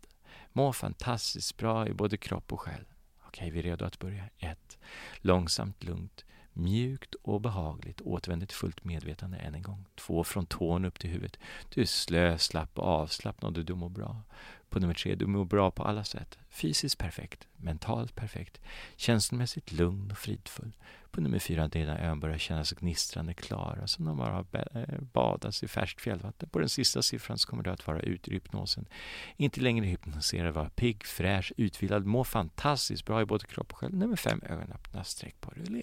Må 0.52 0.72
fantastiskt 0.72 1.56
bra 1.56 1.88
i 1.88 1.92
både 1.92 2.16
kropp 2.16 2.52
och 2.52 2.60
själ. 2.60 2.84
Okej, 3.26 3.50
vi 3.50 3.58
är 3.58 3.62
redo 3.62 3.84
att 3.84 3.98
börja. 3.98 4.24
1. 4.38 4.78
Långsamt, 5.16 5.84
lugnt, 5.84 6.24
mjukt 6.52 7.14
och 7.14 7.40
behagligt 7.40 8.00
återvänder 8.00 8.46
till 8.46 8.56
fullt 8.56 8.84
medvetande 8.84 9.36
än 9.36 9.54
en 9.54 9.62
gång. 9.62 9.84
Två 9.94 10.24
från 10.24 10.46
tån 10.46 10.84
upp 10.84 10.98
till 10.98 11.10
huvudet. 11.10 11.38
Du 11.74 11.80
är 11.80 11.86
slö, 11.86 12.38
slapp 12.38 12.78
och 12.78 12.86
avslappnad 12.86 13.58
och 13.58 13.64
du 13.64 13.74
mår 13.74 13.88
bra. 13.88 14.22
På 14.70 14.80
nummer 14.80 14.94
tre, 14.94 15.14
du 15.14 15.26
mår 15.26 15.44
bra 15.44 15.70
på 15.70 15.82
alla 15.82 16.04
sätt. 16.04 16.38
Fysiskt 16.50 16.98
perfekt, 16.98 17.48
mentalt 17.56 18.14
perfekt, 18.14 18.60
känslomässigt 18.96 19.72
lugn 19.72 20.10
och 20.10 20.18
fridfull. 20.18 20.72
På 21.10 21.20
nummer 21.20 21.38
fyra, 21.38 21.68
dina 21.68 21.98
ögon 21.98 22.20
börjar 22.20 22.38
kännas 22.38 22.72
gnistrande 22.72 23.34
klara 23.34 23.86
som 23.86 24.04
de 24.04 24.16
bara 24.16 24.32
har 24.32 24.46
eh, 24.74 25.00
badats 25.00 25.62
i 25.62 25.68
färskt 25.68 26.00
fjällvatten. 26.00 26.48
På 26.48 26.58
den 26.58 26.68
sista 26.68 27.02
siffran 27.02 27.38
så 27.38 27.48
kommer 27.48 27.62
du 27.62 27.70
att 27.70 27.86
vara 27.86 28.00
ute 28.00 28.30
ur 28.30 28.34
hypnosen. 28.34 28.88
Inte 29.36 29.60
längre 29.60 29.86
hypnoserad, 29.86 30.54
vara 30.54 30.70
pigg, 30.70 31.04
fräsch, 31.04 31.52
utvilad, 31.56 32.06
må 32.06 32.24
fantastiskt 32.24 33.04
bra 33.04 33.22
i 33.22 33.24
både 33.24 33.46
kropp 33.46 33.72
och 33.72 33.78
själ. 33.78 33.94
Nummer 33.94 34.16
fem, 34.16 34.40
ögonen 34.42 34.72
öppna, 34.72 35.04
sträck 35.04 35.40
på 35.40 35.50
dig 35.50 35.62
och 35.62 35.70
le. 35.70 35.82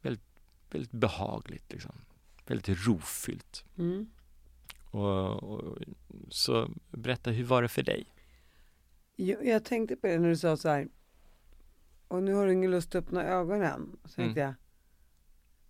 Väldigt, 0.00 0.24
väldigt 0.70 0.92
behagligt, 0.92 1.72
liksom. 1.72 1.94
väldigt 2.46 2.86
rofyllt. 2.86 3.64
Mm. 3.78 4.10
Och, 4.96 5.42
och, 5.42 5.78
så 6.28 6.70
berätta, 6.90 7.30
hur 7.30 7.44
var 7.44 7.62
det 7.62 7.68
för 7.68 7.82
dig? 7.82 8.06
Jag, 9.16 9.46
jag 9.46 9.64
tänkte 9.64 9.96
på 9.96 10.06
det 10.06 10.18
när 10.18 10.28
du 10.28 10.36
sa 10.36 10.56
så 10.56 10.68
här, 10.68 10.88
och 12.08 12.22
nu 12.22 12.34
har 12.34 12.46
du 12.46 12.52
ingen 12.52 12.70
lust 12.70 12.94
att 12.94 13.04
öppna 13.04 13.24
ögonen. 13.24 13.96
Så 14.04 14.08
tänkte 14.14 14.40
Mm. 14.42 14.46
jag, 14.46 14.54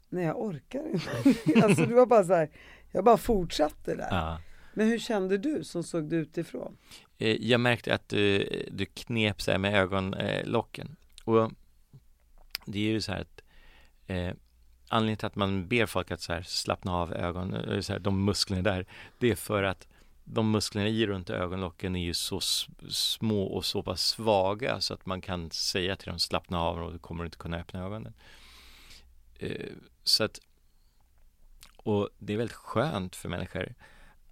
nej 0.09 0.25
jag 0.25 0.41
orkar 0.41 0.89
inte. 0.93 1.11
alltså 1.65 1.87
det 1.87 1.95
var 1.95 2.07
bara 2.07 2.25
så 2.25 2.35
här, 2.35 2.51
jag 2.93 3.05
bara 3.05 3.17
fortsatte 3.17 3.95
där. 3.95 4.09
Ja. 4.11 4.41
Men 4.75 4.87
hur 4.89 4.99
kände 4.99 5.39
du 5.39 5.65
som 5.65 5.83
såg 5.83 6.05
det 6.11 6.17
utifrån? 6.17 6.77
Eh, 7.19 7.37
Jag 7.43 7.61
märkte 7.61 7.95
att 7.95 8.09
du, 8.09 8.49
du 8.73 8.87
knep 8.87 9.47
här 9.47 9.59
med 9.59 9.75
ögonlocken. 9.75 10.97
Och 11.25 11.51
det 12.67 12.79
är 12.79 12.93
ju 12.93 13.01
så 13.01 13.13
här 13.13 13.21
att 13.21 13.41
eh, 14.07 14.35
anledningen 14.89 15.17
till 15.17 15.27
att 15.27 15.37
man 15.37 15.69
ber 15.69 15.87
folk 15.87 16.11
att 16.11 16.21
så 16.21 16.33
här 16.33 16.43
slappna 16.43 16.93
av 16.95 17.13
ögonen, 17.13 17.83
så 17.83 17.93
här, 17.93 18.01
de 18.01 18.25
musklerna 18.25 18.63
där, 18.63 18.87
det 19.19 19.31
är 19.31 19.37
för 19.37 19.63
att 19.63 19.89
de 20.25 20.51
musklerna 20.51 20.89
i 20.89 21.07
runt 21.07 21.31
ögonlocken 21.31 21.97
är 21.97 22.05
ju 22.05 22.15
så 22.15 22.41
små 22.91 23.43
och 23.43 23.65
så 23.65 23.83
pass 23.83 24.03
svaga 24.03 24.81
så 24.81 24.95
att 24.95 25.07
man 25.07 25.21
kan 25.21 25.51
säga 25.51 25.97
till 25.97 26.09
dem 26.09 26.19
slappna 26.19 26.61
av 26.61 26.83
och 26.83 26.93
du 26.93 26.99
kommer 26.99 27.25
inte 27.25 27.37
kunna 27.37 27.57
öppna 27.57 27.85
ögonen. 27.85 28.15
Eh, 29.39 29.71
så 30.05 30.25
att 30.25 30.41
och 31.77 32.09
det 32.19 32.33
är 32.33 32.37
väldigt 32.37 32.57
skönt 32.57 33.17
för 33.17 33.29
människor 33.29 33.75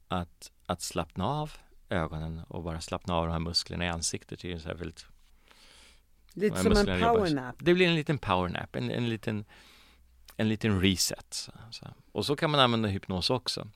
att, 0.08 0.52
att 0.66 0.82
slappna 0.82 1.26
av 1.26 1.52
ögonen 1.88 2.40
och 2.48 2.62
bara 2.62 2.80
slappna 2.80 3.14
av 3.14 3.26
de 3.26 3.32
här 3.32 3.38
musklerna 3.38 3.84
i 3.84 3.88
ansiktet. 3.88 4.40
Det 4.40 4.52
är 4.52 4.58
så 4.58 4.68
här 4.68 4.74
väldigt 4.74 5.06
Lite 6.32 6.62
som 6.62 6.72
en 6.72 7.00
powernap. 7.00 7.56
det 7.58 7.74
blir 7.74 7.86
en 7.86 7.94
liten 7.94 8.18
powernap, 8.18 8.76
en, 8.76 8.90
en, 8.90 9.08
liten, 9.08 9.44
en 10.36 10.48
liten 10.48 10.80
reset. 10.80 11.50
Så. 11.70 11.86
Och 12.12 12.26
så 12.26 12.36
kan 12.36 12.50
man 12.50 12.60
använda 12.60 12.88
hypnos 12.88 13.30
också. 13.30 13.68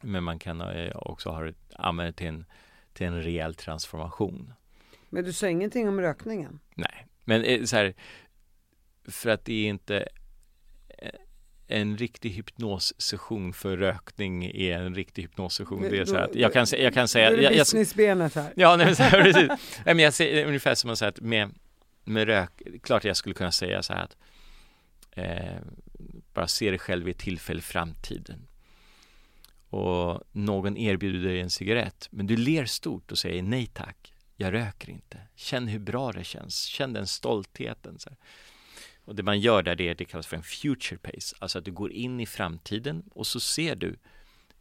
Men 0.00 0.24
man 0.24 0.38
kan 0.38 0.60
eh, 0.60 0.96
också 0.96 1.30
ha 1.30 1.52
använda 1.74 2.10
det 2.10 2.16
till 2.16 2.26
en, 2.26 2.44
till 2.92 3.06
en 3.06 3.22
rejäl 3.22 3.54
transformation. 3.54 4.52
Men 5.08 5.24
du 5.24 5.32
sa 5.32 5.48
ingenting 5.48 5.88
om 5.88 6.00
rökningen? 6.00 6.60
Nej, 6.74 7.06
men 7.24 7.44
eh, 7.44 7.64
så 7.64 7.76
här, 7.76 7.94
för 9.04 9.30
att 9.30 9.44
det 9.44 9.52
är 9.52 9.68
inte 9.68 10.08
eh, 10.88 11.10
en 11.66 11.96
riktig 11.96 12.30
hypnossession 12.30 13.52
för 13.52 13.76
rökning 13.76 14.44
är 14.44 14.78
en 14.78 14.94
riktig 14.94 15.22
hypnossession. 15.22 15.82
Det 15.82 15.98
är 15.98 16.04
så 16.04 16.14
här 16.16 16.22
att 16.22 16.34
jag 16.34 16.52
kan, 16.52 16.66
jag 16.70 16.94
kan 16.94 17.02
Då 17.02 17.08
säga... 17.08 17.26
är 17.26 17.36
det 17.36 17.42
Jag, 17.42 17.52
jag, 17.52 17.58
businessbenet 17.58 18.34
här. 18.34 18.52
Ja, 18.56 18.76
nej, 18.76 18.86
men 18.86 18.94
här, 18.94 19.22
precis. 19.22 19.48
Nej, 19.84 19.94
men 19.94 19.98
jag 19.98 20.14
säger 20.14 20.46
ungefär 20.46 20.74
som 20.74 20.90
att 20.90 20.98
säga 20.98 21.08
att 21.08 21.20
med, 21.20 21.50
med 22.04 22.26
rök, 22.26 22.62
klart 22.82 23.04
jag 23.04 23.16
skulle 23.16 23.34
kunna 23.34 23.52
säga 23.52 23.82
så 23.82 23.92
här 23.92 24.04
att 24.04 24.16
eh, 25.10 25.60
bara 26.34 26.48
se 26.48 26.70
dig 26.70 26.78
själv 26.78 27.08
i 27.08 27.10
ett 27.10 27.18
tillfälle 27.18 27.58
i 27.58 27.62
framtiden. 27.62 28.48
Och 29.70 30.22
någon 30.32 30.76
erbjuder 30.76 31.28
dig 31.28 31.40
en 31.40 31.50
cigarett, 31.50 32.08
men 32.10 32.26
du 32.26 32.36
ler 32.36 32.64
stort 32.64 33.12
och 33.12 33.18
säger 33.18 33.42
nej 33.42 33.66
tack, 33.66 34.14
jag 34.36 34.52
röker 34.52 34.90
inte. 34.90 35.20
Känn 35.34 35.68
hur 35.68 35.78
bra 35.78 36.12
det 36.12 36.24
känns, 36.24 36.62
känn 36.62 36.92
den 36.92 37.06
stoltheten. 37.06 37.98
Så 37.98 38.10
här. 38.10 38.18
Och 39.04 39.14
det 39.14 39.22
man 39.22 39.40
gör 39.40 39.62
där, 39.62 39.74
det, 39.74 39.88
är, 39.88 39.94
det 39.94 40.04
kallas 40.04 40.26
för 40.26 40.36
en 40.36 40.42
future 40.42 40.98
pace, 40.98 41.36
alltså 41.38 41.58
att 41.58 41.64
du 41.64 41.72
går 41.72 41.92
in 41.92 42.20
i 42.20 42.26
framtiden 42.26 43.02
och 43.10 43.26
så 43.26 43.40
ser 43.40 43.76
du 43.76 43.96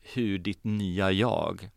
hur 0.02 0.40
ditt 0.40 0.64
nya 0.64 1.12
jag 1.12 1.70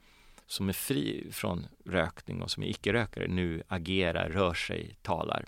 som 0.46 0.68
är 0.68 0.72
fri 0.72 1.28
från 1.32 1.66
rökning 1.84 2.42
och 2.42 2.50
som 2.50 2.62
är 2.62 2.66
icke-rökare 2.66 3.28
nu 3.28 3.62
agerar, 3.68 4.28
rör 4.28 4.54
sig, 4.54 4.96
talar. 5.02 5.44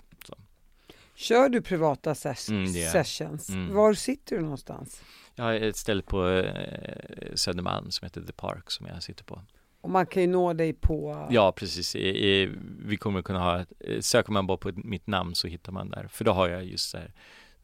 Kör 1.15 1.49
du 1.49 1.61
privata 1.61 2.11
ses- 2.13 2.49
Mm, 2.49 2.73
sessions? 2.73 3.49
Mm. 3.49 3.73
Var 3.73 3.93
sitter 3.93 4.35
du 4.35 4.41
någonstans? 4.41 5.01
Jag 5.35 5.43
har 5.43 5.53
ett 5.53 5.77
ställe 5.77 6.01
på 6.03 6.27
eh, 6.29 7.35
Södermalm 7.35 7.91
som 7.91 8.05
heter 8.05 8.21
The 8.21 8.33
Park 8.33 8.71
som 8.71 8.85
jag 8.87 9.03
sitter 9.03 9.23
på. 9.23 9.41
Och 9.81 9.89
man 9.89 10.05
kan 10.05 10.21
ju 10.21 10.27
nå 10.27 10.53
dig 10.53 10.73
på... 10.73 11.27
Ja, 11.29 11.51
precis. 11.51 11.95
I, 11.95 11.99
i, 12.27 12.51
vi 12.85 12.97
kommer 12.97 13.21
kunna 13.21 13.39
ha, 13.39 13.65
eh, 13.79 13.99
söker 13.99 14.31
man 14.31 14.47
bara 14.47 14.57
på 14.57 14.71
mitt 14.75 15.07
namn 15.07 15.35
så 15.35 15.47
hittar 15.47 15.71
man 15.71 15.89
där. 15.89 16.07
För 16.07 16.25
då 16.25 16.31
har 16.31 16.49
jag 16.49 16.65
just 16.65 16.89
så 16.89 16.97
här 16.97 17.13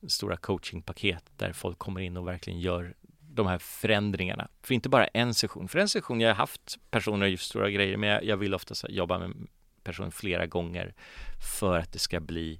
stora 0.08 0.38
coachingpaket 0.38 1.24
där 1.38 1.54
folk 1.54 1.78
kommer 1.78 2.02
in 2.02 2.18
och 2.18 2.28
verkligen 2.28 2.60
gör 2.60 2.94
de 3.22 3.48
här 3.48 3.58
förändringarna. 3.58 4.48
För 4.64 4.74
inte 4.74 4.90
bara 4.90 5.06
en 5.08 5.34
session. 5.34 5.68
För 5.68 5.80
en 5.80 5.90
session, 5.90 6.22
jag 6.22 6.30
har 6.30 6.36
haft 6.36 6.78
personer 6.92 7.26
och 7.26 7.30
gjort 7.32 7.40
stora 7.40 7.70
grejer, 7.70 7.98
men 7.98 8.10
jag, 8.10 8.24
jag 8.24 8.38
vill 8.38 8.54
ofta 8.54 8.76
jobba 8.90 9.20
med 9.20 9.48
personer 9.84 10.10
flera 10.10 10.46
gånger 10.46 10.94
för 11.58 11.78
att 11.80 11.92
det 11.94 12.00
ska 12.00 12.20
bli 12.20 12.60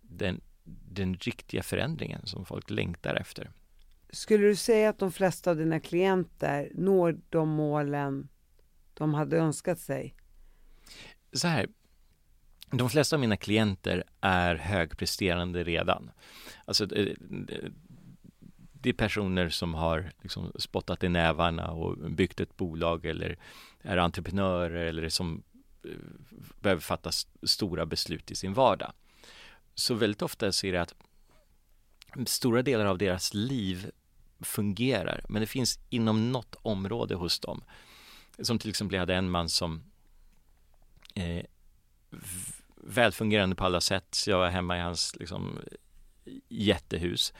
den, 0.00 0.40
den 0.84 1.14
riktiga 1.14 1.62
förändringen 1.62 2.26
som 2.26 2.44
folk 2.44 2.70
längtar 2.70 3.14
efter. 3.14 3.50
Skulle 4.10 4.46
du 4.46 4.56
säga 4.56 4.88
att 4.88 4.98
de 4.98 5.12
flesta 5.12 5.50
av 5.50 5.56
dina 5.56 5.80
klienter 5.80 6.70
når 6.74 7.20
de 7.28 7.48
målen 7.48 8.28
de 8.94 9.14
hade 9.14 9.38
önskat 9.38 9.78
sig? 9.80 10.14
så 11.32 11.48
här, 11.48 11.66
de 12.70 12.90
flesta 12.90 13.16
av 13.16 13.20
mina 13.20 13.36
klienter 13.36 14.04
är 14.20 14.54
högpresterande 14.54 15.64
redan. 15.64 16.10
Alltså, 16.64 16.86
det, 16.86 17.14
det- 17.30 17.70
är 18.88 18.92
personer 18.92 19.48
som 19.48 19.74
har 19.74 20.12
liksom 20.22 20.52
spottat 20.58 21.04
i 21.04 21.08
nävarna 21.08 21.70
och 21.70 22.10
byggt 22.10 22.40
ett 22.40 22.56
bolag 22.56 23.06
eller 23.06 23.38
är 23.82 23.96
entreprenörer 23.96 24.86
eller 24.86 25.08
som 25.08 25.42
eh, 25.54 25.55
behöver 26.60 26.82
fatta 26.82 27.10
stora 27.42 27.86
beslut 27.86 28.30
i 28.30 28.34
sin 28.34 28.54
vardag. 28.54 28.92
Så 29.74 29.94
väldigt 29.94 30.22
ofta 30.22 30.52
så 30.52 30.66
är 30.66 30.72
det 30.72 30.82
att 30.82 30.94
stora 32.26 32.62
delar 32.62 32.84
av 32.84 32.98
deras 32.98 33.34
liv 33.34 33.90
fungerar, 34.40 35.24
men 35.28 35.40
det 35.40 35.46
finns 35.46 35.78
inom 35.90 36.32
något 36.32 36.56
område 36.62 37.14
hos 37.14 37.40
dem. 37.40 37.64
Som 38.38 38.58
till 38.58 38.70
exempel 38.70 38.94
jag 38.94 39.00
hade 39.00 39.14
en 39.14 39.30
man 39.30 39.48
som 39.48 39.82
eh, 41.14 41.44
välfungerande 42.76 43.56
på 43.56 43.64
alla 43.64 43.80
sätt. 43.80 44.24
Jag 44.26 44.38
var 44.38 44.48
hemma 44.48 44.78
i 44.78 44.80
hans 44.80 45.16
liksom, 45.16 45.58
jättehus. 46.48 47.32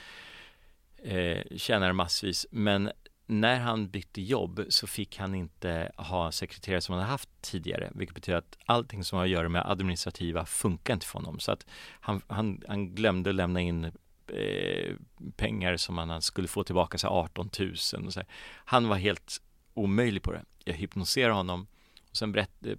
Eh, 0.97 1.57
tjänade 1.57 1.93
massvis. 1.93 2.47
Men 2.51 2.91
när 3.27 3.61
han 3.61 3.89
bytte 3.89 4.23
jobb 4.23 4.67
så 4.69 4.87
fick 4.87 5.19
han 5.19 5.35
inte 5.35 5.93
ha 5.97 6.33
sekreterare 6.33 6.81
som 6.81 6.93
han 6.93 7.03
hade 7.03 7.11
haft 7.11 7.29
tidigare. 7.41 7.91
Vilket 7.95 8.15
betyder 8.15 8.39
att 8.39 8.59
allting 8.65 9.05
som 9.05 9.17
har 9.17 9.25
att 9.25 9.31
göra 9.31 9.49
med 9.49 9.71
administrativa 9.71 10.47
funkar 10.47 10.95
inte 10.95 11.07
för 11.07 11.19
honom. 11.19 11.39
Så 11.39 11.53
att 11.53 11.67
han, 12.01 12.21
han, 12.27 12.63
han 12.69 12.95
glömde 12.95 13.33
lämna 13.33 13.61
in 13.61 13.85
eh, 14.27 14.95
pengar 15.37 15.77
som 15.77 15.99
han, 15.99 16.23
skulle 16.23 16.49
få 16.49 16.65
tillbaka, 16.65 16.99
så 16.99 17.07
här 17.07 17.15
18 17.15 17.51
000. 17.59 17.71
Och 18.07 18.13
så 18.13 18.21
här. 18.21 18.29
Han 18.65 18.89
var 18.89 18.97
helt 18.97 19.43
omöjlig 19.75 20.23
på 20.23 20.33
det. 20.33 20.45
Jag 20.65 20.75
hypnotiserade 20.75 21.35
honom 21.35 21.67
och 22.11 22.17
sen 22.17 22.33
berätt, 22.33 22.67
eh, 22.67 22.77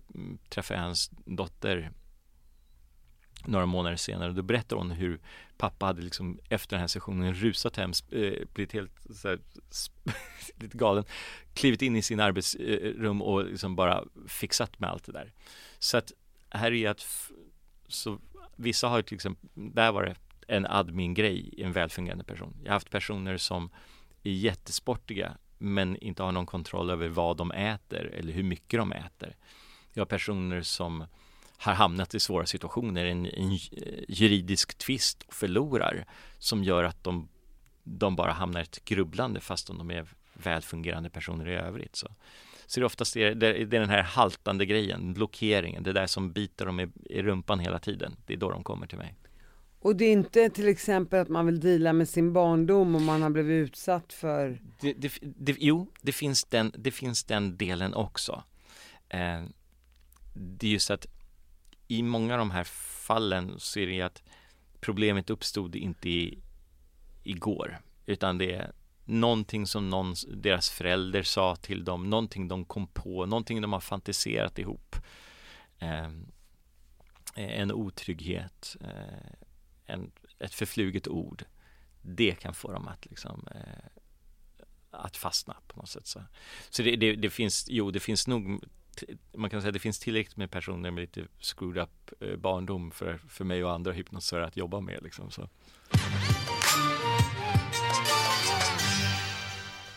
träffade 0.50 0.80
jag 0.80 0.86
hans 0.86 1.12
dotter 1.26 1.92
några 3.48 3.66
månader 3.66 3.96
senare. 3.96 4.32
Då 4.32 4.42
berättar 4.42 4.76
hon 4.76 4.92
hur 4.92 5.20
pappa 5.58 5.86
hade 5.86 6.02
liksom 6.02 6.40
efter 6.50 6.76
den 6.76 6.80
här 6.80 6.88
sessionen 6.88 7.34
rusat 7.34 7.78
hem, 7.78 7.92
eh, 8.12 8.34
blivit 8.54 8.74
helt 8.74 8.92
så 9.10 9.28
här, 9.28 9.40
lite 10.62 10.78
galen, 10.78 11.04
klivit 11.54 11.82
in 11.82 11.96
i 11.96 12.02
sin 12.02 12.20
arbetsrum 12.20 13.22
och 13.22 13.46
liksom 13.46 13.76
bara 13.76 14.04
fixat 14.28 14.80
med 14.80 14.90
allt 14.90 15.06
det 15.06 15.12
där. 15.12 15.34
Så 15.80 15.98
att 15.98 16.12
här 16.50 16.72
är 16.72 16.90
att, 16.90 17.06
så 17.88 18.20
vissa 18.56 18.88
har 18.88 18.98
ju 18.98 19.04
till 19.04 19.16
exempel, 19.16 19.50
där 19.54 19.92
var 19.92 20.04
det 20.04 20.16
en 20.48 20.66
admin-grej 20.66 21.50
i 21.54 21.64
en 21.64 21.72
välfungerande 21.72 22.24
person. 22.24 22.56
Jag 22.64 22.70
har 22.70 22.74
haft 22.74 22.90
personer 22.90 23.38
som 23.38 23.70
är 24.24 24.32
jättesportiga 24.32 25.38
men 25.58 25.96
inte 25.98 26.24
har 26.24 26.32
någon 26.32 26.46
kontroll 26.46 26.90
över 26.90 27.08
vad 27.08 27.38
de 27.38 27.52
äter 27.52 28.06
eller 28.14 28.34
hur 28.34 28.44
mycket 28.44 28.80
de 28.80 28.92
äter. 28.92 29.36
Jag 29.94 30.02
har 30.02 30.06
personer 30.06 30.62
som 30.62 31.06
har 31.58 31.74
hamnat 31.74 32.16
i 32.16 32.20
svåra 32.20 32.46
situationer, 32.46 33.06
en, 33.06 33.26
en 33.26 33.58
juridisk 34.08 34.78
tvist 34.78 35.24
och 35.24 35.34
förlorar 35.34 36.06
som 36.38 36.64
gör 36.64 36.84
att 36.84 37.04
de, 37.04 37.30
de 37.84 38.16
bara 38.16 38.32
hamnar 38.32 38.60
i 38.60 38.64
ett 38.64 38.86
grubblande 38.86 39.40
fast 39.40 39.70
om 39.70 39.78
de 39.78 39.92
är 39.92 40.08
välfungerande 40.34 41.10
personer 41.10 41.50
i 41.50 41.56
övrigt. 41.56 41.96
Så, 41.96 42.08
så 42.66 42.80
det 42.80 42.84
är 42.84 42.86
oftast 42.86 43.14
det, 43.14 43.34
det, 43.34 43.48
är 43.48 43.66
den 43.66 43.90
här 43.90 44.04
haltande 44.04 44.66
grejen, 44.66 45.14
blockeringen, 45.14 45.84
det 45.84 45.94
där 45.94 46.08
som 46.08 46.32
biter 46.32 46.66
dem 46.66 46.80
i, 46.80 46.88
i 47.06 47.22
rumpan 47.22 47.60
hela 47.60 47.80
tiden. 47.80 48.16
Det 48.26 48.34
är 48.34 48.38
då 48.38 48.50
de 48.50 48.64
kommer 48.64 48.88
till 48.88 48.98
mig. 48.98 49.16
Och 49.80 49.96
det 49.96 50.06
är 50.06 50.12
inte 50.12 50.50
till 50.50 50.68
exempel 50.68 51.20
att 51.20 51.30
man 51.30 51.46
vill 51.46 51.60
dela 51.60 51.94
med 51.94 52.10
sin 52.10 52.34
barndom 52.34 52.96
om 52.96 53.06
man 53.06 53.22
har 53.22 53.30
blivit 53.30 53.68
utsatt 53.68 54.14
för? 54.14 54.62
Det, 54.82 54.94
det, 54.94 55.12
det, 55.22 55.56
jo, 55.60 55.92
det 56.02 56.12
finns, 56.12 56.44
den, 56.46 56.72
det 56.78 56.92
finns 56.92 57.24
den 57.24 57.58
delen 57.58 57.94
också. 57.94 58.44
Eh, 59.10 59.44
det 60.34 60.68
är 60.68 60.72
just 60.72 60.92
att 60.92 61.06
i 61.88 62.04
många 62.04 62.34
av 62.34 62.40
de 62.40 62.52
här 62.52 62.64
fallen 63.08 63.60
så 63.60 63.80
är 63.80 63.88
det 63.88 64.02
att 64.02 64.24
problemet 64.80 65.30
uppstod 65.30 65.76
inte 65.76 66.10
i, 66.10 66.40
igår, 67.24 67.80
utan 68.06 68.38
det 68.38 68.54
är 68.54 68.72
någonting 69.06 69.68
som 69.68 69.90
någon, 69.90 70.16
deras 70.28 70.70
förälder 70.70 71.24
sa 71.24 71.56
till 71.56 71.86
dem, 71.86 72.10
någonting 72.10 72.48
de 72.48 72.66
kom 72.66 72.88
på, 72.88 73.26
någonting 73.26 73.62
de 73.62 73.74
har 73.74 73.80
fantiserat 73.80 74.60
ihop. 74.60 74.96
Eh, 75.80 76.10
en 77.36 77.72
otrygghet, 77.72 78.76
eh, 78.82 79.46
en, 79.86 80.12
ett 80.40 80.54
förfluget 80.54 81.08
ord. 81.08 81.46
Det 82.02 82.36
kan 82.36 82.54
få 82.54 82.72
dem 82.72 82.88
att 82.88 83.06
liksom 83.06 83.48
eh, 83.56 84.02
att 84.92 85.18
fastna 85.18 85.58
på 85.68 85.80
något 85.80 85.90
sätt. 85.90 86.08
Så, 86.08 86.24
så 86.70 86.84
det, 86.84 86.96
det, 86.96 87.16
det, 87.16 87.30
finns, 87.30 87.66
jo 87.70 87.92
det 87.92 88.00
finns 88.00 88.28
nog 88.28 88.64
man 89.36 89.50
kan 89.50 89.62
säga 89.62 89.70
att 89.70 89.74
det 89.74 89.80
finns 89.80 90.00
tillräckligt 90.00 90.38
med 90.38 90.52
personer 90.52 90.92
med 90.92 91.02
lite 91.02 91.26
screwed 91.40 91.84
up 91.84 92.24
eh, 92.24 92.36
barndom 92.36 92.92
för, 92.92 93.20
för 93.30 93.46
mig 93.46 93.64
och 93.64 93.72
andra 93.72 93.92
hypnotisörer 93.92 94.44
att 94.44 94.58
jobba 94.58 94.80
med 94.80 95.04
liksom, 95.04 95.32
så. 95.32 95.50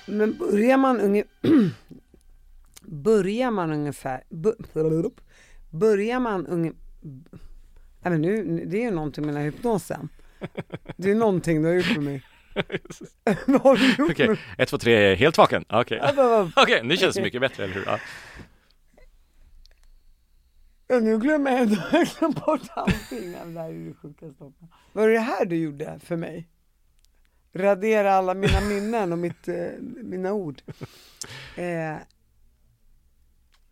Men 0.07 0.38
börjar 0.38 0.76
man 0.76 1.01
unge 1.01 1.24
börjar 2.82 3.51
man 3.51 3.72
ungefär 3.72 4.22
börjar 5.70 6.20
man 6.20 6.46
unge 6.46 6.72
Nej 8.03 8.12
men 8.12 8.22
nu, 8.22 8.64
det 8.66 8.76
är 8.76 8.82
ju 8.82 8.90
någonting 8.90 9.26
med 9.26 9.34
den 9.34 9.42
här 9.42 9.51
hypnosen. 9.51 10.09
Det 10.96 11.11
är 11.11 11.14
någonting 11.14 11.62
du 11.62 11.68
har 11.68 11.74
gjort 11.74 11.96
med 11.96 12.03
mig. 12.03 12.22
Vad 13.46 13.61
har 13.61 13.76
du 13.76 13.88
gjort 13.88 14.11
Okej, 14.11 14.36
ett, 14.59 14.68
två, 14.68 14.78
tre, 14.78 15.14
helt 15.14 15.38
vaken. 15.38 15.64
Okej, 15.68 16.01
okay. 16.12 16.62
okay, 16.62 16.82
nu 16.82 16.96
känns 16.96 17.14
det 17.14 17.22
mycket 17.22 17.40
bättre, 17.40 17.64
eller 17.64 17.74
hur? 17.74 17.84
Ja. 17.86 17.98
Ja, 20.91 21.01
nu 21.01 21.18
glömmer 21.18 21.51
jag, 21.51 21.68
jag 21.93 22.07
glömt 22.07 22.45
bort 22.45 22.62
allting. 22.74 23.32
Det 23.32 23.61
här 23.61 23.70
är 23.70 23.88
det 23.88 23.95
sjukaste. 23.95 24.53
Var 24.93 25.09
det 25.09 25.14
det 25.14 25.20
här 25.20 25.45
du 25.45 25.57
gjorde 25.57 25.99
för 25.99 26.16
mig? 26.16 26.49
Radera 27.53 28.12
alla 28.12 28.34
mina 28.34 28.61
minnen 28.68 29.12
och 29.12 29.18
mitt, 29.18 29.49
eh, 29.49 29.70
mina 30.03 30.32
ord. 30.32 30.62
Eh, 31.57 31.97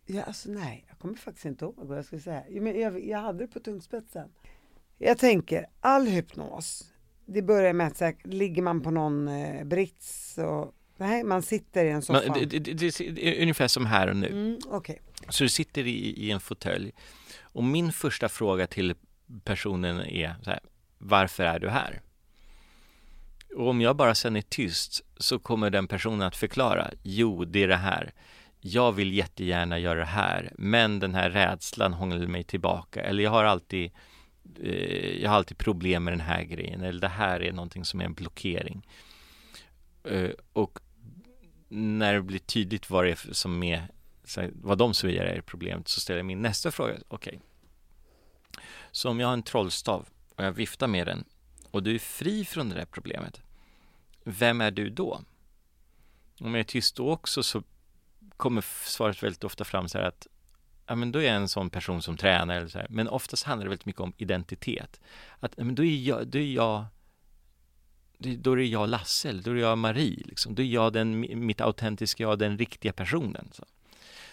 ja, 0.05 0.23
alltså 0.23 0.51
nej, 0.51 0.85
jag 0.89 0.99
kommer 0.99 1.15
faktiskt 1.15 1.45
inte 1.45 1.65
ihåg 1.65 1.75
vad 1.77 1.97
jag 1.97 2.05
skulle 2.05 2.21
säga. 2.21 2.43
Jag, 2.49 2.77
jag, 2.77 3.05
jag 3.05 3.19
hade 3.19 3.39
det 3.39 3.47
på 3.47 3.59
tungspetsen. 3.59 4.29
Jag 4.97 5.17
tänker, 5.17 5.65
all 5.79 6.07
hypnos, 6.07 6.93
det 7.25 7.41
börjar 7.41 7.73
med 7.73 7.87
att 7.87 7.97
så 7.97 8.05
här, 8.05 8.15
ligger 8.23 8.61
man 8.61 8.81
på 8.81 8.91
någon 8.91 9.27
eh, 9.27 9.63
brits 9.63 10.37
och 10.37 10.75
Nej, 10.99 11.23
man 11.23 11.41
sitter 11.41 11.85
i 11.85 11.89
en 11.89 12.01
soffa. 12.01 12.33
Men, 12.33 12.49
det, 12.49 12.59
det, 12.59 12.73
det, 12.73 13.27
är 13.27 13.41
ungefär 13.41 13.67
som 13.67 13.85
här 13.85 14.07
och 14.07 14.15
nu. 14.15 14.27
Mm, 14.27 14.59
okay. 14.67 14.95
Så 15.29 15.43
du 15.43 15.49
sitter 15.49 15.87
i, 15.87 16.25
i 16.25 16.31
en 16.31 16.39
fåtölj 16.39 16.91
och 17.41 17.63
min 17.63 17.91
första 17.91 18.29
fråga 18.29 18.67
till 18.67 18.95
personen 19.43 20.01
är 20.01 20.35
så 20.43 20.49
här, 20.49 20.59
varför 20.97 21.43
är 21.43 21.59
du 21.59 21.69
här? 21.69 22.01
Och 23.55 23.67
om 23.67 23.81
jag 23.81 23.95
bara 23.95 24.15
sen 24.15 24.35
är 24.35 24.41
tyst 24.41 25.01
så 25.17 25.39
kommer 25.39 25.69
den 25.69 25.87
personen 25.87 26.21
att 26.21 26.35
förklara, 26.35 26.91
jo, 27.03 27.45
det 27.45 27.63
är 27.63 27.67
det 27.67 27.75
här. 27.75 28.13
Jag 28.61 28.91
vill 28.91 29.13
jättegärna 29.13 29.79
göra 29.79 29.99
det 29.99 30.05
här, 30.05 30.53
men 30.57 30.99
den 30.99 31.15
här 31.15 31.29
rädslan 31.29 31.93
håller 31.93 32.27
mig 32.27 32.43
tillbaka. 32.43 33.01
Eller 33.01 33.23
jag 33.23 33.31
har 33.31 33.43
alltid, 33.43 33.91
eh, 34.63 35.21
jag 35.21 35.29
har 35.29 35.37
alltid 35.37 35.57
problem 35.57 36.03
med 36.03 36.13
den 36.13 36.21
här 36.21 36.43
grejen. 36.43 36.81
Eller 36.81 37.01
det 37.01 37.07
här 37.07 37.43
är 37.43 37.51
någonting 37.51 37.85
som 37.85 38.01
är 38.01 38.05
en 38.05 38.13
blockering. 38.13 38.87
Eh, 40.03 40.29
och 40.53 40.79
när 41.69 42.13
det 42.13 42.21
blir 42.21 42.39
tydligt 42.39 42.89
vad 42.89 43.05
det 43.05 43.11
är 43.11 43.33
som 43.33 43.63
är, 43.63 43.87
vad 44.53 44.77
de 44.77 44.93
säger 44.93 45.23
är 45.23 45.41
problemet, 45.41 45.87
så 45.87 45.99
ställer 45.99 46.19
jag 46.19 46.25
min 46.25 46.41
nästa 46.41 46.71
fråga. 46.71 46.93
Okej, 47.07 47.07
okay. 47.07 47.39
så 48.91 49.09
om 49.09 49.19
jag 49.19 49.27
har 49.27 49.33
en 49.33 49.43
trollstav 49.43 50.09
och 50.35 50.43
jag 50.43 50.51
viftar 50.51 50.87
med 50.87 51.07
den 51.07 51.23
och 51.71 51.83
du 51.83 51.95
är 51.95 51.99
fri 51.99 52.45
från 52.45 52.69
det 52.69 52.75
där 52.75 52.85
problemet, 52.85 53.41
vem 54.23 54.61
är 54.61 54.71
du 54.71 54.89
då? 54.89 55.21
Om 56.39 56.53
jag 56.53 56.59
är 56.59 56.63
tyst 56.63 56.95
då 56.95 57.11
också 57.11 57.43
så 57.43 57.63
kommer 58.37 58.61
svaret 58.85 59.23
väldigt 59.23 59.43
ofta 59.43 59.63
fram 59.63 59.89
så 59.89 59.97
här 59.97 60.05
att 60.05 60.27
ja, 60.85 60.95
men 60.95 61.11
då 61.11 61.19
är 61.19 61.23
jag 61.23 61.35
en 61.35 61.47
sån 61.47 61.69
person 61.69 62.01
som 62.01 62.17
tränar 62.17 62.55
eller 62.55 62.67
så 62.67 62.77
här. 62.77 62.87
Men 62.89 63.07
oftast 63.07 63.43
handlar 63.43 63.65
det 63.65 63.69
väldigt 63.69 63.85
mycket 63.85 64.01
om 64.01 64.13
identitet. 64.17 64.99
Att 65.39 65.53
ja 65.57 65.63
men 65.63 65.75
då 65.75 65.83
är 65.83 65.95
jag, 65.95 66.27
då 66.27 66.37
är 66.37 66.53
jag 66.53 66.85
då 68.19 68.51
är 68.51 68.55
det 68.55 68.65
jag 68.65 68.89
Lasse, 68.89 69.29
eller 69.29 69.43
då 69.43 69.51
är 69.51 69.55
det 69.55 69.61
jag 69.61 69.77
Marie, 69.77 70.23
liksom. 70.25 70.55
då 70.55 70.61
är 70.61 70.67
jag 70.67 70.93
den, 70.93 71.19
mitt 71.45 71.61
autentiska 71.61 72.23
jag, 72.23 72.39
den 72.39 72.57
riktiga 72.57 72.93
personen. 72.93 73.49
Så, 73.51 73.65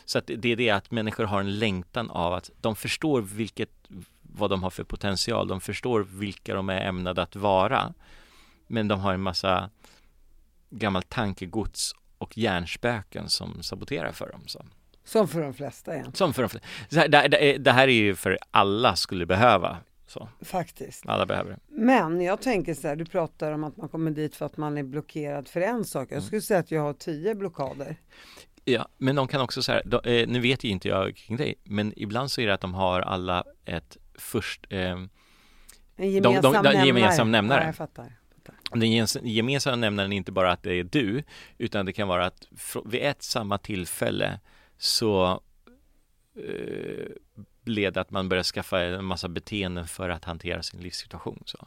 så 0.05 0.19
att 0.19 0.27
det 0.27 0.49
är 0.53 0.57
det 0.57 0.71
att 0.71 0.91
människor 0.91 1.25
har 1.25 1.41
en 1.41 1.59
längtan 1.59 2.11
av 2.11 2.35
att 2.35 2.51
de 2.61 2.77
förstår 2.77 3.23
vilket, 3.23 3.71
vad 4.23 4.51
de 4.51 4.63
har 4.63 4.71
för 4.71 4.85
potential, 4.85 5.49
de 5.49 5.61
förstår 5.61 6.07
vilka 6.11 6.55
de 6.55 6.69
är 6.69 6.81
ämnade 6.81 7.23
att 7.23 7.37
vara. 7.37 7.95
Men 8.67 8.89
de 8.89 9.01
har 9.01 9.15
en 9.15 9.23
massa 9.23 9.71
gammalt 10.71 11.09
tankegods 11.09 11.95
och 12.19 12.39
hjärnspöken 12.39 13.29
som 13.29 13.63
saboterar 13.63 14.13
för 14.13 14.31
dem. 14.31 14.43
Så. 14.47 14.65
Som 15.05 15.29
för 15.29 15.41
de 15.43 15.55
flesta 15.55 15.95
igen. 15.95 16.13
Som 16.15 16.35
för 16.35 16.43
de 16.43 16.49
flesta. 16.49 16.69
Det, 17.09 17.29
det, 17.29 17.59
det 17.59 17.73
här 17.73 17.89
är 17.89 17.93
ju 17.93 18.15
för 18.15 18.39
alla 18.51 18.97
skulle 18.97 19.27
behöva 19.27 19.77
så. 20.07 20.29
Faktiskt. 20.41 21.07
Alla 21.07 21.27
behöver 21.27 21.51
det. 21.51 21.59
Men 21.67 22.21
jag 22.21 22.41
tänker 22.41 22.75
så 22.75 22.89
här, 22.89 22.97
du 22.97 23.05
pratar 23.05 23.53
om 23.53 23.65
att 23.65 23.77
man 23.77 23.89
kommer 23.89 24.11
dit 24.11 24.37
för 24.37 24.47
att 24.47 24.57
man 24.57 24.79
är 24.79 24.83
blockerad 24.83 25.49
för 25.49 25.61
en 25.61 25.85
sak. 25.85 26.09
Jag 26.09 26.13
mm. 26.13 26.27
skulle 26.27 26.43
säga 26.43 26.61
att 26.61 26.71
jag 26.71 26.83
har 26.83 26.93
tio 26.93 27.35
blockader. 27.35 27.97
Ja, 28.65 28.89
men 28.99 29.17
de 29.17 29.29
kan 29.29 29.41
också 29.41 29.63
säga, 29.63 29.81
eh, 30.05 30.29
nu 30.29 30.41
vet 30.41 30.65
ju 30.65 30.69
inte 30.69 30.89
jag 30.89 31.17
kring 31.17 31.37
dig, 31.37 31.55
men 31.65 31.93
ibland 31.97 32.31
så 32.31 32.41
är 32.41 32.47
det 32.47 32.55
att 32.55 32.61
de 32.61 32.75
har 32.75 33.01
alla 33.01 33.45
ett 33.65 33.97
först... 34.15 34.67
Eh, 34.71 34.99
en 35.97 36.11
gemensam 36.11 36.43
de, 36.43 36.53
de, 36.53 36.63
de, 36.63 36.63
nämnare. 36.63 36.87
Gemensam 36.87 37.31
nämnare. 37.31 37.61
Ja, 37.61 37.67
jag 37.67 37.77
fattar. 37.77 38.13
Den 38.73 39.07
gemensamma 39.23 39.77
nämnaren 39.77 40.13
är 40.13 40.17
inte 40.17 40.33
bara 40.33 40.53
att 40.53 40.63
det 40.63 40.75
är 40.75 40.85
du, 40.85 41.23
utan 41.59 41.87
det 41.87 41.93
kan 41.93 42.09
vara 42.09 42.27
att 42.27 42.49
vid 42.85 43.03
ett 43.03 43.23
samma 43.23 43.59
tillfälle 43.59 44.41
så 44.79 45.41
eh, 46.37 47.07
leda 47.69 48.01
att 48.01 48.11
man 48.11 48.29
börjar 48.29 48.45
skaffa 48.45 48.81
en 48.81 49.05
massa 49.05 49.29
beteenden 49.29 49.87
för 49.87 50.09
att 50.09 50.25
hantera 50.25 50.63
sin 50.63 50.81
livssituation. 50.81 51.43
Så. 51.45 51.59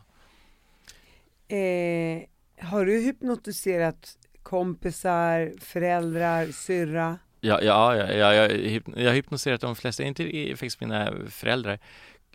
Eh, 1.56 2.24
har 2.62 2.86
du 2.86 3.00
hypnotiserat 3.00 4.18
kompisar, 4.44 5.54
föräldrar, 5.60 6.48
syrra? 6.48 7.20
Ja, 7.42 7.62
ja, 7.62 7.96
ja, 7.96 8.14
ja 8.14 8.34
jag, 8.34 8.52
jag 8.96 9.10
har 9.10 9.14
hypnotiserat 9.14 9.62
de 9.62 9.76
flesta, 9.76 10.04
inte 10.04 10.50
faktiskt 10.50 10.82
mina 10.82 11.14
föräldrar. 11.30 11.80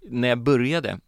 När 0.02 0.28
jag 0.28 0.38
började, 0.38 0.98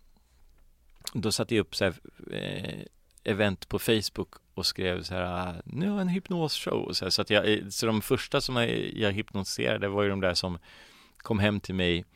då 1.13 1.33
satte 1.33 1.55
jag 1.55 1.61
upp 1.61 1.77
så 1.77 1.85
här, 1.85 1.95
eh, 2.33 2.81
event 3.25 3.69
på 3.69 3.79
Facebook 3.79 4.35
och 4.55 4.67
skrev 4.67 5.03
så 5.03 5.15
här, 5.15 5.63
nu 5.65 5.87
har 5.89 5.95
jag 5.95 6.03
en 6.03 6.09
hypnosshow. 6.09 6.93
Så, 6.93 7.05
här, 7.05 7.11
så, 7.11 7.23
att 7.23 7.31
jag, 7.31 7.73
så 7.73 7.87
de 7.87 8.03
första 8.03 8.41
som 8.41 8.57
jag, 8.57 8.69
jag 8.95 9.13
hypnotiserade 9.13 9.89
var 9.89 10.03
ju 10.03 10.09
de 10.09 10.21
där 10.21 10.35
som 10.35 10.59
kom 11.17 11.39
hem 11.39 11.61
till 11.61 11.75
mig 11.75 11.99
Eh, 11.99 12.16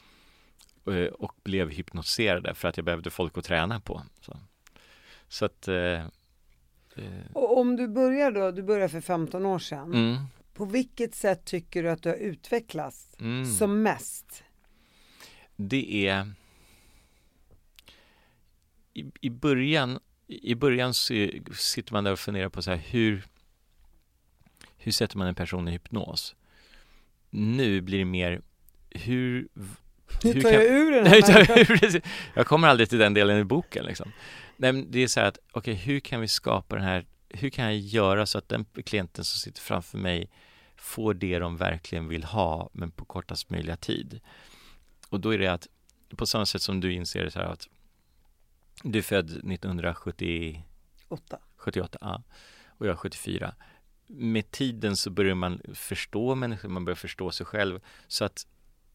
och 1.19 1.33
blev 1.43 1.71
hypnotiserade 1.71 2.55
för 2.55 2.69
att 2.69 2.77
jag 2.77 2.85
behövde 2.85 3.11
folk 3.11 3.39
att 3.39 3.45
träna 3.45 3.81
på. 3.81 4.03
Så, 4.21 4.37
så 5.29 5.45
att 5.45 5.69
eh, 5.69 5.77
eh, 5.77 6.07
och 7.33 7.59
om 7.59 7.77
du 7.77 7.89
börjar 7.89 8.31
då, 8.31 8.51
du 8.51 8.63
börjar 8.63 8.89
för 8.89 9.01
15 9.01 9.47
år 9.47 9.59
sedan. 9.59 9.95
Mm. 9.95 10.17
På 10.55 10.65
vilket 10.65 11.15
sätt 11.15 11.45
tycker 11.45 11.83
du 11.83 11.91
att 11.91 12.03
du 12.03 12.09
har 12.09 12.17
utvecklats 12.17 13.17
mm. 13.21 13.47
som 13.47 13.83
mest? 13.83 14.45
Det 15.57 16.09
är 16.09 16.33
i, 18.95 19.05
i 19.21 19.31
början 19.31 19.99
i 20.27 20.55
början 20.55 20.95
så 20.95 21.29
sitter 21.53 21.93
man 21.93 22.05
där 22.05 22.13
och 22.13 22.19
funderar 22.19 22.49
på 22.49 22.63
så 22.63 22.71
här 22.71 22.79
hur 22.79 23.23
hur 24.77 24.93
sätter 24.93 25.19
man 25.19 25.27
en 25.27 25.35
person 25.35 25.69
i 25.69 25.71
hypnos? 25.71 26.37
Nu 27.31 27.81
blir 27.81 27.99
det 27.99 28.05
mer 28.05 28.43
hur 28.91 29.49
hur 30.23 30.43
tar 30.43 30.51
jag 30.51 30.65
ur 30.65 30.93
den 30.93 31.07
här 31.07 32.03
jag 32.35 32.47
kommer 32.47 32.69
aldrig 32.69 32.89
till 32.89 32.99
den 32.99 33.15
delen 33.15 33.39
i 33.39 33.45
boken 33.45 33.85
liksom. 33.85 34.13
Nej, 34.57 34.73
men 34.73 34.91
det 34.91 34.99
är 34.99 35.09
så 35.09 35.21
här 35.21 35.27
att, 35.27 35.39
okej, 35.53 35.75
hur 35.75 36.01
kan 36.01 36.21
vi 36.21 36.29
skapa 36.29 36.77
den 36.77 36.85
här, 36.85 37.07
hur 37.29 37.51
kan 37.51 37.65
jag 37.65 37.79
göra 37.79 38.27
så 38.27 38.39
att 38.39 38.49
den 38.49 38.65
klienten 38.85 39.25
som 39.25 39.39
sitter 39.39 39.61
framför 39.61 39.99
mig 39.99 40.31
får 40.77 41.15
det 41.15 41.39
de 41.39 41.57
verkligen 41.57 42.09
vill 42.09 42.25
ha, 42.25 42.71
men 42.73 42.91
på 42.91 43.05
kortast 43.05 43.51
möjliga 43.51 43.77
tid. 43.77 44.21
Och 45.09 45.21
då 45.21 45.35
är 45.35 45.39
det 45.39 45.47
att, 45.47 45.69
på 46.17 46.27
samma 46.27 46.47
sätt 46.47 46.63
som 46.63 46.81
du 46.81 46.93
inser 46.93 47.29
så 47.29 47.39
här 47.39 47.47
att 47.47 47.69
du 48.83 48.99
är 48.99 49.03
född 49.03 49.31
1978, 49.31 51.39
78, 51.57 51.99
ja, 52.01 52.23
och 52.69 52.87
jag 52.87 52.93
är 52.93 52.97
74. 52.97 53.55
Med 54.07 54.51
tiden 54.51 54.97
så 54.97 55.11
börjar 55.11 55.35
man 55.35 55.61
förstå 55.75 56.35
människor, 56.35 56.69
man 56.69 56.85
börjar 56.85 56.97
förstå 56.97 57.31
sig 57.31 57.47
själv. 57.47 57.81
Så 58.09 58.25
att 58.25 58.47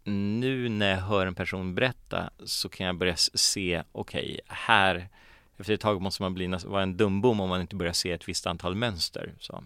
nu 0.06 0.70
när 0.70 0.90
jag 0.90 0.98
hör 0.98 1.28
en 1.28 1.36
person 1.36 1.76
berätta 1.76 2.30
så 2.44 2.70
kan 2.70 2.86
jag 2.86 2.98
börja 2.98 3.16
se, 3.16 3.84
okej, 3.92 4.24
okay, 4.24 4.40
här 4.48 5.10
efter 5.58 5.74
ett 5.74 5.82
tag 5.82 6.02
måste 6.02 6.22
man 6.22 6.34
bli, 6.34 6.48
vara 6.66 6.84
en 6.84 6.98
dumbom 6.98 7.40
om 7.40 7.50
man 7.50 7.62
inte 7.62 7.76
börjar 7.76 7.94
se 7.94 8.12
ett 8.12 8.30
visst 8.30 8.48
antal 8.48 8.76
mönster. 8.76 9.34
Så. 9.40 9.64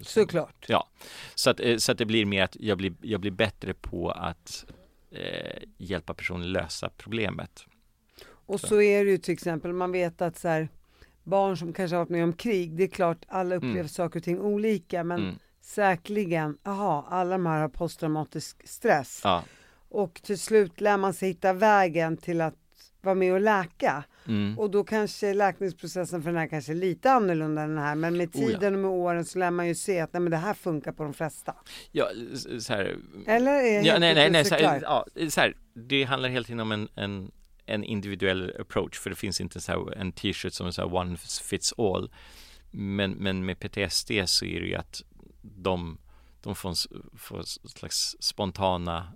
Såklart. 0.00 0.64
Ja, 0.68 0.88
så 1.34 1.50
att, 1.50 1.60
eh, 1.60 1.76
så 1.76 1.92
att 1.92 1.98
det 1.98 2.06
blir 2.06 2.24
mer 2.24 2.42
att 2.42 2.56
jag 2.60 2.78
blir, 2.78 2.94
jag 3.00 3.20
blir 3.20 3.30
bättre 3.30 3.74
på 3.74 4.10
att 4.10 4.64
eh, 5.10 5.62
hjälpa 5.78 6.14
personen 6.14 6.52
lösa 6.52 6.90
problemet. 6.96 7.64
Och 8.28 8.60
så. 8.60 8.66
så. 8.66 8.82
är 8.82 9.04
det 9.04 9.10
ju 9.10 9.18
till 9.18 9.34
exempel, 9.34 9.72
man 9.72 9.92
vet 9.92 10.22
att 10.22 10.38
så 10.38 10.48
här, 10.48 10.68
barn 11.22 11.56
som 11.56 11.72
kanske 11.72 11.96
har 11.96 12.04
varit 12.04 12.10
med 12.10 12.24
om 12.24 12.32
krig, 12.32 12.76
det 12.76 12.82
är 12.82 12.88
klart 12.88 13.18
alla 13.28 13.54
upplever 13.54 13.74
mm. 13.74 13.88
saker 13.88 14.20
och 14.20 14.24
ting 14.24 14.40
olika 14.40 15.04
men 15.04 15.18
mm. 15.20 15.38
Säkerligen, 15.66 16.58
aha, 16.64 17.06
alla 17.10 17.30
de 17.30 17.46
här 17.46 17.60
har 17.60 17.68
posttraumatisk 17.68 18.68
stress. 18.68 19.20
Ja. 19.24 19.44
Och 19.88 20.20
till 20.22 20.38
slut 20.38 20.80
lär 20.80 20.96
man 20.96 21.14
sig 21.14 21.28
hitta 21.28 21.52
vägen 21.52 22.16
till 22.16 22.40
att 22.40 22.54
vara 23.00 23.14
med 23.14 23.32
och 23.32 23.40
läka. 23.40 24.04
Mm. 24.28 24.58
Och 24.58 24.70
då 24.70 24.84
kanske 24.84 25.34
läkningsprocessen 25.34 26.22
för 26.22 26.30
den 26.30 26.40
här 26.40 26.46
kanske 26.46 26.72
är 26.72 26.76
lite 26.76 27.12
annorlunda 27.12 27.62
än 27.62 27.68
den 27.68 27.84
här 27.84 27.94
men 27.94 28.16
med 28.16 28.32
tiden 28.32 28.56
oh 28.56 28.62
ja. 28.62 28.68
och 28.68 28.72
med 28.72 28.90
åren 28.90 29.24
så 29.24 29.38
lär 29.38 29.50
man 29.50 29.68
ju 29.68 29.74
se 29.74 30.00
att 30.00 30.12
nej, 30.12 30.20
men 30.20 30.30
det 30.30 30.36
här 30.36 30.54
funkar 30.54 30.92
på 30.92 31.02
de 31.02 31.14
flesta. 31.14 31.54
Ja, 31.92 32.08
så 32.60 32.72
här, 32.72 32.96
Eller 33.26 33.52
är 33.52 33.82
ja, 33.82 33.98
nej, 33.98 34.14
nej, 34.14 34.30
nej, 34.30 34.44
så 34.44 34.54
här, 34.54 34.80
ja, 34.82 35.06
så 35.30 35.40
här, 35.40 35.56
det 35.74 36.04
handlar 36.04 36.28
helt 36.28 36.46
tiden 36.46 36.60
om 36.60 36.72
en, 36.72 36.88
en, 36.94 37.30
en 37.66 37.84
individuell 37.84 38.52
approach 38.60 38.98
för 38.98 39.10
det 39.10 39.16
finns 39.16 39.40
inte 39.40 39.60
så 39.60 39.72
här, 39.72 39.98
en 39.98 40.12
t-shirt 40.12 40.52
som 40.52 40.66
är 40.66 40.70
så 40.70 40.82
här 40.82 40.94
one 40.94 41.16
fits 41.42 41.74
all. 41.78 42.10
Men, 42.70 43.10
men 43.10 43.44
med 43.44 43.58
PTSD 43.58 44.10
så 44.24 44.44
är 44.44 44.60
det 44.60 44.66
ju 44.66 44.74
att 44.74 45.02
de, 45.56 45.98
de 46.42 46.54
får, 46.54 46.74
får 47.18 47.42
slags 47.68 48.16
spontana 48.20 49.12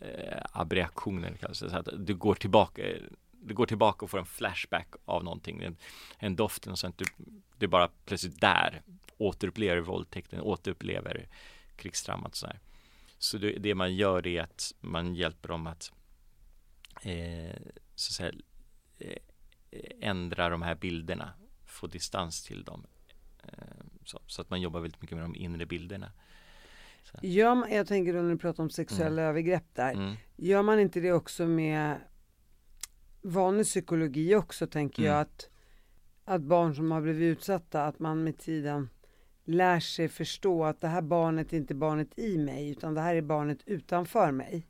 eh, 0.00 0.42
abreaktioner, 0.52 1.52
så 1.52 1.66
att 1.76 1.88
du 1.98 2.14
går 2.14 2.34
tillbaka 2.34 2.82
du 3.44 3.54
går 3.54 3.66
tillbaka 3.66 4.04
och 4.04 4.10
får 4.10 4.18
en 4.18 4.26
flashback 4.26 4.88
av 5.04 5.24
någonting, 5.24 5.62
en, 5.62 5.76
en 6.18 6.36
doft 6.36 6.66
och 6.66 6.78
sånt. 6.78 6.98
Du, 6.98 7.04
du 7.58 7.66
bara 7.66 7.90
plötsligt 8.04 8.40
där, 8.40 8.82
återupplever 9.18 9.80
våldtäkten, 9.80 10.40
återupplever 10.40 11.28
krigstraumat 11.76 12.34
så 12.34 12.46
här. 12.46 12.60
Så 13.18 13.38
det, 13.38 13.58
det, 13.58 13.74
man 13.74 13.94
gör 13.94 14.26
är 14.26 14.42
att 14.42 14.74
man 14.80 15.14
hjälper 15.14 15.48
dem 15.48 15.66
att, 15.66 15.92
eh, 17.02 17.56
så 17.94 18.10
att 18.10 18.14
säga, 18.14 18.32
eh, 18.98 19.18
ändra 20.00 20.48
de 20.48 20.62
här 20.62 20.74
bilderna, 20.74 21.32
få 21.66 21.86
distans 21.86 22.44
till 22.44 22.64
dem. 22.64 22.86
Så, 24.04 24.20
så, 24.26 24.42
att 24.42 24.50
man 24.50 24.60
jobbar 24.60 24.80
väldigt 24.80 25.02
mycket 25.02 25.16
med 25.16 25.24
de 25.24 25.36
inre 25.36 25.66
bilderna. 25.66 26.12
Ja, 27.20 27.68
jag 27.68 27.86
tänker 27.86 28.14
då 28.14 28.22
när 28.22 28.30
du 28.30 28.38
pratar 28.38 28.62
om 28.62 28.70
sexuella 28.70 29.22
mm. 29.22 29.30
övergrepp 29.30 29.64
där. 29.74 29.92
Mm. 29.92 30.14
Gör 30.36 30.62
man 30.62 30.80
inte 30.80 31.00
det 31.00 31.12
också 31.12 31.46
med 31.46 32.00
vanlig 33.22 33.66
psykologi 33.66 34.34
också 34.34 34.66
tänker 34.66 35.02
mm. 35.02 35.12
jag 35.12 35.20
att, 35.20 35.50
att 36.24 36.42
barn 36.42 36.74
som 36.74 36.90
har 36.90 37.00
blivit 37.00 37.38
utsatta, 37.38 37.84
att 37.84 37.98
man 37.98 38.24
med 38.24 38.38
tiden 38.38 38.88
lär 39.44 39.80
sig 39.80 40.08
förstå 40.08 40.64
att 40.64 40.80
det 40.80 40.88
här 40.88 41.02
barnet 41.02 41.52
är 41.52 41.56
inte 41.56 41.74
barnet 41.74 42.18
i 42.18 42.38
mig 42.38 42.70
utan 42.70 42.94
det 42.94 43.00
här 43.00 43.14
är 43.14 43.22
barnet 43.22 43.58
utanför 43.66 44.32
mig. 44.32 44.66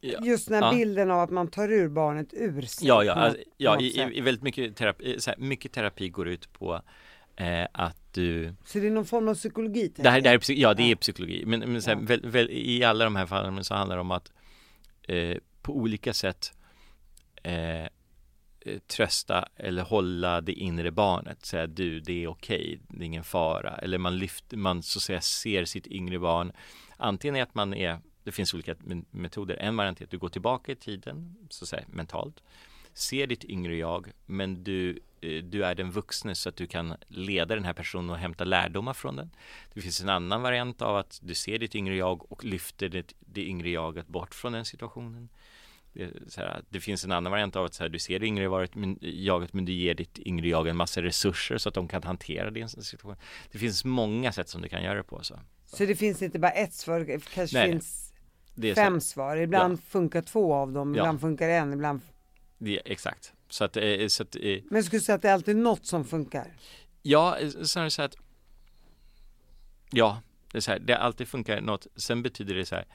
Ja. 0.00 0.18
Just 0.22 0.48
den 0.48 0.62
här 0.62 0.72
ja. 0.72 0.78
bilden 0.78 1.10
av 1.10 1.20
att 1.20 1.30
man 1.30 1.48
tar 1.48 1.72
ur 1.72 1.88
barnet 1.88 2.28
ur 2.32 2.62
sig. 2.62 2.88
Ja, 2.88 3.04
ja, 3.04 3.12
alltså, 3.12 3.42
ja 3.56 3.80
i, 3.80 4.18
i, 4.18 4.20
väldigt 4.20 4.42
mycket 4.42 4.76
terapi, 4.76 5.18
mycket 5.38 5.72
terapi 5.72 6.08
går 6.08 6.28
ut 6.28 6.52
på 6.52 6.82
eh, 7.36 7.66
att 7.72 7.96
du 8.12 8.54
Så 8.64 8.78
det 8.78 8.86
är 8.86 8.90
någon 8.90 9.06
form 9.06 9.28
av 9.28 9.34
psykologi? 9.34 9.92
Det 9.96 10.10
här, 10.10 10.20
det 10.20 10.28
här 10.28 10.50
är, 10.50 10.52
ja, 10.52 10.74
det 10.74 10.90
är 10.90 10.96
psykologi. 10.96 11.44
Men, 11.46 11.60
men 11.60 11.82
här, 11.86 11.96
väl, 11.96 12.20
väl, 12.30 12.50
i 12.50 12.84
alla 12.84 13.04
de 13.04 13.16
här 13.16 13.26
fallen 13.26 13.64
så 13.64 13.74
handlar 13.74 13.96
det 13.96 14.00
om 14.00 14.10
att 14.10 14.32
eh, 15.02 15.36
på 15.62 15.76
olika 15.76 16.14
sätt 16.14 16.52
eh, 17.42 17.86
trösta 18.86 19.48
eller 19.56 19.82
hålla 19.82 20.40
det 20.40 20.52
inre 20.52 20.90
barnet, 20.90 21.46
säga 21.46 21.66
du, 21.66 22.00
det 22.00 22.24
är 22.24 22.28
okej, 22.28 22.80
det 22.88 23.04
är 23.04 23.06
ingen 23.06 23.24
fara. 23.24 23.76
Eller 23.76 23.98
man 23.98 24.18
lyfter, 24.18 24.56
man 24.56 24.82
så 24.82 24.98
att 24.98 25.02
säga 25.02 25.20
ser 25.20 25.64
sitt 25.64 25.86
yngre 25.86 26.18
barn. 26.18 26.52
Antingen 26.96 27.36
är 27.36 27.42
att 27.42 27.54
man 27.54 27.74
är, 27.74 28.00
det 28.24 28.32
finns 28.32 28.54
olika 28.54 28.74
metoder. 29.10 29.56
En 29.56 29.76
variant 29.76 30.00
är 30.00 30.04
att 30.04 30.10
du 30.10 30.18
går 30.18 30.28
tillbaka 30.28 30.72
i 30.72 30.76
tiden, 30.76 31.36
så 31.50 31.64
att 31.64 31.68
säga 31.68 31.84
mentalt. 31.88 32.42
Ser 33.00 33.26
ditt 33.26 33.44
yngre 33.44 33.76
jag, 33.76 34.12
men 34.26 34.64
du, 34.64 34.98
eh, 35.20 35.42
du 35.44 35.64
är 35.64 35.74
den 35.74 35.90
vuxne 35.90 36.34
så 36.34 36.48
att 36.48 36.56
du 36.56 36.66
kan 36.66 36.94
leda 37.08 37.54
den 37.54 37.64
här 37.64 37.72
personen 37.72 38.10
och 38.10 38.16
hämta 38.16 38.44
lärdomar 38.44 38.92
från 38.92 39.16
den. 39.16 39.30
Det 39.74 39.80
finns 39.80 40.00
en 40.00 40.08
annan 40.08 40.42
variant 40.42 40.82
av 40.82 40.96
att 40.96 41.20
du 41.22 41.34
ser 41.34 41.58
ditt 41.58 41.74
yngre 41.74 41.96
jag 41.96 42.32
och 42.32 42.44
lyfter 42.44 42.88
det, 42.88 43.12
det 43.20 43.44
yngre 43.44 43.70
jaget 43.70 44.06
bort 44.06 44.34
från 44.34 44.52
den 44.52 44.64
situationen. 44.64 45.28
Det, 45.92 46.36
här, 46.36 46.62
det, 46.68 46.80
finns 46.80 47.04
en 47.04 47.12
annan 47.12 47.30
variant 47.32 47.56
av 47.56 47.64
att 47.64 47.74
så 47.74 47.82
här, 47.82 47.88
du 47.88 47.98
ser 47.98 48.18
det 48.18 48.26
yngre 48.26 48.68
men, 48.72 48.98
jaget 49.00 49.52
men 49.52 49.64
du 49.64 49.72
ger 49.72 49.94
ditt 49.94 50.18
yngre 50.18 50.48
jag 50.48 50.68
en 50.68 50.76
massa 50.76 51.02
resurser 51.02 51.58
så 51.58 51.68
att 51.68 51.74
de 51.74 51.88
kan 51.88 52.02
hantera 52.02 52.50
din 52.50 52.68
situation. 52.68 53.16
Det 53.52 53.58
finns 53.58 53.84
många 53.84 54.32
sätt 54.32 54.48
som 54.48 54.62
du 54.62 54.68
kan 54.68 54.82
göra 54.82 54.94
det 54.94 55.02
på. 55.02 55.22
Så, 55.22 55.38
så 55.64 55.84
det 55.84 55.96
finns 55.96 56.22
inte 56.22 56.38
bara 56.38 56.50
ett 56.50 56.74
svar, 56.74 57.00
det 57.00 57.24
kanske 57.34 57.58
Nej, 57.58 57.70
finns 57.70 58.12
fem 58.74 59.00
svar. 59.00 59.36
Ibland 59.36 59.78
ja. 59.78 59.82
funkar 59.88 60.22
två 60.22 60.54
av 60.54 60.72
dem, 60.72 60.90
ibland 60.90 61.16
ja. 61.16 61.20
funkar 61.20 61.48
en, 61.48 61.72
ibland 61.72 62.00
det, 62.60 62.80
Exakt. 62.84 63.32
Så 63.48 63.64
att, 63.64 63.76
eh, 63.76 64.06
så 64.08 64.22
att, 64.22 64.36
eh, 64.36 64.58
men 64.70 64.84
skulle 64.84 64.98
du 64.98 65.04
säga 65.04 65.16
att 65.16 65.22
det 65.22 65.28
är 65.28 65.34
alltid 65.34 65.56
något 65.56 65.86
som 65.86 66.04
funkar? 66.04 66.52
Ja, 67.02 67.38
så 67.62 67.80
är 67.80 67.84
det 67.84 67.90
så 67.90 68.02
att 68.02 68.16
Ja, 69.92 70.22
det 70.52 70.58
är 70.58 70.62
så 70.62 70.70
här, 70.70 70.78
det 70.78 70.98
alltid 70.98 71.28
funkar 71.28 71.60
något. 71.60 71.86
Sen 71.96 72.22
betyder 72.22 72.54
det 72.54 72.66
så 72.66 72.74
här 72.74 72.86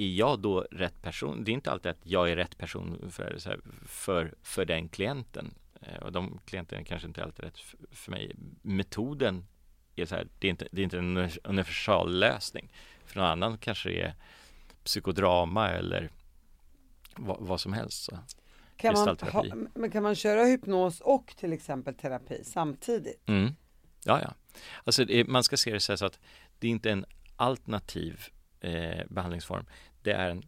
är 0.00 0.08
jag 0.08 0.38
då 0.38 0.60
rätt 0.70 1.02
person? 1.02 1.44
Det 1.44 1.50
är 1.50 1.52
inte 1.52 1.70
alltid 1.70 1.90
att 1.90 2.00
jag 2.02 2.30
är 2.30 2.36
rätt 2.36 2.58
person 2.58 3.10
för, 3.10 3.38
här, 3.44 3.60
för, 3.86 4.34
för 4.42 4.64
den 4.64 4.88
klienten. 4.88 5.54
Eh, 5.80 5.96
och 5.96 6.12
de 6.12 6.40
klienterna 6.44 6.84
kanske 6.84 7.08
inte 7.08 7.24
alltid 7.24 7.44
är 7.44 7.48
rätt 7.48 7.58
för, 7.90 8.10
mig. 8.10 8.32
Metoden 8.62 9.46
är 9.96 10.06
så 10.06 10.14
här, 10.14 10.28
det 10.38 10.46
är 10.46 10.50
inte, 10.50 10.68
det 10.72 10.82
är 10.82 10.84
inte 10.84 10.98
en 10.98 11.30
universal 11.44 12.18
lösning. 12.18 12.72
För 13.04 13.20
någon 13.20 13.30
annan 13.30 13.58
kanske 13.58 13.88
det 13.88 14.00
är 14.00 14.14
psykodrama 14.84 15.70
eller 15.70 16.10
vad, 17.16 17.36
vad 17.40 17.60
som 17.60 17.72
helst. 17.72 18.02
Så. 18.02 18.18
Kan 18.80 18.94
man, 18.94 19.16
ha, 19.32 19.44
men 19.74 19.90
kan 19.90 20.02
man 20.02 20.14
köra 20.14 20.44
hypnos 20.44 21.00
och 21.00 21.34
till 21.36 21.52
exempel 21.52 21.94
terapi 21.94 22.44
samtidigt? 22.44 23.28
Mm. 23.28 23.52
Ja, 24.04 24.20
ja. 24.22 24.34
Alltså 24.84 25.04
det, 25.04 25.24
man 25.24 25.44
ska 25.44 25.56
se 25.56 25.72
det 25.72 25.80
så 25.80 26.06
att 26.06 26.18
det 26.58 26.66
är 26.66 26.70
inte 26.70 26.90
en 26.90 27.04
alternativ 27.36 28.20
eh, 28.60 29.04
behandlingsform 29.08 29.66
det 30.02 30.12
är 30.12 30.30
en 30.30 30.44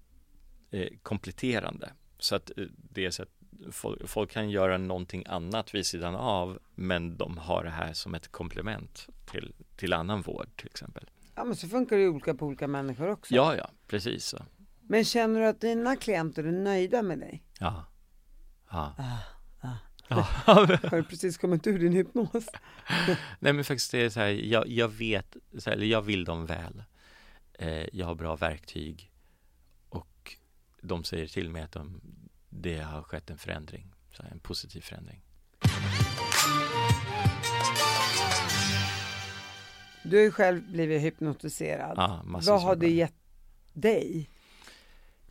eh, 0.70 0.89
kompletterande. 1.03 1.93
Så 2.18 2.37
att 2.37 2.51
eh, 2.59 2.64
det 2.74 3.07
är 3.07 3.11
så 3.11 3.22
att 3.22 3.28
folk, 3.70 4.09
folk, 4.09 4.30
kan 4.30 4.51
göra 4.51 4.78
någonting 4.78 5.24
annat 5.26 5.74
vid 5.74 5.87
sidan 5.87 6.14
av 6.14 6.59
men 6.74 7.16
de 7.16 7.39
har 7.39 7.64
det 7.64 7.70
här 7.70 7.93
som 7.93 8.14
ett 8.14 8.28
komplement 8.28 9.09
till, 9.30 9.55
till 9.76 9.93
annan 9.93 10.22
vård 10.22 10.57
till 10.57 10.66
exempel. 10.66 11.11
Ja 11.35 11.45
men 11.45 11.57
så 11.57 11.68
funkar 11.68 11.97
det 11.97 12.03
ju 12.03 12.09
olika 12.09 12.35
på 12.35 12.47
olika 12.47 12.68
människor 12.68 13.11
också. 13.11 13.35
Ja, 13.35 13.57
ja, 13.57 13.70
precis 13.87 14.24
så. 14.24 14.39
Men 14.80 15.05
känner 15.05 15.41
du 15.41 15.47
att 15.47 15.61
dina 15.61 15.97
klienter 15.97 16.45
är 16.45 16.53
nöjda 16.53 17.03
med 17.03 17.18
dig? 17.18 17.43
Ja. 17.59 17.85
Ja. 18.73 18.95
Ah, 18.99 19.18
ah. 19.61 19.77
har 20.45 20.97
du 20.97 21.05
precis 21.05 21.39
kommit 21.39 21.66
ur 21.66 21.79
din 21.79 21.93
hypnos? 21.93 22.47
Nej 23.39 23.53
men 23.53 23.64
faktiskt 23.64 23.91
det 23.91 23.99
är 23.99 24.11
så 24.11 24.20
här, 24.20 24.29
jag, 24.29 24.68
jag 24.68 24.89
vet, 24.89 25.37
så 25.59 25.70
här, 25.70 25.77
eller 25.77 25.87
jag 25.87 26.03
vill 26.03 26.25
dem 26.25 26.47
väl. 26.47 26.83
Eh, 27.53 27.87
jag 27.93 28.07
har 28.07 28.14
bra 28.14 28.37
verktyg 28.37 29.12
de 30.83 31.05
säger 31.05 31.27
till 31.27 31.51
mig 31.51 31.62
att 31.62 31.73
de, 31.73 32.01
det 32.49 32.79
har 32.79 33.03
skett 33.03 33.31
en 33.31 33.39
förändring, 33.39 33.95
så 34.11 34.23
en 34.33 34.39
positiv 34.39 34.81
förändring. 34.81 35.20
Du 40.03 40.16
har 40.16 40.25
ju 40.25 40.31
själv 40.31 40.73
blivit 40.73 41.03
hypnotiserad. 41.03 41.95
Ja, 41.97 42.23
vad 42.25 42.62
har 42.62 42.77
det 42.77 42.91
gett 42.91 43.14
dig? 43.73 44.29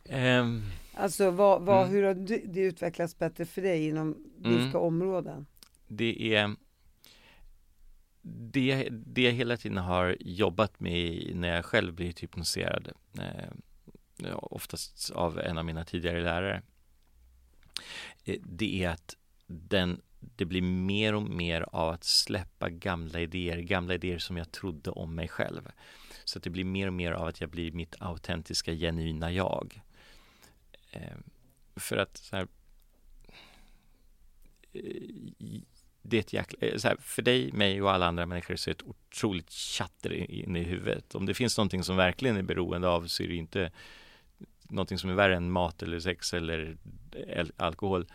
Um, 0.04 0.70
alltså 0.94 1.30
vad, 1.30 1.62
vad, 1.62 1.82
mm. 1.82 1.90
hur 1.90 2.02
har 2.02 2.14
det 2.46 2.60
utvecklats 2.60 3.18
bättre 3.18 3.44
för 3.46 3.62
dig 3.62 3.88
inom 3.88 4.16
vilka 4.36 4.62
mm. 4.62 4.76
områden? 4.76 5.46
Det 5.88 6.34
är 6.34 6.56
det, 8.22 8.88
det 8.90 9.22
jag 9.22 9.32
hela 9.32 9.56
tiden 9.56 9.78
har 9.78 10.16
jobbat 10.20 10.80
med 10.80 11.30
när 11.34 11.54
jag 11.54 11.64
själv 11.64 11.94
blivit 11.94 12.22
hypnotiserad. 12.22 12.92
Eh, 13.18 14.38
oftast 14.42 15.10
av 15.10 15.38
en 15.38 15.58
av 15.58 15.64
mina 15.64 15.84
tidigare 15.84 16.22
lärare. 16.22 16.62
Eh, 18.24 18.40
det 18.42 18.84
är 18.84 18.88
att 18.88 19.16
den, 19.46 20.00
det 20.20 20.44
blir 20.44 20.62
mer 20.62 21.14
och 21.14 21.22
mer 21.22 21.60
av 21.72 21.90
att 21.90 22.04
släppa 22.04 22.70
gamla 22.70 23.20
idéer, 23.20 23.58
gamla 23.58 23.94
idéer 23.94 24.18
som 24.18 24.36
jag 24.36 24.52
trodde 24.52 24.90
om 24.90 25.14
mig 25.14 25.28
själv. 25.28 25.70
Så 26.24 26.38
att 26.38 26.44
det 26.44 26.50
blir 26.50 26.64
mer 26.64 26.86
och 26.86 26.92
mer 26.92 27.12
av 27.12 27.26
att 27.26 27.40
jag 27.40 27.50
blir 27.50 27.72
mitt 27.72 27.94
autentiska, 27.98 28.72
genuina 28.72 29.32
jag. 29.32 29.80
Eh, 30.92 31.16
för 31.76 31.96
att 31.96 32.16
så 32.16 32.36
här, 32.36 32.48
eh, 34.72 35.60
det 36.02 36.16
är 36.16 36.20
ett 36.20 36.32
jäkla, 36.32 36.68
eh, 36.68 36.76
så 36.76 36.88
här, 36.88 36.96
för 37.00 37.22
dig, 37.22 37.52
mig 37.52 37.82
och 37.82 37.92
alla 37.92 38.06
andra 38.06 38.26
människor 38.26 38.56
så 38.56 38.70
är 38.70 38.74
det 38.74 38.82
ett 38.82 38.88
otroligt 38.88 39.50
chatter 39.50 40.12
inne 40.30 40.60
i 40.60 40.64
huvudet. 40.64 41.14
Om 41.14 41.26
det 41.26 41.34
finns 41.34 41.58
någonting 41.58 41.84
som 41.84 41.96
verkligen 41.96 42.36
är 42.36 42.42
beroende 42.42 42.88
av 42.88 43.06
så 43.06 43.22
är 43.22 43.28
det 43.28 43.34
inte 43.34 43.70
någonting 44.62 44.98
som 44.98 45.10
är 45.10 45.14
värre 45.14 45.36
än 45.36 45.50
mat 45.50 45.82
eller 45.82 46.00
sex 46.00 46.34
eller 46.34 46.76
alkohol. 47.56 48.06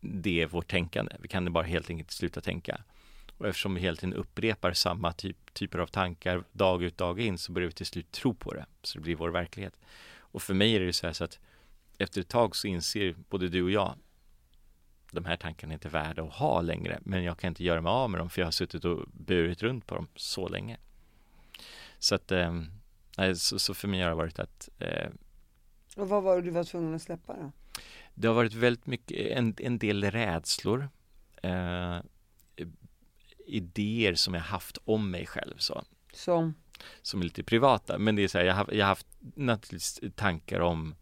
Det 0.00 0.42
är 0.42 0.46
vårt 0.46 0.70
tänkande. 0.70 1.16
Vi 1.20 1.28
kan 1.28 1.52
bara 1.52 1.64
helt 1.64 1.90
enkelt 1.90 2.10
sluta 2.10 2.40
tänka. 2.40 2.84
Och 3.38 3.48
eftersom 3.48 3.74
vi 3.74 3.80
hela 3.80 3.96
tiden 3.96 4.14
upprepar 4.14 4.72
samma 4.72 5.12
typ, 5.12 5.54
typer 5.54 5.78
av 5.78 5.86
tankar 5.86 6.44
dag 6.52 6.82
ut 6.82 6.98
dag 6.98 7.20
in 7.20 7.38
så 7.38 7.52
börjar 7.52 7.66
vi 7.66 7.72
till 7.72 7.86
slut 7.86 8.12
tro 8.12 8.34
på 8.34 8.54
det. 8.54 8.66
Så 8.82 8.98
det 8.98 9.02
blir 9.02 9.16
vår 9.16 9.28
verklighet. 9.28 9.80
Och 10.18 10.42
för 10.42 10.54
mig 10.54 10.76
är 10.76 10.80
det 10.80 10.92
så 10.92 11.06
här 11.06 11.12
så 11.12 11.24
att 11.24 11.38
efter 11.98 12.20
ett 12.20 12.28
tag 12.28 12.56
så 12.56 12.66
inser 12.66 13.14
både 13.28 13.48
du 13.48 13.62
och 13.62 13.70
jag 13.70 13.94
de 15.14 15.24
här 15.24 15.36
tankarna 15.36 15.72
är 15.72 15.74
inte 15.74 15.88
värda 15.88 16.22
att 16.22 16.32
ha 16.32 16.60
längre 16.60 16.98
men 17.02 17.24
jag 17.24 17.38
kan 17.38 17.48
inte 17.48 17.64
göra 17.64 17.80
mig 17.80 17.90
av 17.90 18.10
med 18.10 18.20
dem 18.20 18.30
för 18.30 18.40
jag 18.40 18.46
har 18.46 18.52
suttit 18.52 18.84
och 18.84 19.08
burit 19.12 19.62
runt 19.62 19.86
på 19.86 19.94
dem 19.94 20.08
så 20.16 20.48
länge. 20.48 20.76
Så 21.98 22.14
att, 22.14 22.32
eh, 22.32 22.62
så, 23.34 23.58
så, 23.58 23.74
för 23.74 23.88
mig 23.88 24.00
har 24.00 24.08
det 24.08 24.14
varit 24.14 24.38
att 24.38 24.68
eh, 24.78 25.08
Och 25.96 26.08
vad 26.08 26.22
var 26.22 26.36
det 26.36 26.42
du 26.42 26.50
var 26.50 26.64
tvungen 26.64 26.94
att 26.94 27.02
släppa 27.02 27.36
då? 27.36 27.52
Det 28.14 28.28
har 28.28 28.34
varit 28.34 28.54
väldigt 28.54 28.86
mycket, 28.86 29.36
en, 29.36 29.54
en 29.58 29.78
del 29.78 30.04
rädslor 30.04 30.88
eh, 31.42 31.98
idéer 33.46 34.14
som 34.14 34.34
jag 34.34 34.40
haft 34.40 34.78
om 34.84 35.10
mig 35.10 35.26
själv 35.26 35.54
så. 35.58 35.84
Som? 36.12 36.54
Som 37.02 37.20
är 37.20 37.24
lite 37.24 37.42
privata, 37.42 37.98
men 37.98 38.16
det 38.16 38.22
är 38.22 38.28
så 38.28 38.38
här, 38.38 38.44
jag 38.44 38.54
har, 38.54 38.68
jag 38.72 38.84
har 38.84 38.88
haft 38.88 39.06
naturligtvis 39.20 40.00
tankar 40.14 40.60
om 40.60 40.94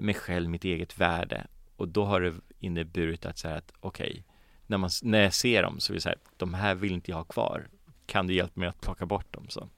mig 0.00 0.14
själv, 0.14 0.50
mitt 0.50 0.64
eget 0.64 0.98
värde 0.98 1.46
och 1.76 1.88
då 1.88 2.04
har 2.04 2.20
det 2.20 2.34
inneburit 2.58 3.26
att 3.26 3.38
säga 3.38 3.54
att 3.54 3.72
okej, 3.80 4.10
okay, 4.10 4.22
när, 4.66 5.04
när 5.04 5.22
jag 5.22 5.34
ser 5.34 5.62
dem 5.62 5.80
så 5.80 5.92
vill 5.92 5.96
jag 5.96 6.02
säga 6.02 6.16
de 6.36 6.54
här 6.54 6.74
vill 6.74 6.92
inte 6.92 7.10
jag 7.10 7.18
ha 7.18 7.24
kvar. 7.24 7.68
Kan 8.06 8.26
du 8.26 8.34
hjälpa 8.34 8.60
mig 8.60 8.68
att 8.68 8.80
plocka 8.80 9.06
bort 9.06 9.34
dem? 9.34 9.48
Så. 9.48 9.68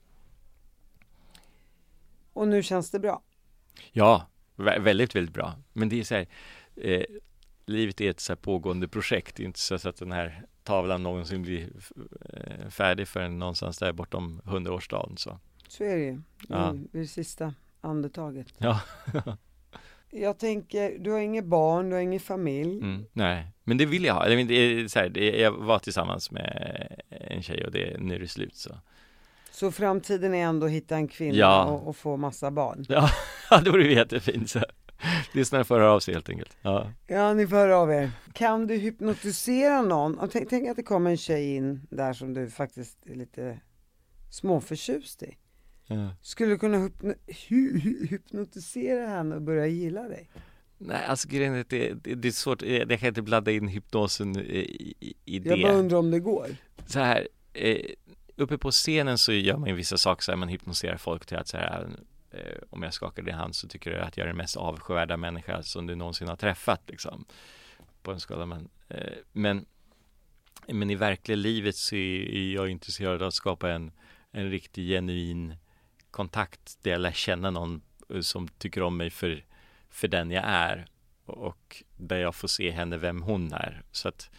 Och 2.33 2.49
nu 2.49 2.63
känns 2.63 2.91
det 2.91 2.99
bra? 2.99 3.23
Ja, 3.93 4.29
väldigt, 4.57 5.15
väldigt 5.15 5.35
bra. 5.35 5.55
Men 5.73 5.89
det 5.89 6.01
är 6.01 6.05
så 6.05 6.15
här, 6.15 6.27
eh, 6.77 7.05
livet 7.67 8.01
är 8.01 8.11
ett 8.11 8.21
så 8.21 8.37
pågående 8.37 8.89
projekt. 8.89 9.37
Det 9.37 9.43
är 9.43 9.47
inte 9.47 9.61
så 9.61 9.75
att 9.75 9.97
den 9.97 10.13
här 10.13 10.47
tavlan 10.63 11.03
någonsin 11.03 11.43
blir 11.43 11.71
eh, 12.33 12.69
färdig 12.69 13.09
förrän 13.09 13.39
någonstans 13.39 13.79
där 13.79 13.93
bortom 13.93 14.41
hundraårsdagen. 14.45 15.17
Så. 15.17 15.39
så 15.69 15.85
är 15.85 15.97
det 15.97 16.03
ju, 16.03 16.21
ja. 16.49 16.75
det 16.93 17.07
sista 17.07 17.55
andetaget. 17.81 18.55
Ja. 18.59 18.81
jag 20.11 20.39
tänker, 20.39 20.99
du 20.99 21.11
har 21.11 21.19
inget 21.19 21.45
barn, 21.45 21.89
du 21.89 21.95
har 21.95 22.03
ingen 22.03 22.21
familj. 22.21 22.79
Mm, 22.79 23.05
nej, 23.13 23.47
men 23.65 23.79
det 23.79 23.87
vill 23.87 24.05
jag 24.05 24.15
ha. 24.15 24.29
Det 24.29 24.35
är 24.35 24.89
så 24.89 24.99
här, 24.99 25.09
det 25.09 25.39
jag 25.39 25.53
var 25.53 25.79
tillsammans 25.79 26.31
med 26.31 27.03
en 27.11 27.43
tjej 27.43 27.65
och 27.65 27.73
det, 27.73 27.97
nu 28.01 28.15
är 28.15 28.19
det 28.19 28.29
slut 28.29 28.57
så. 28.57 28.71
Så 29.51 29.73
framtiden 29.73 30.35
är 30.35 30.45
ändå 30.45 30.67
att 30.67 30.73
hitta 30.73 30.97
en 30.97 31.09
kvinna 31.09 31.39
ja. 31.39 31.65
och, 31.65 31.89
och, 31.89 31.97
få 31.97 32.17
massa 32.17 32.51
barn? 32.51 32.85
Ja, 32.89 33.11
det 33.65 33.71
vore 33.71 33.93
jättefint. 33.93 34.51
Så. 34.51 34.61
Lyssnarna 35.33 35.65
får 35.65 35.79
höra 35.79 35.93
av 35.93 36.01
sig 36.01 36.15
helt 36.15 36.29
enkelt. 36.29 36.57
Ja. 36.63 36.93
ja, 37.07 37.35
ni 37.35 37.47
får 37.47 37.57
höra 37.57 37.77
av 37.77 37.93
er. 37.93 38.11
Kan 38.33 38.67
du 38.67 38.77
hypnotisera 38.77 39.83
någon? 39.83 40.29
Tänk, 40.33 40.49
tänk 40.51 40.69
att 40.69 40.77
det 40.77 40.83
kommer 40.83 41.11
en 41.11 41.17
tjej 41.17 41.57
in 41.57 41.87
där 41.91 42.13
som 42.13 42.35
du 42.35 42.51
faktiskt 42.51 43.07
är 43.07 43.15
lite 43.15 43.61
småförtjust 44.31 45.23
i. 45.23 45.37
Ja. 45.91 46.11
Skulle 46.23 46.51
du 46.51 46.59
kunna 46.59 46.79
hypno 46.79 47.15
hy 47.27 47.81
hypnotisera 48.07 49.07
henne 49.07 49.35
och 49.35 49.43
börja 49.43 49.67
gilla 49.67 50.03
dig? 50.03 50.31
Nej, 50.79 51.05
alltså 51.05 51.29
grejen 51.29 51.55
är 51.55 51.61
att 51.61 51.69
det, 51.69 51.93
det, 51.93 52.15
det, 52.15 52.29
är 52.29 52.33
svårt, 52.33 52.63
jag 52.63 53.01
kan 53.01 53.09
inte 53.09 53.23
blanda 53.23 53.51
in 53.51 53.69
hypnosen 53.69 54.39
i, 54.39 55.15
i 55.25 55.39
det. 55.39 55.49
Jag 55.49 55.63
bara 55.63 55.73
undrar 55.73 55.99
om 55.99 56.11
det 56.11 56.21
går. 56.21 56.47
Så 56.87 57.01
här, 57.01 57.29
eh, 57.53 57.85
uppe 58.37 58.59
på 58.59 58.71
scenen 58.71 59.19
så 59.19 59.33
gör 59.33 59.57
man 59.57 59.69
ju 59.69 59.75
vissa 59.75 59.99
saker 59.99 60.23
så 60.23 60.33
här, 60.33 60.37
man 60.37 60.49
hypnotiserar 60.49 60.97
folk 60.97 61.27
till 61.27 61.37
att 61.37 61.49
så 61.49 61.57
här, 61.57 61.89
eh, 62.31 62.63
om 62.71 62.83
jag 62.83 62.95
skakar 62.95 63.23
din 63.23 63.35
hand 63.35 63.57
så 63.57 63.69
tycker 63.69 63.91
du 63.91 63.99
att 63.99 64.17
jag 64.17 64.25
är 64.25 64.29
den 64.29 64.37
mest 64.37 64.57
avskyvärda 64.57 65.17
människa 65.17 65.63
som 65.63 65.87
du 65.87 65.95
någonsin 65.95 66.29
har 66.29 66.37
träffat 66.37 66.83
liksom. 66.87 67.25
På 68.03 68.13
en 68.13 68.21
skala 68.21 68.47
men, 68.47 68.69
eh, 68.89 69.13
men, 69.33 69.67
men 70.67 70.91
i 70.91 70.95
verkliga 70.95 71.37
livet 71.37 71.77
så 71.77 71.97
är 71.97 72.55
jag 72.55 72.69
intresserad 72.69 73.23
av 73.23 73.29
att 73.29 73.35
skapa 73.35 73.71
en, 73.71 73.93
en 74.31 74.51
riktig 74.51 74.89
genuin 74.89 75.55
kontakt 76.19 76.79
där 76.83 76.91
jag 76.91 77.01
lär 77.01 77.13
känna 77.13 77.51
någon 77.51 77.83
eh, 78.15 78.21
som 78.21 78.49
tycker 78.49 78.83
om 78.83 78.97
mig 78.97 79.11
för, 79.11 79.45
för 79.91 80.09
den 80.09 80.31
jag 80.31 80.45
är 80.47 80.87
och 81.27 81.83
där 81.97 82.17
jag 82.17 82.35
får 82.35 82.49
se 82.49 82.71
henne 82.71 82.97
vem 82.99 83.23
hon 83.23 83.53
är. 83.53 83.83
Så 83.93 84.09
att 84.09 84.31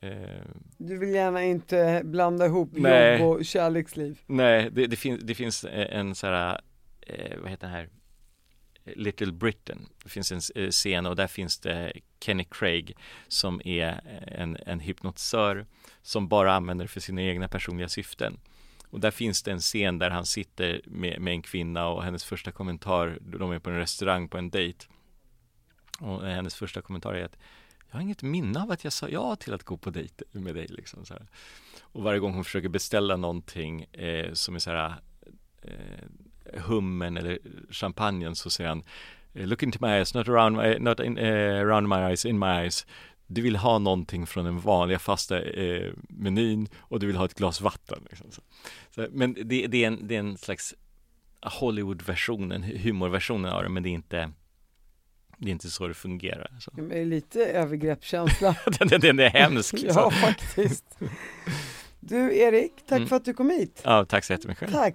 eh, 0.00 0.42
Du 0.76 0.98
vill 0.98 1.14
gärna 1.14 1.44
inte 1.44 2.02
blanda 2.04 2.46
ihop 2.46 2.70
nej, 2.72 3.20
jobb 3.20 3.28
och 3.28 3.44
kärleksliv? 3.44 4.20
Nej, 4.26 4.70
det, 4.70 4.86
det, 4.86 4.96
fin 4.96 5.20
det 5.22 5.34
finns 5.34 5.64
en 5.70 6.14
så 6.14 6.26
här, 6.26 6.60
eh, 7.00 7.38
vad 7.38 7.50
heter 7.50 7.66
den 7.66 7.76
här 7.76 7.88
Little 8.84 9.32
Britain. 9.32 9.86
Det 10.02 10.08
finns 10.08 10.32
en 10.32 10.64
eh, 10.64 10.70
scen 10.70 11.06
och 11.06 11.16
där 11.16 11.26
finns 11.26 11.58
det 11.58 11.92
Kenny 12.20 12.44
Craig 12.50 12.96
som 13.28 13.60
är 13.64 14.00
en, 14.26 14.56
en 14.66 14.80
hypnotisör 14.80 15.66
som 16.02 16.28
bara 16.28 16.52
använder 16.52 16.84
det 16.84 16.88
för 16.88 17.00
sina 17.00 17.22
egna 17.22 17.48
personliga 17.48 17.88
syften. 17.88 18.38
Och 18.90 19.00
där 19.00 19.10
finns 19.10 19.42
det 19.42 19.50
en 19.50 19.60
scen 19.60 19.98
där 19.98 20.10
han 20.10 20.26
sitter 20.26 20.80
med, 20.84 21.20
med 21.20 21.32
en 21.32 21.42
kvinna 21.42 21.88
och 21.88 22.04
hennes 22.04 22.24
första 22.24 22.52
kommentar, 22.52 23.18
de 23.20 23.52
är 23.52 23.58
på 23.58 23.70
en 23.70 23.76
restaurang 23.76 24.28
på 24.28 24.38
en 24.38 24.50
dejt. 24.50 24.86
Och 26.00 26.26
hennes 26.26 26.54
första 26.54 26.82
kommentar 26.82 27.14
är 27.14 27.24
att 27.24 27.36
jag 27.88 27.96
har 27.96 28.00
inget 28.00 28.22
minne 28.22 28.62
av 28.62 28.70
att 28.70 28.84
jag 28.84 28.92
sa 28.92 29.08
ja 29.08 29.36
till 29.36 29.54
att 29.54 29.62
gå 29.62 29.76
på 29.76 29.90
dejt 29.90 30.24
med 30.32 30.54
dig 30.54 30.66
liksom 30.66 31.04
så 31.04 31.14
här. 31.14 31.26
Och 31.80 32.02
varje 32.02 32.18
gång 32.18 32.34
hon 32.34 32.44
försöker 32.44 32.68
beställa 32.68 33.16
någonting 33.16 33.82
eh, 33.82 34.32
som 34.32 34.54
är 34.54 34.58
så 34.58 34.70
här 34.70 34.94
eh, 35.62 36.60
hummen 36.60 37.16
eller 37.16 37.38
champagnen 37.70 38.36
så 38.36 38.50
säger 38.50 38.68
han 38.68 38.84
Look 39.32 39.62
into 39.62 39.78
my 39.80 39.88
eyes, 39.88 40.14
not 40.14 40.28
around 40.28 40.56
my, 40.56 40.78
not 40.78 41.00
in, 41.00 41.18
uh, 41.18 41.60
around 41.60 41.88
my 41.88 41.96
eyes, 41.96 42.24
in 42.24 42.38
my 42.38 42.46
eyes 42.46 42.86
du 43.28 43.42
vill 43.42 43.56
ha 43.56 43.78
någonting 43.78 44.26
från 44.26 44.44
den 44.44 44.60
vanliga 44.60 44.98
fasta 44.98 45.42
eh, 45.42 45.92
menyn 46.08 46.68
och 46.78 47.00
du 47.00 47.06
vill 47.06 47.16
ha 47.16 47.24
ett 47.24 47.34
glas 47.34 47.60
vatten. 47.60 48.06
Liksom. 48.10 48.26
Så. 48.30 48.42
Men 49.10 49.34
det, 49.34 49.66
det, 49.66 49.84
är 49.84 49.86
en, 49.86 50.06
det 50.08 50.14
är 50.14 50.20
en 50.20 50.38
slags 50.38 50.74
Hollywood-versionen, 51.42 52.62
humorversionen 52.62 53.52
av 53.52 53.62
det, 53.62 53.68
men 53.68 53.82
det 53.82 53.88
är 53.88 53.92
inte 53.92 54.32
det 55.38 55.48
är 55.50 55.52
inte 55.52 55.70
så 55.70 55.88
det 55.88 55.94
fungerar. 55.94 56.56
Så. 56.60 56.70
Är 56.92 57.04
lite 57.04 57.44
övergreppskänsla. 57.44 58.56
den, 58.78 58.88
den, 58.88 59.00
den 59.00 59.18
är 59.18 59.30
hemsk. 59.30 59.72
Liksom. 59.72 59.92
ja, 59.96 60.10
faktiskt. 60.10 60.84
Du 62.00 62.38
Erik, 62.38 62.72
tack 62.88 62.96
mm. 62.96 63.08
för 63.08 63.16
att 63.16 63.24
du 63.24 63.34
kom 63.34 63.50
hit. 63.50 63.80
Ja, 63.84 64.04
tack 64.04 64.24
så 64.24 64.32
jättemycket. 64.32 64.72
Tack. 64.72 64.94